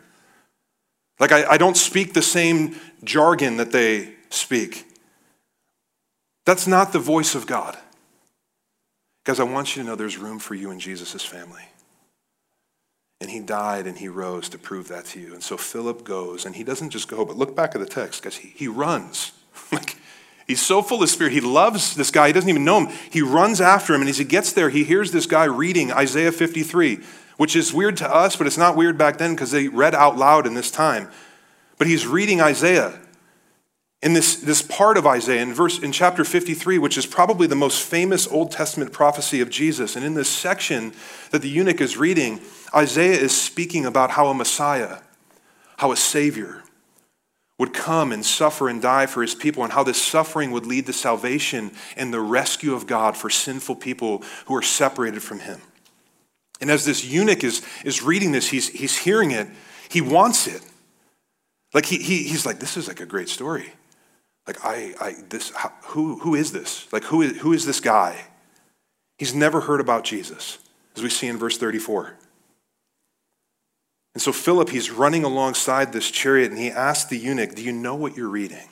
Like, 1.20 1.32
I, 1.32 1.46
I 1.52 1.58
don't 1.58 1.78
speak 1.78 2.14
the 2.14 2.22
same 2.22 2.76
jargon 3.04 3.58
that 3.58 3.72
they 3.72 4.14
speak. 4.30 4.86
That's 6.46 6.68
not 6.68 6.94
the 6.94 7.00
voice 7.00 7.36
of 7.36 7.48
God. 7.48 7.78
Guys, 9.24 9.40
I 9.40 9.44
want 9.44 9.76
you 9.76 9.82
to 9.82 9.88
know 9.88 9.96
there's 9.96 10.18
room 10.18 10.40
for 10.40 10.54
you 10.54 10.72
in 10.72 10.80
Jesus' 10.80 11.26
family. 11.26 11.64
And 13.26 13.34
he 13.34 13.40
died 13.40 13.88
and 13.88 13.98
he 13.98 14.08
rose 14.08 14.50
to 14.50 14.60
prove 14.60 14.88
that 14.90 15.06
to 15.06 15.20
you. 15.20 15.34
And 15.34 15.42
so 15.42 15.58
Philip 15.58 16.04
goes, 16.04 16.46
and 16.46 16.56
he 16.56 16.64
doesn't 16.64 16.92
just 16.92 17.08
go, 17.08 17.26
but 17.26 17.36
look 17.36 17.56
back 17.56 17.74
at 17.74 17.82
the 17.82 17.88
text, 17.88 18.22
because 18.22 18.36
He, 18.38 18.50
he 18.50 18.68
runs. 18.68 19.32
like, 19.72 19.98
he's 20.46 20.62
so 20.62 20.84
full 20.84 21.02
of 21.02 21.10
spirit. 21.10 21.34
He 21.34 21.42
loves 21.42 21.96
this 21.96 22.12
guy. 22.12 22.28
He 22.28 22.34
doesn't 22.34 22.52
even 22.52 22.64
know 22.64 22.86
him. 22.86 22.96
He 23.10 23.24
runs 23.24 23.60
after 23.60 23.96
him. 23.96 24.02
And 24.02 24.10
as 24.12 24.20
he 24.20 24.26
gets 24.26 24.54
there, 24.54 24.70
he 24.70 24.84
hears 24.84 25.12
this 25.12 25.26
guy 25.26 25.46
reading 25.46 25.92
Isaiah 25.92 26.32
53 26.32 27.00
which 27.38 27.56
is 27.56 27.74
weird 27.74 27.98
to 27.98 28.10
us, 28.10 28.36
but 28.36 28.48
it's 28.48 28.58
not 28.58 28.76
weird 28.76 28.98
back 28.98 29.18
then 29.18 29.36
because 29.36 29.52
they 29.52 29.68
read 29.68 29.94
out 29.94 30.18
loud 30.18 30.48
in 30.48 30.54
this 30.54 30.72
time. 30.72 31.10
But 31.78 31.88
he's 31.88 32.08
reading 32.08 32.40
Isaiah. 32.40 32.98
In 34.06 34.14
this, 34.14 34.36
this 34.36 34.62
part 34.62 34.98
of 34.98 35.08
Isaiah, 35.08 35.42
in, 35.42 35.52
verse, 35.52 35.80
in 35.80 35.92
chapter 35.92 36.24
53, 36.24 36.78
which 36.78 36.96
is 36.96 37.08
probably 37.08 37.48
the 37.48 37.56
most 37.56 37.82
famous 37.82 38.28
Old 38.28 38.52
Testament 38.52 38.94
prophecy 38.94 39.42
of 39.42 39.50
Jesus, 39.50 39.96
and 39.96 40.06
in 40.06 40.14
this 40.14 40.30
section 40.30 40.94
that 41.32 41.42
the 41.42 41.50
eunuch 41.50 41.82
is 41.82 41.98
reading, 41.98 42.40
Isaiah 42.72 43.20
is 43.20 43.36
speaking 43.36 43.84
about 43.84 44.12
how 44.12 44.28
a 44.28 44.36
Messiah, 44.36 45.00
how 45.78 45.92
a 45.92 45.98
Savior, 45.98 46.62
would 47.58 47.74
come 47.74 48.12
and 48.12 48.24
suffer 48.24 48.70
and 48.70 48.80
die 48.80 49.08
for 49.08 49.24
his 49.24 49.34
people, 49.34 49.64
and 49.64 49.74
how 49.74 49.82
this 49.82 50.00
suffering 50.00 50.52
would 50.52 50.68
lead 50.68 50.86
to 50.86 50.94
salvation 50.94 51.72
and 51.98 52.14
the 52.14 52.22
rescue 52.22 52.76
of 52.76 52.86
God 52.86 53.18
for 53.18 53.32
sinful 53.32 53.78
people 53.78 54.24
who 54.46 54.56
are 54.56 54.62
separated 54.62 55.24
from 55.24 55.40
him. 55.40 55.60
And 56.62 56.70
as 56.70 56.86
this 56.86 57.04
eunuch 57.04 57.44
is, 57.44 57.66
is 57.84 58.04
reading 58.04 58.34
this, 58.34 58.50
he's, 58.50 58.70
he's 58.70 59.00
hearing 59.00 59.32
it, 59.32 59.48
he 59.90 60.02
wants 60.02 60.46
it. 60.46 60.62
Like 61.74 61.88
he, 61.88 61.98
he, 61.98 62.20
he's 62.20 62.46
like, 62.46 62.60
this 62.60 62.78
is 62.78 62.88
like 62.88 63.00
a 63.00 63.08
great 63.08 63.30
story. 63.30 63.74
Like 64.48 64.64
I, 64.64 64.94
I 65.00 65.16
this, 65.30 65.52
how, 65.52 65.72
who, 65.84 66.20
who 66.20 66.36
is 66.36 66.52
this? 66.52 66.92
Like 66.94 67.04
who 67.04 67.22
is, 67.22 67.38
who 67.38 67.54
is 67.54 67.66
this 67.66 67.80
guy? 67.80 68.26
He's 69.18 69.34
never 69.34 69.62
heard 69.62 69.80
about 69.80 70.04
Jesus, 70.04 70.58
as 70.96 71.04
we 71.04 71.10
see 71.10 71.28
in 71.28 71.38
verse 71.38 71.58
34. 71.58 72.16
And 74.14 74.22
so 74.22 74.32
Philip, 74.32 74.70
he's 74.70 74.92
running 74.92 75.24
alongside 75.24 75.92
this 75.92 76.10
chariot 76.10 76.52
and 76.52 76.60
he 76.60 76.70
asks 76.70 77.10
the 77.10 77.18
eunuch, 77.18 77.56
Do 77.56 77.64
you 77.64 77.72
know 77.72 77.96
what 77.96 78.16
you're 78.16 78.30
reading? 78.30 78.70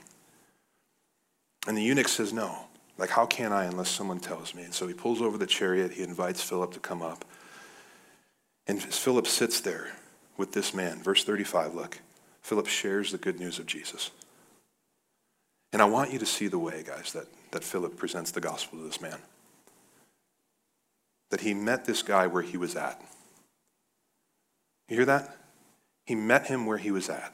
And 1.67 1.77
the 1.77 1.83
eunuch 1.83 2.07
says, 2.07 2.33
No. 2.33 2.67
Like, 2.97 3.09
how 3.09 3.25
can 3.25 3.51
I 3.51 3.65
unless 3.65 3.89
someone 3.89 4.19
tells 4.19 4.53
me? 4.53 4.63
And 4.63 4.73
so 4.73 4.87
he 4.87 4.93
pulls 4.93 5.21
over 5.21 5.37
the 5.37 5.47
chariot, 5.47 5.93
he 5.93 6.03
invites 6.03 6.41
Philip 6.41 6.73
to 6.73 6.79
come 6.79 7.01
up. 7.01 7.25
And 8.67 8.81
Philip 8.81 9.27
sits 9.27 9.59
there 9.59 9.93
with 10.37 10.53
this 10.53 10.73
man, 10.73 11.01
verse 11.01 11.23
35, 11.23 11.73
look, 11.73 11.99
Philip 12.41 12.67
shares 12.67 13.11
the 13.11 13.17
good 13.17 13.39
news 13.39 13.59
of 13.59 13.65
Jesus. 13.65 14.11
And 15.73 15.81
I 15.81 15.85
want 15.85 16.13
you 16.13 16.19
to 16.19 16.25
see 16.25 16.47
the 16.47 16.59
way, 16.59 16.83
guys, 16.85 17.11
that, 17.13 17.25
that 17.51 17.63
Philip 17.63 17.97
presents 17.97 18.31
the 18.31 18.39
gospel 18.39 18.77
to 18.77 18.85
this 18.85 19.01
man. 19.01 19.17
That 21.31 21.41
he 21.41 21.55
met 21.55 21.85
this 21.85 22.03
guy 22.03 22.27
where 22.27 22.43
he 22.43 22.57
was 22.57 22.75
at. 22.75 23.01
You 24.87 24.97
hear 24.97 25.05
that? 25.05 25.35
He 26.05 26.13
met 26.13 26.45
him 26.45 26.67
where 26.67 26.77
he 26.77 26.91
was 26.91 27.09
at. 27.09 27.33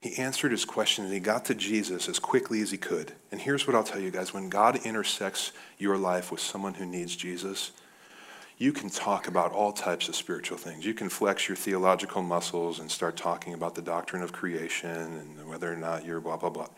He 0.00 0.16
answered 0.16 0.52
his 0.52 0.64
question 0.64 1.04
and 1.04 1.12
he 1.12 1.20
got 1.20 1.44
to 1.46 1.54
Jesus 1.54 2.08
as 2.08 2.18
quickly 2.18 2.60
as 2.60 2.70
he 2.70 2.76
could. 2.76 3.12
And 3.30 3.40
here's 3.40 3.66
what 3.66 3.74
I'll 3.76 3.84
tell 3.84 4.00
you 4.00 4.10
guys 4.10 4.34
when 4.34 4.48
God 4.48 4.84
intersects 4.84 5.52
your 5.76 5.96
life 5.96 6.30
with 6.30 6.40
someone 6.40 6.74
who 6.74 6.86
needs 6.86 7.14
Jesus, 7.14 7.72
you 8.58 8.72
can 8.72 8.90
talk 8.90 9.28
about 9.28 9.52
all 9.52 9.72
types 9.72 10.08
of 10.08 10.16
spiritual 10.16 10.58
things. 10.58 10.84
You 10.84 10.94
can 10.94 11.08
flex 11.08 11.48
your 11.48 11.56
theological 11.56 12.22
muscles 12.22 12.80
and 12.80 12.90
start 12.90 13.16
talking 13.16 13.54
about 13.54 13.74
the 13.74 13.82
doctrine 13.82 14.22
of 14.22 14.32
creation 14.32 14.90
and 14.90 15.48
whether 15.48 15.72
or 15.72 15.76
not 15.76 16.04
you're 16.04 16.20
blah, 16.20 16.36
blah, 16.36 16.50
blah. 16.50 16.68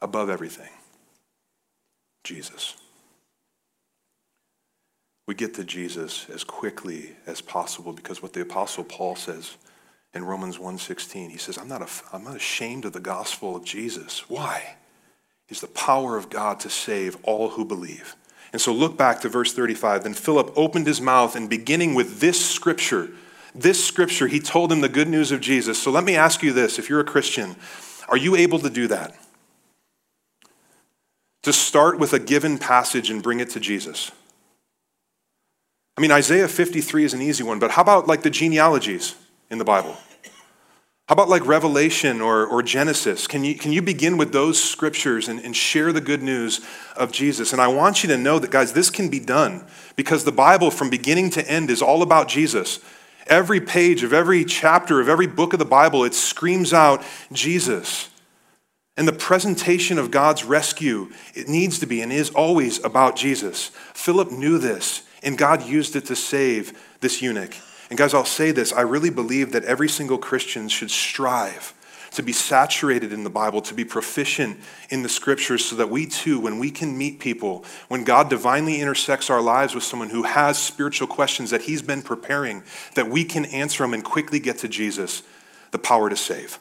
Above 0.00 0.30
everything, 0.30 0.70
Jesus 2.22 2.76
we 5.26 5.34
get 5.34 5.54
to 5.54 5.64
Jesus 5.64 6.28
as 6.28 6.44
quickly 6.44 7.16
as 7.26 7.40
possible 7.40 7.92
because 7.92 8.22
what 8.22 8.32
the 8.32 8.42
apostle 8.42 8.84
Paul 8.84 9.16
says 9.16 9.56
in 10.12 10.24
Romans 10.24 10.58
1:16 10.58 11.30
he 11.30 11.38
says 11.38 11.56
I'm 11.56 11.68
not 11.68 11.82
a, 11.82 11.88
I'm 12.14 12.24
not 12.24 12.36
ashamed 12.36 12.84
of 12.84 12.92
the 12.92 13.00
gospel 13.00 13.56
of 13.56 13.64
Jesus. 13.64 14.28
Why? 14.28 14.76
It's 15.48 15.60
the 15.60 15.66
power 15.68 16.16
of 16.16 16.30
God 16.30 16.60
to 16.60 16.70
save 16.70 17.16
all 17.22 17.50
who 17.50 17.64
believe. 17.64 18.16
And 18.54 18.60
so 18.60 18.72
look 18.72 18.96
back 18.96 19.20
to 19.22 19.28
verse 19.28 19.52
35. 19.52 20.04
Then 20.04 20.14
Philip 20.14 20.52
opened 20.54 20.86
his 20.86 21.00
mouth 21.00 21.34
and 21.34 21.50
beginning 21.50 21.92
with 21.92 22.20
this 22.20 22.48
scripture, 22.48 23.08
this 23.52 23.84
scripture, 23.84 24.28
he 24.28 24.38
told 24.38 24.70
him 24.70 24.80
the 24.80 24.88
good 24.88 25.08
news 25.08 25.32
of 25.32 25.40
Jesus. 25.40 25.76
So 25.82 25.90
let 25.90 26.04
me 26.04 26.14
ask 26.14 26.40
you 26.40 26.52
this, 26.52 26.78
if 26.78 26.88
you're 26.88 27.00
a 27.00 27.04
Christian, 27.04 27.56
are 28.08 28.16
you 28.16 28.36
able 28.36 28.60
to 28.60 28.70
do 28.70 28.86
that? 28.86 29.12
To 31.42 31.52
start 31.52 31.98
with 31.98 32.12
a 32.12 32.20
given 32.20 32.56
passage 32.58 33.10
and 33.10 33.24
bring 33.24 33.40
it 33.40 33.50
to 33.50 33.60
Jesus? 33.60 34.12
I 35.98 36.00
mean, 36.00 36.12
Isaiah 36.12 36.46
53 36.46 37.04
is 37.04 37.12
an 37.12 37.22
easy 37.22 37.42
one, 37.42 37.58
but 37.58 37.72
how 37.72 37.82
about 37.82 38.06
like 38.06 38.22
the 38.22 38.30
genealogies 38.30 39.16
in 39.50 39.58
the 39.58 39.64
Bible? 39.64 39.96
How 41.06 41.12
about 41.12 41.28
like 41.28 41.44
Revelation 41.46 42.22
or, 42.22 42.46
or 42.46 42.62
Genesis? 42.62 43.26
Can 43.26 43.44
you, 43.44 43.54
can 43.56 43.72
you 43.72 43.82
begin 43.82 44.16
with 44.16 44.32
those 44.32 44.62
scriptures 44.62 45.28
and, 45.28 45.38
and 45.40 45.54
share 45.54 45.92
the 45.92 46.00
good 46.00 46.22
news 46.22 46.62
of 46.96 47.12
Jesus? 47.12 47.52
And 47.52 47.60
I 47.60 47.68
want 47.68 48.02
you 48.02 48.08
to 48.08 48.16
know 48.16 48.38
that, 48.38 48.50
guys, 48.50 48.72
this 48.72 48.88
can 48.88 49.10
be 49.10 49.20
done 49.20 49.66
because 49.96 50.24
the 50.24 50.32
Bible, 50.32 50.70
from 50.70 50.88
beginning 50.88 51.28
to 51.30 51.46
end, 51.46 51.68
is 51.68 51.82
all 51.82 52.00
about 52.00 52.28
Jesus. 52.28 52.80
Every 53.26 53.60
page 53.60 54.02
of 54.02 54.14
every 54.14 54.46
chapter 54.46 54.98
of 54.98 55.10
every 55.10 55.26
book 55.26 55.52
of 55.52 55.58
the 55.58 55.66
Bible, 55.66 56.04
it 56.04 56.14
screams 56.14 56.72
out 56.72 57.04
Jesus. 57.30 58.08
And 58.96 59.06
the 59.06 59.12
presentation 59.12 59.98
of 59.98 60.10
God's 60.10 60.44
rescue, 60.44 61.10
it 61.34 61.48
needs 61.48 61.78
to 61.80 61.86
be 61.86 62.00
and 62.00 62.10
is 62.10 62.30
always 62.30 62.82
about 62.82 63.14
Jesus. 63.14 63.72
Philip 63.92 64.30
knew 64.30 64.56
this. 64.56 65.02
And 65.22 65.36
God 65.36 65.66
used 65.66 65.96
it 65.96 66.06
to 66.06 66.16
save 66.16 66.72
this 67.00 67.20
eunuch. 67.20 67.54
And 67.94 67.98
guys, 68.00 68.12
I'll 68.12 68.24
say 68.24 68.50
this 68.50 68.72
I 68.72 68.80
really 68.80 69.08
believe 69.08 69.52
that 69.52 69.62
every 69.62 69.88
single 69.88 70.18
Christian 70.18 70.68
should 70.68 70.90
strive 70.90 71.72
to 72.10 72.24
be 72.24 72.32
saturated 72.32 73.12
in 73.12 73.22
the 73.22 73.30
Bible, 73.30 73.62
to 73.62 73.72
be 73.72 73.84
proficient 73.84 74.58
in 74.90 75.04
the 75.04 75.08
scriptures, 75.08 75.64
so 75.64 75.76
that 75.76 75.90
we 75.90 76.04
too, 76.04 76.40
when 76.40 76.58
we 76.58 76.72
can 76.72 76.98
meet 76.98 77.20
people, 77.20 77.64
when 77.86 78.02
God 78.02 78.28
divinely 78.28 78.80
intersects 78.80 79.30
our 79.30 79.40
lives 79.40 79.76
with 79.76 79.84
someone 79.84 80.10
who 80.10 80.24
has 80.24 80.58
spiritual 80.58 81.06
questions 81.06 81.50
that 81.50 81.62
He's 81.62 81.82
been 81.82 82.02
preparing, 82.02 82.64
that 82.96 83.08
we 83.08 83.22
can 83.22 83.44
answer 83.44 83.84
them 83.84 83.94
and 83.94 84.02
quickly 84.02 84.40
get 84.40 84.58
to 84.58 84.68
Jesus, 84.68 85.22
the 85.70 85.78
power 85.78 86.10
to 86.10 86.16
save. 86.16 86.58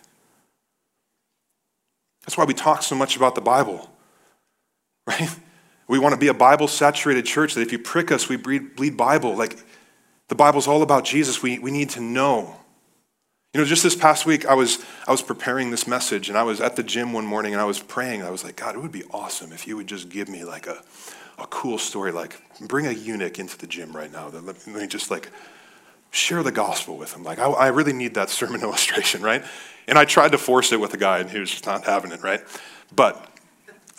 That's 2.27 2.37
why 2.37 2.45
we 2.45 2.53
talk 2.53 2.83
so 2.83 2.93
much 2.93 3.17
about 3.17 3.33
the 3.33 3.41
Bible, 3.41 3.89
right? 5.07 5.35
We 5.87 5.97
want 5.97 6.13
to 6.13 6.19
be 6.19 6.27
a 6.27 6.33
Bible 6.35 6.67
saturated 6.67 7.25
church 7.25 7.55
that 7.55 7.61
if 7.61 7.71
you 7.71 7.79
prick 7.79 8.11
us, 8.11 8.29
we 8.29 8.37
bleed, 8.37 8.97
Bible. 8.97 9.35
Like 9.35 9.57
the 10.33 10.37
Bible's 10.37 10.67
all 10.67 10.81
about 10.81 11.05
Jesus. 11.05 11.43
We, 11.43 11.59
we 11.59 11.69
need 11.69 11.91
to 11.91 12.01
know. 12.01 12.55
You 13.53 13.61
know, 13.61 13.65
just 13.65 13.83
this 13.83 13.95
past 13.95 14.25
week, 14.25 14.47
I 14.47 14.55
was, 14.55 14.83
I 15.07 15.11
was 15.11 15.21
preparing 15.21 15.69
this 15.69 15.85
message 15.85 16.27
and 16.27 16.35
I 16.35 16.41
was 16.41 16.59
at 16.59 16.75
the 16.75 16.81
gym 16.81 17.13
one 17.13 17.23
morning 17.23 17.53
and 17.53 17.61
I 17.61 17.65
was 17.65 17.79
praying. 17.79 18.23
I 18.23 18.31
was 18.31 18.43
like, 18.43 18.55
God, 18.55 18.73
it 18.73 18.79
would 18.79 18.91
be 18.91 19.03
awesome 19.11 19.51
if 19.51 19.67
you 19.67 19.77
would 19.77 19.85
just 19.85 20.09
give 20.09 20.27
me 20.27 20.43
like 20.43 20.65
a, 20.65 20.81
a 21.37 21.45
cool 21.51 21.77
story, 21.77 22.11
like 22.11 22.41
bring 22.61 22.87
a 22.87 22.91
eunuch 22.91 23.37
into 23.37 23.59
the 23.59 23.67
gym 23.67 23.95
right 23.95 24.11
now. 24.11 24.31
That 24.31 24.43
let 24.43 24.65
me 24.65 24.87
just 24.87 25.11
like 25.11 25.29
share 26.09 26.41
the 26.41 26.51
gospel 26.51 26.97
with 26.97 27.13
him. 27.13 27.23
Like, 27.23 27.37
I, 27.37 27.45
I 27.45 27.67
really 27.67 27.93
need 27.93 28.15
that 28.15 28.29
sermon 28.31 28.61
illustration, 28.61 29.21
right? 29.21 29.45
And 29.87 29.99
I 29.99 30.05
tried 30.05 30.31
to 30.31 30.39
force 30.39 30.71
it 30.71 30.79
with 30.79 30.95
a 30.95 30.97
guy 30.97 31.19
and 31.19 31.29
he 31.29 31.37
was 31.37 31.51
just 31.51 31.67
not 31.67 31.83
having 31.83 32.11
it, 32.11 32.23
right? 32.23 32.41
But 32.95 33.23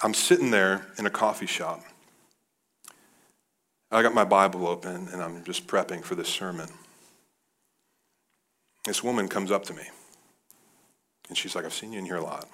I'm 0.03 0.14
sitting 0.14 0.51
there 0.51 0.85
in 0.99 1.07
a 1.07 1.11
coffee 1.11 1.47
shop. 1.47 1.85
I 3.95 4.03
got 4.03 4.12
my 4.12 4.24
Bible 4.24 4.66
open 4.66 5.09
and 5.12 5.22
I'm 5.22 5.45
just 5.45 5.68
prepping 5.68 6.03
for 6.03 6.16
this 6.16 6.28
sermon. 6.28 6.68
This 8.84 9.05
woman 9.05 9.28
comes 9.28 9.53
up 9.53 9.62
to 9.66 9.72
me 9.72 9.84
and 11.28 11.38
she's 11.38 11.55
like, 11.55 11.64
I've 11.64 11.72
seen 11.72 11.92
you 11.92 12.01
in 12.01 12.05
here 12.05 12.16
a 12.16 12.22
lot. 12.22 12.49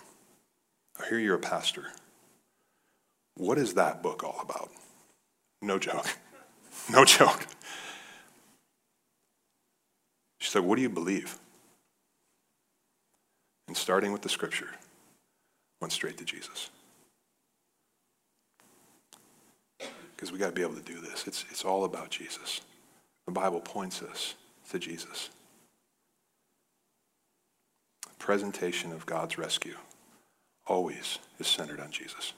I 1.01 1.09
hear 1.09 1.19
you're 1.19 1.37
a 1.37 1.39
pastor. 1.39 1.87
What 3.37 3.57
is 3.57 3.73
that 3.73 4.03
book 4.03 4.23
all 4.23 4.39
about? 4.43 4.71
No 5.63 5.79
joke. 5.79 6.07
No 6.89 7.05
joke. 7.05 7.47
She 10.39 10.51
said, 10.51 10.63
What 10.63 10.77
do 10.77 10.83
you 10.83 10.89
believe? 10.89 11.37
And 13.67 13.77
starting 13.77 14.13
with 14.13 14.23
the 14.23 14.29
scripture, 14.29 14.71
went 15.81 15.93
straight 15.93 16.17
to 16.19 16.25
Jesus. 16.25 16.71
Because 20.21 20.33
we 20.33 20.39
got 20.39 20.49
to 20.49 20.53
be 20.53 20.61
able 20.61 20.75
to 20.75 20.83
do 20.83 21.01
this. 21.01 21.27
It's, 21.27 21.47
it's 21.51 21.65
all 21.65 21.85
about 21.85 22.11
Jesus. 22.11 22.61
The 23.25 23.33
Bible 23.33 23.61
points 23.61 24.03
us 24.03 24.35
to 24.71 24.79
Jesus. 24.79 25.31
The 28.03 28.15
presentation 28.19 28.93
of 28.93 29.07
God's 29.07 29.39
rescue 29.39 29.77
always 30.67 31.19
is 31.39 31.47
centered 31.47 31.81
on 31.81 31.91
Jesus. 31.91 32.35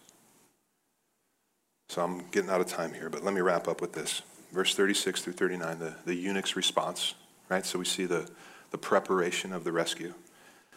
So 1.88 2.04
I'm 2.04 2.28
getting 2.30 2.50
out 2.50 2.60
of 2.60 2.68
time 2.68 2.94
here, 2.94 3.10
but 3.10 3.24
let 3.24 3.34
me 3.34 3.40
wrap 3.40 3.66
up 3.66 3.80
with 3.80 3.94
this. 3.94 4.22
Verse 4.52 4.76
36 4.76 5.20
through 5.20 5.32
39, 5.32 5.80
the, 5.80 5.94
the 6.04 6.14
eunuch's 6.14 6.54
response, 6.54 7.16
right? 7.48 7.66
So 7.66 7.80
we 7.80 7.84
see 7.84 8.04
the, 8.04 8.30
the 8.70 8.78
preparation 8.78 9.52
of 9.52 9.64
the 9.64 9.72
rescue, 9.72 10.14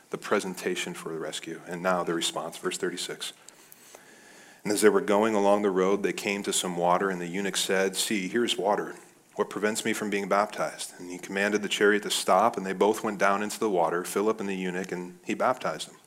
the 0.10 0.18
presentation 0.18 0.96
for 0.96 1.10
the 1.10 1.20
rescue, 1.20 1.62
and 1.68 1.84
now 1.84 2.04
the 2.04 2.16
response. 2.16 2.58
Verse 2.58 2.80
36. 2.80 3.34
And 4.66 4.74
as 4.74 4.82
they 4.82 4.90
were 4.90 5.00
going 5.00 5.36
along 5.36 5.62
the 5.62 5.70
road, 5.70 6.02
they 6.02 6.12
came 6.12 6.42
to 6.42 6.52
some 6.52 6.76
water, 6.76 7.12
and 7.12 7.22
the 7.22 7.28
eunuch 7.28 7.56
said, 7.56 7.96
See, 7.96 8.28
here's 8.28 8.58
water. 8.58 8.96
What 9.36 9.50
prevents 9.50 9.86
me 9.86 9.94
from 9.94 10.10
being 10.10 10.28
baptized? 10.28 10.94
And 10.98 11.12
he 11.12 11.20
commanded 11.20 11.62
the 11.62 11.70
chariot 11.70 12.02
to 12.02 12.10
stop, 12.10 12.58
and 12.58 12.66
they 12.66 12.74
both 12.74 13.04
went 13.04 13.20
down 13.20 13.44
into 13.44 13.60
the 13.60 13.70
water, 13.70 14.04
Philip 14.04 14.40
and 14.40 14.50
the 14.50 14.56
eunuch, 14.56 14.92
and 14.92 15.20
he 15.24 15.36
baptized 15.36 15.90
them. 15.90 15.98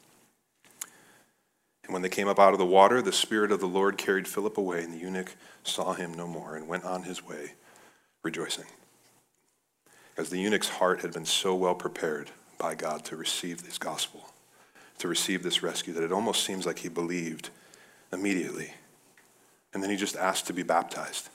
And 1.85 1.93
when 1.93 2.03
they 2.03 2.09
came 2.09 2.27
up 2.27 2.41
out 2.41 2.53
of 2.53 2.59
the 2.59 2.67
water, 2.67 3.01
the 3.01 3.13
Spirit 3.13 3.53
of 3.53 3.61
the 3.61 3.69
Lord 3.69 3.97
carried 3.97 4.27
Philip 4.27 4.59
away, 4.59 4.83
and 4.83 4.93
the 4.93 4.99
eunuch 4.99 5.37
saw 5.63 5.93
him 5.93 6.13
no 6.13 6.27
more 6.27 6.57
and 6.57 6.67
went 6.67 6.85
on 6.85 7.05
his 7.05 7.25
way, 7.25 7.53
rejoicing. 8.25 8.67
As 10.17 10.31
the 10.31 10.41
eunuch's 10.41 10.69
heart 10.69 11.03
had 11.03 11.13
been 11.13 11.27
so 11.27 11.55
well 11.55 11.77
prepared 11.77 12.33
by 12.59 12.75
God 12.75 13.05
to 13.05 13.17
receive 13.17 13.63
this 13.63 13.79
gospel, 13.79 14.31
to 14.99 15.07
receive 15.07 15.45
this 15.45 15.63
rescue, 15.63 15.93
that 15.93 16.03
it 16.03 16.11
almost 16.11 16.43
seems 16.43 16.67
like 16.67 16.81
he 16.81 16.89
believed 16.89 17.51
immediately. 18.13 18.73
And 19.73 19.83
then 19.83 19.91
he 19.91 19.97
just 19.97 20.17
asked 20.17 20.47
to 20.47 20.53
be 20.53 20.63
baptized. 20.63 21.29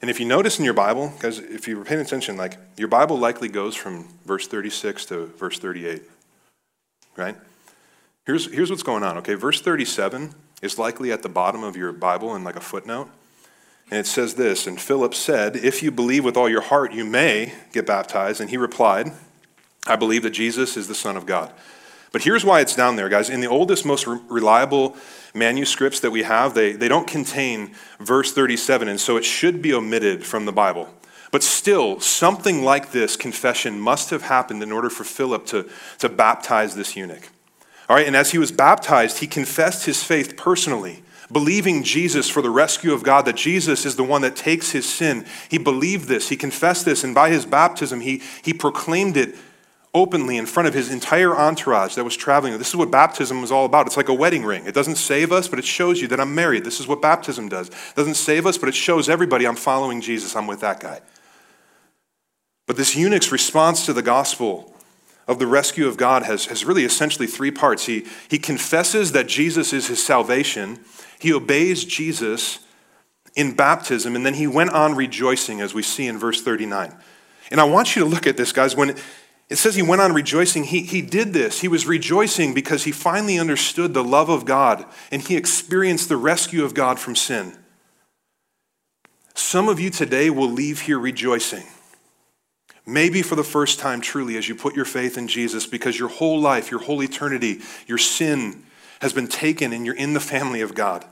And 0.00 0.10
if 0.10 0.20
you 0.20 0.26
notice 0.26 0.58
in 0.58 0.64
your 0.64 0.74
Bible, 0.74 1.12
because 1.14 1.38
if 1.38 1.66
you 1.66 1.76
were 1.76 1.84
paying 1.84 2.00
attention, 2.00 2.36
like 2.36 2.56
your 2.76 2.88
Bible 2.88 3.18
likely 3.18 3.48
goes 3.48 3.74
from 3.74 4.08
verse 4.24 4.46
36 4.46 5.06
to 5.06 5.26
verse 5.26 5.58
38. 5.58 6.02
right? 7.16 7.36
Here's, 8.24 8.52
here's 8.52 8.70
what's 8.70 8.82
going 8.82 9.02
on, 9.02 9.16
okay? 9.18 9.34
Verse 9.34 9.60
37 9.60 10.34
is 10.62 10.78
likely 10.78 11.10
at 11.12 11.22
the 11.22 11.28
bottom 11.28 11.64
of 11.64 11.76
your 11.76 11.92
Bible 11.92 12.34
in 12.36 12.44
like 12.44 12.56
a 12.56 12.60
footnote. 12.60 13.08
And 13.90 13.98
it 13.98 14.06
says 14.06 14.34
this 14.34 14.66
And 14.66 14.80
Philip 14.80 15.14
said, 15.14 15.56
If 15.56 15.82
you 15.82 15.90
believe 15.90 16.24
with 16.24 16.36
all 16.36 16.48
your 16.48 16.60
heart, 16.60 16.92
you 16.92 17.04
may 17.04 17.54
get 17.72 17.86
baptized. 17.86 18.40
And 18.40 18.50
he 18.50 18.56
replied, 18.56 19.12
I 19.86 19.96
believe 19.96 20.22
that 20.22 20.30
Jesus 20.30 20.76
is 20.76 20.88
the 20.88 20.94
Son 20.94 21.16
of 21.16 21.26
God. 21.26 21.52
But 22.12 22.22
here's 22.22 22.44
why 22.44 22.60
it's 22.60 22.74
down 22.74 22.96
there, 22.96 23.08
guys. 23.08 23.28
In 23.28 23.40
the 23.40 23.48
oldest, 23.48 23.84
most 23.84 24.06
re- 24.06 24.18
reliable 24.28 24.96
manuscripts 25.34 26.00
that 26.00 26.10
we 26.10 26.22
have, 26.22 26.54
they, 26.54 26.72
they 26.72 26.88
don't 26.88 27.06
contain 27.06 27.74
verse 28.00 28.32
37, 28.32 28.88
and 28.88 29.00
so 29.00 29.16
it 29.16 29.24
should 29.24 29.60
be 29.60 29.74
omitted 29.74 30.24
from 30.24 30.46
the 30.46 30.52
Bible. 30.52 30.88
But 31.30 31.42
still, 31.42 32.00
something 32.00 32.64
like 32.64 32.92
this 32.92 33.16
confession 33.16 33.78
must 33.78 34.10
have 34.10 34.22
happened 34.22 34.62
in 34.62 34.72
order 34.72 34.88
for 34.88 35.04
Philip 35.04 35.44
to, 35.46 35.68
to 35.98 36.08
baptize 36.08 36.74
this 36.74 36.96
eunuch. 36.96 37.28
All 37.88 37.96
right, 37.96 38.06
and 38.06 38.16
as 38.16 38.30
he 38.30 38.38
was 38.38 38.52
baptized, 38.52 39.18
he 39.18 39.26
confessed 39.26 39.84
his 39.84 40.02
faith 40.02 40.36
personally, 40.36 41.02
believing 41.30 41.82
Jesus 41.82 42.30
for 42.30 42.40
the 42.40 42.50
rescue 42.50 42.92
of 42.92 43.02
God, 43.02 43.26
that 43.26 43.36
Jesus 43.36 43.84
is 43.84 43.96
the 43.96 44.04
one 44.04 44.22
that 44.22 44.36
takes 44.36 44.72
his 44.72 44.88
sin. 44.88 45.26
He 45.50 45.58
believed 45.58 46.08
this, 46.08 46.30
he 46.30 46.36
confessed 46.36 46.86
this, 46.86 47.04
and 47.04 47.14
by 47.14 47.28
his 47.30 47.44
baptism, 47.44 48.00
he, 48.00 48.22
he 48.42 48.54
proclaimed 48.54 49.18
it 49.18 49.36
openly 49.94 50.36
in 50.36 50.46
front 50.46 50.68
of 50.68 50.74
his 50.74 50.90
entire 50.90 51.34
entourage 51.34 51.94
that 51.94 52.04
was 52.04 52.16
traveling. 52.16 52.56
This 52.58 52.68
is 52.68 52.76
what 52.76 52.90
baptism 52.90 53.40
was 53.40 53.50
all 53.50 53.64
about. 53.64 53.86
It's 53.86 53.96
like 53.96 54.08
a 54.08 54.14
wedding 54.14 54.44
ring. 54.44 54.66
It 54.66 54.74
doesn't 54.74 54.96
save 54.96 55.32
us, 55.32 55.48
but 55.48 55.58
it 55.58 55.64
shows 55.64 56.00
you 56.00 56.08
that 56.08 56.20
I'm 56.20 56.34
married. 56.34 56.64
This 56.64 56.80
is 56.80 56.86
what 56.86 57.00
baptism 57.00 57.48
does. 57.48 57.68
It 57.68 57.94
doesn't 57.96 58.14
save 58.14 58.46
us, 58.46 58.58
but 58.58 58.68
it 58.68 58.74
shows 58.74 59.08
everybody 59.08 59.46
I'm 59.46 59.56
following 59.56 60.00
Jesus. 60.00 60.36
I'm 60.36 60.46
with 60.46 60.60
that 60.60 60.80
guy. 60.80 61.00
But 62.66 62.76
this 62.76 62.94
eunuch's 62.94 63.32
response 63.32 63.86
to 63.86 63.94
the 63.94 64.02
gospel 64.02 64.74
of 65.26 65.38
the 65.38 65.46
rescue 65.46 65.88
of 65.88 65.96
God 65.96 66.22
has, 66.22 66.46
has 66.46 66.64
really 66.64 66.84
essentially 66.84 67.26
three 67.26 67.50
parts. 67.50 67.86
He, 67.86 68.06
he 68.28 68.38
confesses 68.38 69.12
that 69.12 69.26
Jesus 69.26 69.72
is 69.72 69.88
his 69.88 70.04
salvation, 70.04 70.80
he 71.18 71.32
obeys 71.32 71.84
Jesus 71.84 72.60
in 73.34 73.54
baptism, 73.54 74.16
and 74.16 74.24
then 74.24 74.34
he 74.34 74.46
went 74.46 74.70
on 74.70 74.94
rejoicing, 74.94 75.60
as 75.60 75.74
we 75.74 75.82
see 75.82 76.06
in 76.06 76.18
verse 76.18 76.42
39. 76.42 76.94
And 77.50 77.60
I 77.60 77.64
want 77.64 77.96
you 77.96 78.02
to 78.02 78.08
look 78.08 78.26
at 78.26 78.36
this, 78.36 78.52
guys. 78.52 78.76
When 78.76 78.96
it 79.50 79.56
says 79.56 79.74
he 79.74 79.82
went 79.82 80.02
on 80.02 80.12
rejoicing. 80.12 80.64
He, 80.64 80.82
he 80.82 81.00
did 81.00 81.32
this. 81.32 81.60
He 81.60 81.68
was 81.68 81.86
rejoicing 81.86 82.52
because 82.52 82.84
he 82.84 82.92
finally 82.92 83.38
understood 83.38 83.94
the 83.94 84.04
love 84.04 84.28
of 84.28 84.44
God 84.44 84.84
and 85.10 85.22
he 85.22 85.36
experienced 85.36 86.08
the 86.08 86.18
rescue 86.18 86.64
of 86.64 86.74
God 86.74 86.98
from 86.98 87.16
sin. 87.16 87.56
Some 89.34 89.68
of 89.68 89.80
you 89.80 89.88
today 89.88 90.28
will 90.28 90.50
leave 90.50 90.82
here 90.82 90.98
rejoicing. 90.98 91.64
Maybe 92.84 93.22
for 93.22 93.36
the 93.36 93.44
first 93.44 93.78
time, 93.78 94.00
truly, 94.00 94.36
as 94.36 94.48
you 94.48 94.54
put 94.54 94.74
your 94.74 94.84
faith 94.84 95.16
in 95.16 95.28
Jesus, 95.28 95.66
because 95.66 95.98
your 95.98 96.08
whole 96.08 96.40
life, 96.40 96.70
your 96.70 96.80
whole 96.80 97.02
eternity, 97.02 97.60
your 97.86 97.98
sin 97.98 98.64
has 99.00 99.12
been 99.12 99.28
taken 99.28 99.72
and 99.72 99.86
you're 99.86 99.94
in 99.94 100.14
the 100.14 100.20
family 100.20 100.60
of 100.60 100.74
God. 100.74 101.04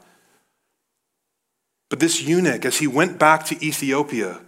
But 1.89 2.01
this 2.01 2.21
eunuch, 2.21 2.65
as 2.65 2.79
he 2.79 2.87
went 2.87 3.19
back 3.19 3.45
to 3.47 3.65
Ethiopia, 3.65 4.41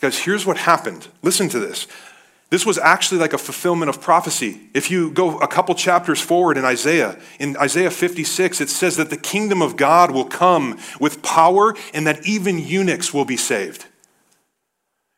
guys, 0.00 0.20
here's 0.20 0.46
what 0.46 0.56
happened. 0.56 1.08
Listen 1.22 1.48
to 1.50 1.58
this. 1.58 1.86
This 2.50 2.64
was 2.64 2.78
actually 2.78 3.20
like 3.20 3.34
a 3.34 3.38
fulfillment 3.38 3.90
of 3.90 4.00
prophecy. 4.00 4.70
If 4.72 4.90
you 4.90 5.10
go 5.10 5.38
a 5.38 5.46
couple 5.48 5.74
chapters 5.74 6.20
forward 6.20 6.56
in 6.56 6.64
Isaiah, 6.64 7.18
in 7.38 7.56
Isaiah 7.58 7.90
56, 7.90 8.62
it 8.62 8.70
says 8.70 8.96
that 8.96 9.10
the 9.10 9.18
kingdom 9.18 9.60
of 9.60 9.76
God 9.76 10.10
will 10.10 10.24
come 10.24 10.78
with 10.98 11.22
power 11.22 11.74
and 11.92 12.06
that 12.06 12.26
even 12.26 12.58
eunuchs 12.58 13.12
will 13.12 13.26
be 13.26 13.36
saved. 13.36 13.84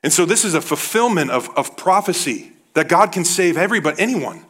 And 0.02 0.12
so 0.12 0.24
this 0.24 0.44
is 0.44 0.54
a 0.54 0.60
fulfillment 0.60 1.30
of, 1.30 1.48
of 1.56 1.76
prophecy 1.76 2.52
that 2.74 2.88
God 2.88 3.12
can 3.12 3.24
save 3.24 3.56
everybody, 3.56 4.00
anyone. 4.00 4.44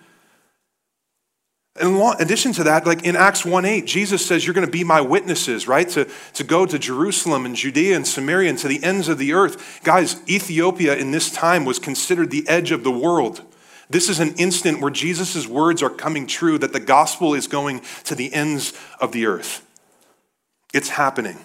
In 1.78 1.96
addition 2.18 2.52
to 2.54 2.64
that, 2.64 2.84
like 2.84 3.04
in 3.04 3.14
Acts 3.14 3.44
1 3.44 3.64
8, 3.64 3.86
Jesus 3.86 4.26
says, 4.26 4.44
You're 4.44 4.54
going 4.54 4.66
to 4.66 4.72
be 4.72 4.82
my 4.82 5.00
witnesses, 5.00 5.68
right? 5.68 5.88
To, 5.90 6.08
to 6.34 6.44
go 6.44 6.66
to 6.66 6.78
Jerusalem 6.78 7.46
and 7.46 7.54
Judea 7.54 7.94
and 7.94 8.06
Samaria 8.06 8.50
and 8.50 8.58
to 8.58 8.68
the 8.68 8.82
ends 8.82 9.08
of 9.08 9.18
the 9.18 9.32
earth. 9.32 9.80
Guys, 9.84 10.20
Ethiopia 10.28 10.96
in 10.96 11.12
this 11.12 11.30
time 11.30 11.64
was 11.64 11.78
considered 11.78 12.30
the 12.30 12.46
edge 12.48 12.72
of 12.72 12.82
the 12.82 12.90
world. 12.90 13.42
This 13.88 14.08
is 14.08 14.18
an 14.20 14.34
instant 14.34 14.80
where 14.80 14.90
Jesus' 14.90 15.46
words 15.46 15.82
are 15.82 15.90
coming 15.90 16.26
true 16.26 16.58
that 16.58 16.72
the 16.72 16.80
gospel 16.80 17.34
is 17.34 17.46
going 17.46 17.82
to 18.04 18.14
the 18.14 18.32
ends 18.32 18.72
of 19.00 19.12
the 19.12 19.26
earth. 19.26 19.64
It's 20.74 20.90
happening. 20.90 21.38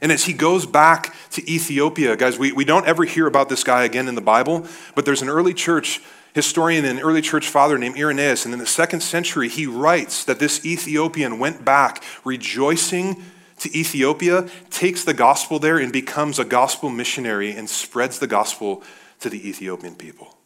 And 0.00 0.12
as 0.12 0.24
he 0.24 0.32
goes 0.32 0.64
back 0.64 1.14
to 1.30 1.50
Ethiopia, 1.50 2.16
guys, 2.16 2.38
we, 2.38 2.52
we 2.52 2.64
don't 2.64 2.86
ever 2.86 3.04
hear 3.04 3.26
about 3.26 3.48
this 3.48 3.64
guy 3.64 3.84
again 3.84 4.06
in 4.06 4.14
the 4.14 4.20
Bible, 4.20 4.66
but 4.94 5.04
there's 5.04 5.22
an 5.22 5.28
early 5.28 5.54
church 5.54 6.00
historian 6.34 6.84
and 6.84 7.00
early 7.02 7.22
church 7.22 7.48
father 7.48 7.78
named 7.78 7.96
Irenaeus. 7.96 8.44
And 8.44 8.54
in 8.54 8.60
the 8.60 8.66
second 8.66 9.00
century, 9.00 9.48
he 9.48 9.66
writes 9.66 10.24
that 10.24 10.38
this 10.38 10.64
Ethiopian 10.64 11.38
went 11.38 11.64
back 11.64 12.02
rejoicing 12.24 13.22
to 13.58 13.76
Ethiopia, 13.76 14.48
takes 14.70 15.04
the 15.04 15.14
gospel 15.14 15.58
there, 15.58 15.78
and 15.78 15.92
becomes 15.92 16.38
a 16.38 16.44
gospel 16.44 16.90
missionary 16.90 17.52
and 17.52 17.68
spreads 17.68 18.18
the 18.18 18.26
gospel 18.26 18.82
to 19.20 19.28
the 19.28 19.48
Ethiopian 19.48 19.94
people. 19.94 20.36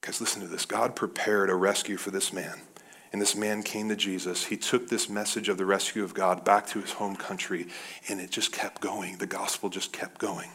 Guys, 0.00 0.20
listen 0.20 0.42
to 0.42 0.48
this. 0.48 0.66
God 0.66 0.94
prepared 0.94 1.50
a 1.50 1.54
rescue 1.54 1.96
for 1.96 2.10
this 2.10 2.32
man. 2.32 2.60
And 3.12 3.22
this 3.22 3.36
man 3.36 3.62
came 3.62 3.88
to 3.88 3.96
Jesus. 3.96 4.46
He 4.46 4.56
took 4.56 4.88
this 4.88 5.08
message 5.08 5.48
of 5.48 5.58
the 5.58 5.64
rescue 5.64 6.04
of 6.04 6.14
God 6.14 6.44
back 6.44 6.66
to 6.68 6.80
his 6.80 6.92
home 6.92 7.16
country, 7.16 7.68
and 8.08 8.20
it 8.20 8.30
just 8.30 8.52
kept 8.52 8.80
going. 8.80 9.16
The 9.18 9.26
gospel 9.26 9.68
just 9.68 9.92
kept 9.92 10.18
going. 10.18 10.50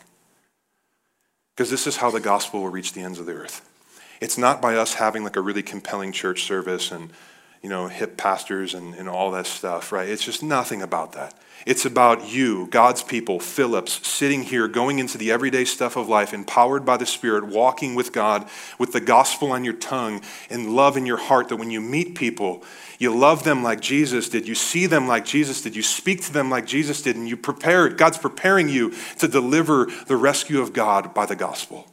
Because 1.56 1.70
this 1.70 1.88
is 1.88 1.97
how 1.97 2.12
the 2.12 2.20
gospel 2.20 2.62
will 2.62 2.70
reach 2.70 2.93
the 2.93 3.02
ends 3.02 3.20
of 3.20 3.26
the 3.26 3.34
earth. 3.34 3.68
It's 4.20 4.38
not 4.38 4.62
by 4.62 4.76
us 4.76 4.95
having 4.95 5.24
like 5.24 5.36
a 5.36 5.41
really 5.41 5.64
compelling 5.64 6.12
church 6.12 6.43
service 6.43 6.91
and, 6.91 7.12
you 7.62 7.70
know, 7.70 7.88
hip 7.88 8.18
pastors 8.18 8.74
and, 8.74 8.95
and 8.95 9.07
all 9.07 9.32
that 9.32 9.45
stuff, 9.45 9.91
right? 9.91 10.09
It's 10.09 10.24
just 10.24 10.41
nothing 10.41 10.82
about 10.82 11.14
that. 11.14 11.34
It's 11.66 11.86
about 11.86 12.28
you, 12.28 12.66
God's 12.68 13.03
people, 13.03 13.39
Phillips, 13.39 14.07
sitting 14.07 14.41
here, 14.41 14.68
going 14.68 14.97
into 14.97 15.20
the 15.20 15.32
everyday 15.32 15.66
stuff 15.66 15.95
of 15.95 16.09
life, 16.09 16.34
empowered 16.34 16.86
by 16.86 16.97
the 16.97 17.05
Spirit, 17.05 17.45
walking 17.45 17.93
with 17.93 18.12
God, 18.12 18.49
with 18.80 18.93
the 18.93 18.99
gospel 19.01 19.51
on 19.51 19.64
your 19.64 19.76
tongue 19.76 20.22
and 20.49 20.76
love 20.76 20.97
in 20.97 21.05
your 21.05 21.18
heart 21.18 21.49
that 21.49 21.57
when 21.57 21.70
you 21.70 21.80
meet 21.80 22.16
people, 22.16 22.64
you 22.97 23.16
love 23.16 23.43
them 23.43 23.62
like 23.62 23.80
Jesus 23.80 24.28
did. 24.30 24.47
You 24.47 24.55
see 24.55 24.88
them 24.88 25.07
like 25.07 25.24
Jesus 25.24 25.62
did. 25.62 25.76
You 25.76 25.84
speak 25.84 26.22
to 26.24 26.34
them 26.34 26.49
like 26.49 26.66
Jesus 26.66 27.01
did. 27.03 27.16
And 27.16 27.30
you 27.30 27.38
prepare, 27.38 27.89
God's 27.89 28.18
preparing 28.18 28.68
you 28.68 28.93
to 29.20 29.28
deliver 29.28 29.88
the 30.07 30.18
rescue 30.18 30.62
of 30.62 30.74
God 30.74 31.14
by 31.14 31.28
the 31.28 31.36
gospel. 31.36 31.91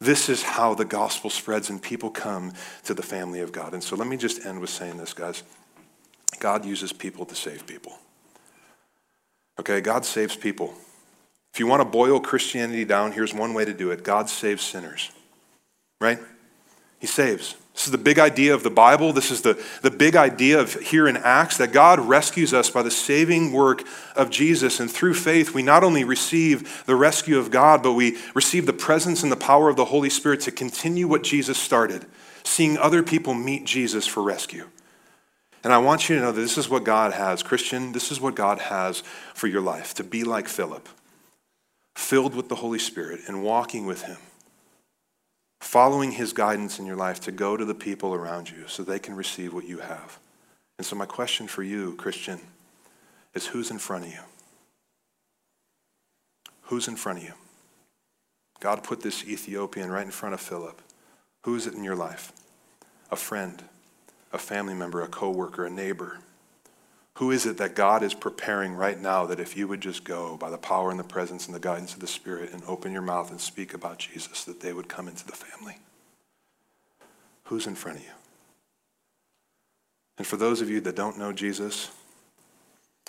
This 0.00 0.28
is 0.28 0.42
how 0.42 0.74
the 0.74 0.84
gospel 0.84 1.30
spreads 1.30 1.70
and 1.70 1.80
people 1.80 2.10
come 2.10 2.52
to 2.84 2.94
the 2.94 3.02
family 3.02 3.40
of 3.40 3.52
God. 3.52 3.72
And 3.72 3.82
so 3.82 3.96
let 3.96 4.06
me 4.06 4.16
just 4.16 4.44
end 4.44 4.60
with 4.60 4.70
saying 4.70 4.98
this, 4.98 5.14
guys. 5.14 5.42
God 6.38 6.64
uses 6.64 6.92
people 6.92 7.24
to 7.26 7.34
save 7.34 7.66
people. 7.66 7.98
Okay, 9.58 9.80
God 9.80 10.04
saves 10.04 10.36
people. 10.36 10.74
If 11.54 11.60
you 11.60 11.66
want 11.66 11.80
to 11.80 11.88
boil 11.88 12.20
Christianity 12.20 12.84
down, 12.84 13.12
here's 13.12 13.32
one 13.32 13.54
way 13.54 13.64
to 13.64 13.72
do 13.72 13.90
it 13.90 14.04
God 14.04 14.28
saves 14.28 14.62
sinners, 14.62 15.10
right? 16.00 16.18
He 16.98 17.06
saves. 17.06 17.56
This 17.76 17.84
is 17.84 17.92
the 17.92 17.98
big 17.98 18.18
idea 18.18 18.54
of 18.54 18.62
the 18.62 18.70
Bible. 18.70 19.12
This 19.12 19.30
is 19.30 19.42
the, 19.42 19.62
the 19.82 19.90
big 19.90 20.16
idea 20.16 20.58
of 20.58 20.72
here 20.80 21.06
in 21.06 21.18
Acts 21.18 21.58
that 21.58 21.72
God 21.72 22.00
rescues 22.00 22.54
us 22.54 22.70
by 22.70 22.82
the 22.82 22.90
saving 22.90 23.52
work 23.52 23.84
of 24.16 24.30
Jesus. 24.30 24.80
And 24.80 24.90
through 24.90 25.12
faith, 25.12 25.52
we 25.52 25.62
not 25.62 25.84
only 25.84 26.02
receive 26.02 26.86
the 26.86 26.96
rescue 26.96 27.38
of 27.38 27.50
God, 27.50 27.82
but 27.82 27.92
we 27.92 28.16
receive 28.34 28.64
the 28.64 28.72
presence 28.72 29.22
and 29.22 29.30
the 29.30 29.36
power 29.36 29.68
of 29.68 29.76
the 29.76 29.84
Holy 29.84 30.08
Spirit 30.08 30.40
to 30.40 30.50
continue 30.50 31.06
what 31.06 31.22
Jesus 31.22 31.58
started, 31.58 32.06
seeing 32.44 32.78
other 32.78 33.02
people 33.02 33.34
meet 33.34 33.66
Jesus 33.66 34.06
for 34.06 34.22
rescue. 34.22 34.68
And 35.62 35.70
I 35.70 35.78
want 35.78 36.08
you 36.08 36.16
to 36.16 36.22
know 36.22 36.32
that 36.32 36.40
this 36.40 36.56
is 36.56 36.70
what 36.70 36.82
God 36.82 37.12
has. 37.12 37.42
Christian, 37.42 37.92
this 37.92 38.10
is 38.10 38.22
what 38.22 38.34
God 38.34 38.58
has 38.58 39.02
for 39.34 39.48
your 39.48 39.60
life 39.60 39.92
to 39.94 40.04
be 40.04 40.24
like 40.24 40.48
Philip, 40.48 40.88
filled 41.94 42.34
with 42.34 42.48
the 42.48 42.54
Holy 42.54 42.78
Spirit 42.78 43.20
and 43.26 43.42
walking 43.42 43.84
with 43.84 44.04
Him, 44.04 44.16
following 45.60 46.12
His 46.12 46.32
guidance 46.32 46.78
in 46.78 46.86
your 46.86 46.96
life 46.96 47.20
to 47.20 47.32
go 47.32 47.56
to 47.56 47.64
the 47.64 47.74
people 47.74 48.14
around 48.14 48.50
you 48.50 48.66
so 48.66 48.82
they 48.82 48.98
can 48.98 49.14
receive 49.14 49.52
what 49.52 49.66
you 49.66 49.78
have. 49.78 50.18
And 50.78 50.86
so, 50.86 50.96
my 50.96 51.06
question 51.06 51.46
for 51.46 51.62
you, 51.62 51.94
Christian, 51.96 52.40
is 53.34 53.46
who's 53.46 53.70
in 53.70 53.78
front 53.78 54.04
of 54.04 54.10
you? 54.10 54.20
Who's 56.62 56.88
in 56.88 56.96
front 56.96 57.18
of 57.18 57.24
you? 57.24 57.34
God 58.60 58.82
put 58.82 59.02
this 59.02 59.24
Ethiopian 59.24 59.90
right 59.90 60.04
in 60.04 60.10
front 60.10 60.34
of 60.34 60.40
Philip. 60.40 60.80
Who 61.44 61.54
is 61.54 61.66
it 61.66 61.74
in 61.74 61.84
your 61.84 61.96
life? 61.96 62.32
A 63.10 63.16
friend 63.16 63.62
a 64.32 64.38
family 64.38 64.74
member, 64.74 65.02
a 65.02 65.08
coworker, 65.08 65.64
a 65.64 65.70
neighbor? 65.70 66.18
Who 67.16 67.30
is 67.30 67.46
it 67.46 67.56
that 67.56 67.74
God 67.74 68.02
is 68.02 68.12
preparing 68.12 68.74
right 68.74 69.00
now 69.00 69.24
that 69.24 69.40
if 69.40 69.56
you 69.56 69.66
would 69.68 69.80
just 69.80 70.04
go 70.04 70.36
by 70.36 70.50
the 70.50 70.58
power 70.58 70.90
and 70.90 71.00
the 71.00 71.04
presence 71.04 71.46
and 71.46 71.54
the 71.54 71.60
guidance 71.60 71.94
of 71.94 72.00
the 72.00 72.06
Spirit 72.06 72.52
and 72.52 72.62
open 72.66 72.92
your 72.92 73.00
mouth 73.00 73.30
and 73.30 73.40
speak 73.40 73.72
about 73.72 73.98
Jesus, 73.98 74.44
that 74.44 74.60
they 74.60 74.74
would 74.74 74.86
come 74.86 75.08
into 75.08 75.26
the 75.26 75.32
family? 75.32 75.78
Who's 77.44 77.66
in 77.66 77.74
front 77.74 77.98
of 77.98 78.04
you? 78.04 78.10
And 80.18 80.26
for 80.26 80.36
those 80.36 80.60
of 80.60 80.68
you 80.68 80.78
that 80.82 80.94
don't 80.94 81.18
know 81.18 81.32
Jesus, 81.32 81.90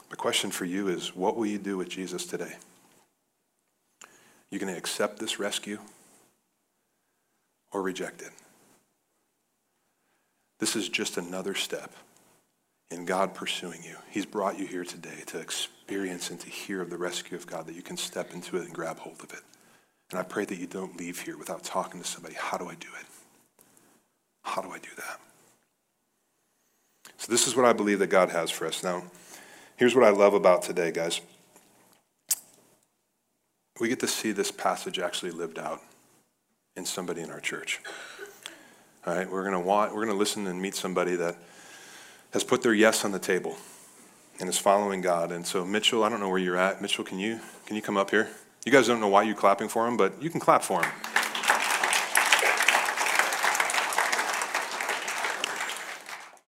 my 0.10 0.16
question 0.16 0.51
for 0.51 0.64
you 0.64 0.88
is 0.88 1.14
what 1.14 1.36
will 1.36 1.45
you 1.45 1.58
do 1.58 1.76
with 1.76 1.89
Jesus 1.89 2.26
today? 2.26 2.55
You 4.49 4.58
going 4.58 4.72
to 4.72 4.80
accept 4.80 5.20
this 5.20 5.38
rescue 5.38 5.80
or 7.74 7.82
reject 7.82 8.22
it? 8.22 8.32
This 10.60 10.78
is 10.78 10.88
just 10.88 11.18
another 11.18 11.55
step 11.55 11.91
in 12.92 13.06
God 13.06 13.34
pursuing 13.34 13.84
you. 13.84 13.96
He's 14.10 14.26
brought 14.26 14.58
you 14.58 14.66
here 14.66 14.84
today 14.84 15.24
to 15.28 15.40
experience 15.40 16.30
and 16.30 16.40
to 16.40 16.50
hear 16.50 16.82
of 16.82 16.90
the 16.90 16.98
rescue 16.98 17.38
of 17.38 17.48
God, 17.48 17.68
that 17.68 17.76
you 17.76 17.82
can 17.82 17.98
step 17.98 18.34
into 18.34 18.58
it 18.58 18.64
and 18.64 18.74
grab 18.74 19.00
hold 19.00 19.22
of 19.22 19.34
it. 19.34 19.42
And 20.10 20.20
I 20.20 20.24
pray 20.24 20.46
that 20.46 20.58
you 20.58 20.68
don't 20.68 20.98
leave 20.98 21.20
here 21.20 21.38
without 21.38 21.64
talking 21.64 22.02
to 22.02 22.08
somebody. 22.08 22.36
How 22.36 22.58
do 22.58 22.70
I 22.70 22.76
do 22.76 22.88
it? 23.00 23.06
How 24.44 24.62
do 24.62 24.70
I 24.70 24.80
do 24.80 24.90
that? 24.96 25.20
So, 27.18 27.32
this 27.32 27.48
is 27.48 27.56
what 27.56 27.66
I 27.66 27.74
believe 27.74 28.00
that 28.00 28.08
God 28.08 28.30
has 28.30 28.50
for 28.50 28.66
us. 28.66 28.84
Now, 28.84 29.04
here's 29.76 29.96
what 29.96 30.06
I 30.06 30.10
love 30.10 30.34
about 30.34 30.62
today, 30.62 30.92
guys. 30.92 31.20
We 33.80 33.90
get 33.90 34.00
to 34.00 34.08
see 34.08 34.32
this 34.32 34.52
passage 34.52 35.00
actually 35.00 35.32
lived 35.32 35.60
out 35.60 35.82
in 36.76 36.86
somebody 36.86 37.22
in 37.22 37.30
our 37.30 37.40
church. 37.40 37.82
All 39.06 39.16
right, 39.16 39.30
we're 39.30 39.44
going 39.44 39.54
to 39.54 39.60
want, 39.60 39.94
we're 39.94 40.06
going 40.06 40.16
to 40.16 40.20
listen 40.20 40.48
and 40.48 40.62
meet 40.62 40.76
somebody 40.76 41.16
that 41.16 41.36
has 42.32 42.43
put 42.43 42.61
their 42.61 42.73
yes 42.73 43.05
on 43.05 43.11
the 43.11 43.19
table 43.19 43.57
and 44.39 44.49
is 44.49 44.57
following 44.57 45.01
God. 45.01 45.32
And 45.32 45.45
so, 45.45 45.65
Mitchell, 45.65 46.03
I 46.03 46.09
don't 46.09 46.19
know 46.19 46.30
where 46.30 46.39
you're 46.39 46.57
at. 46.57 46.82
Mitchell, 46.82 47.03
can 47.03 47.19
you 47.19 47.39
can 47.65 47.75
you 47.75 47.82
come 47.82 47.97
up 47.97 48.11
here? 48.11 48.30
You 48.65 48.71
guys 48.71 48.88
don't 48.88 48.99
know 48.99 49.07
why 49.07 49.23
you're 49.23 49.36
clapping 49.36 49.69
for 49.69 49.88
him, 49.88 49.97
but 49.97 50.21
you 50.21 50.30
can 50.30 50.39
clap 50.39 50.63
for 50.63 50.84
him. 50.84 50.91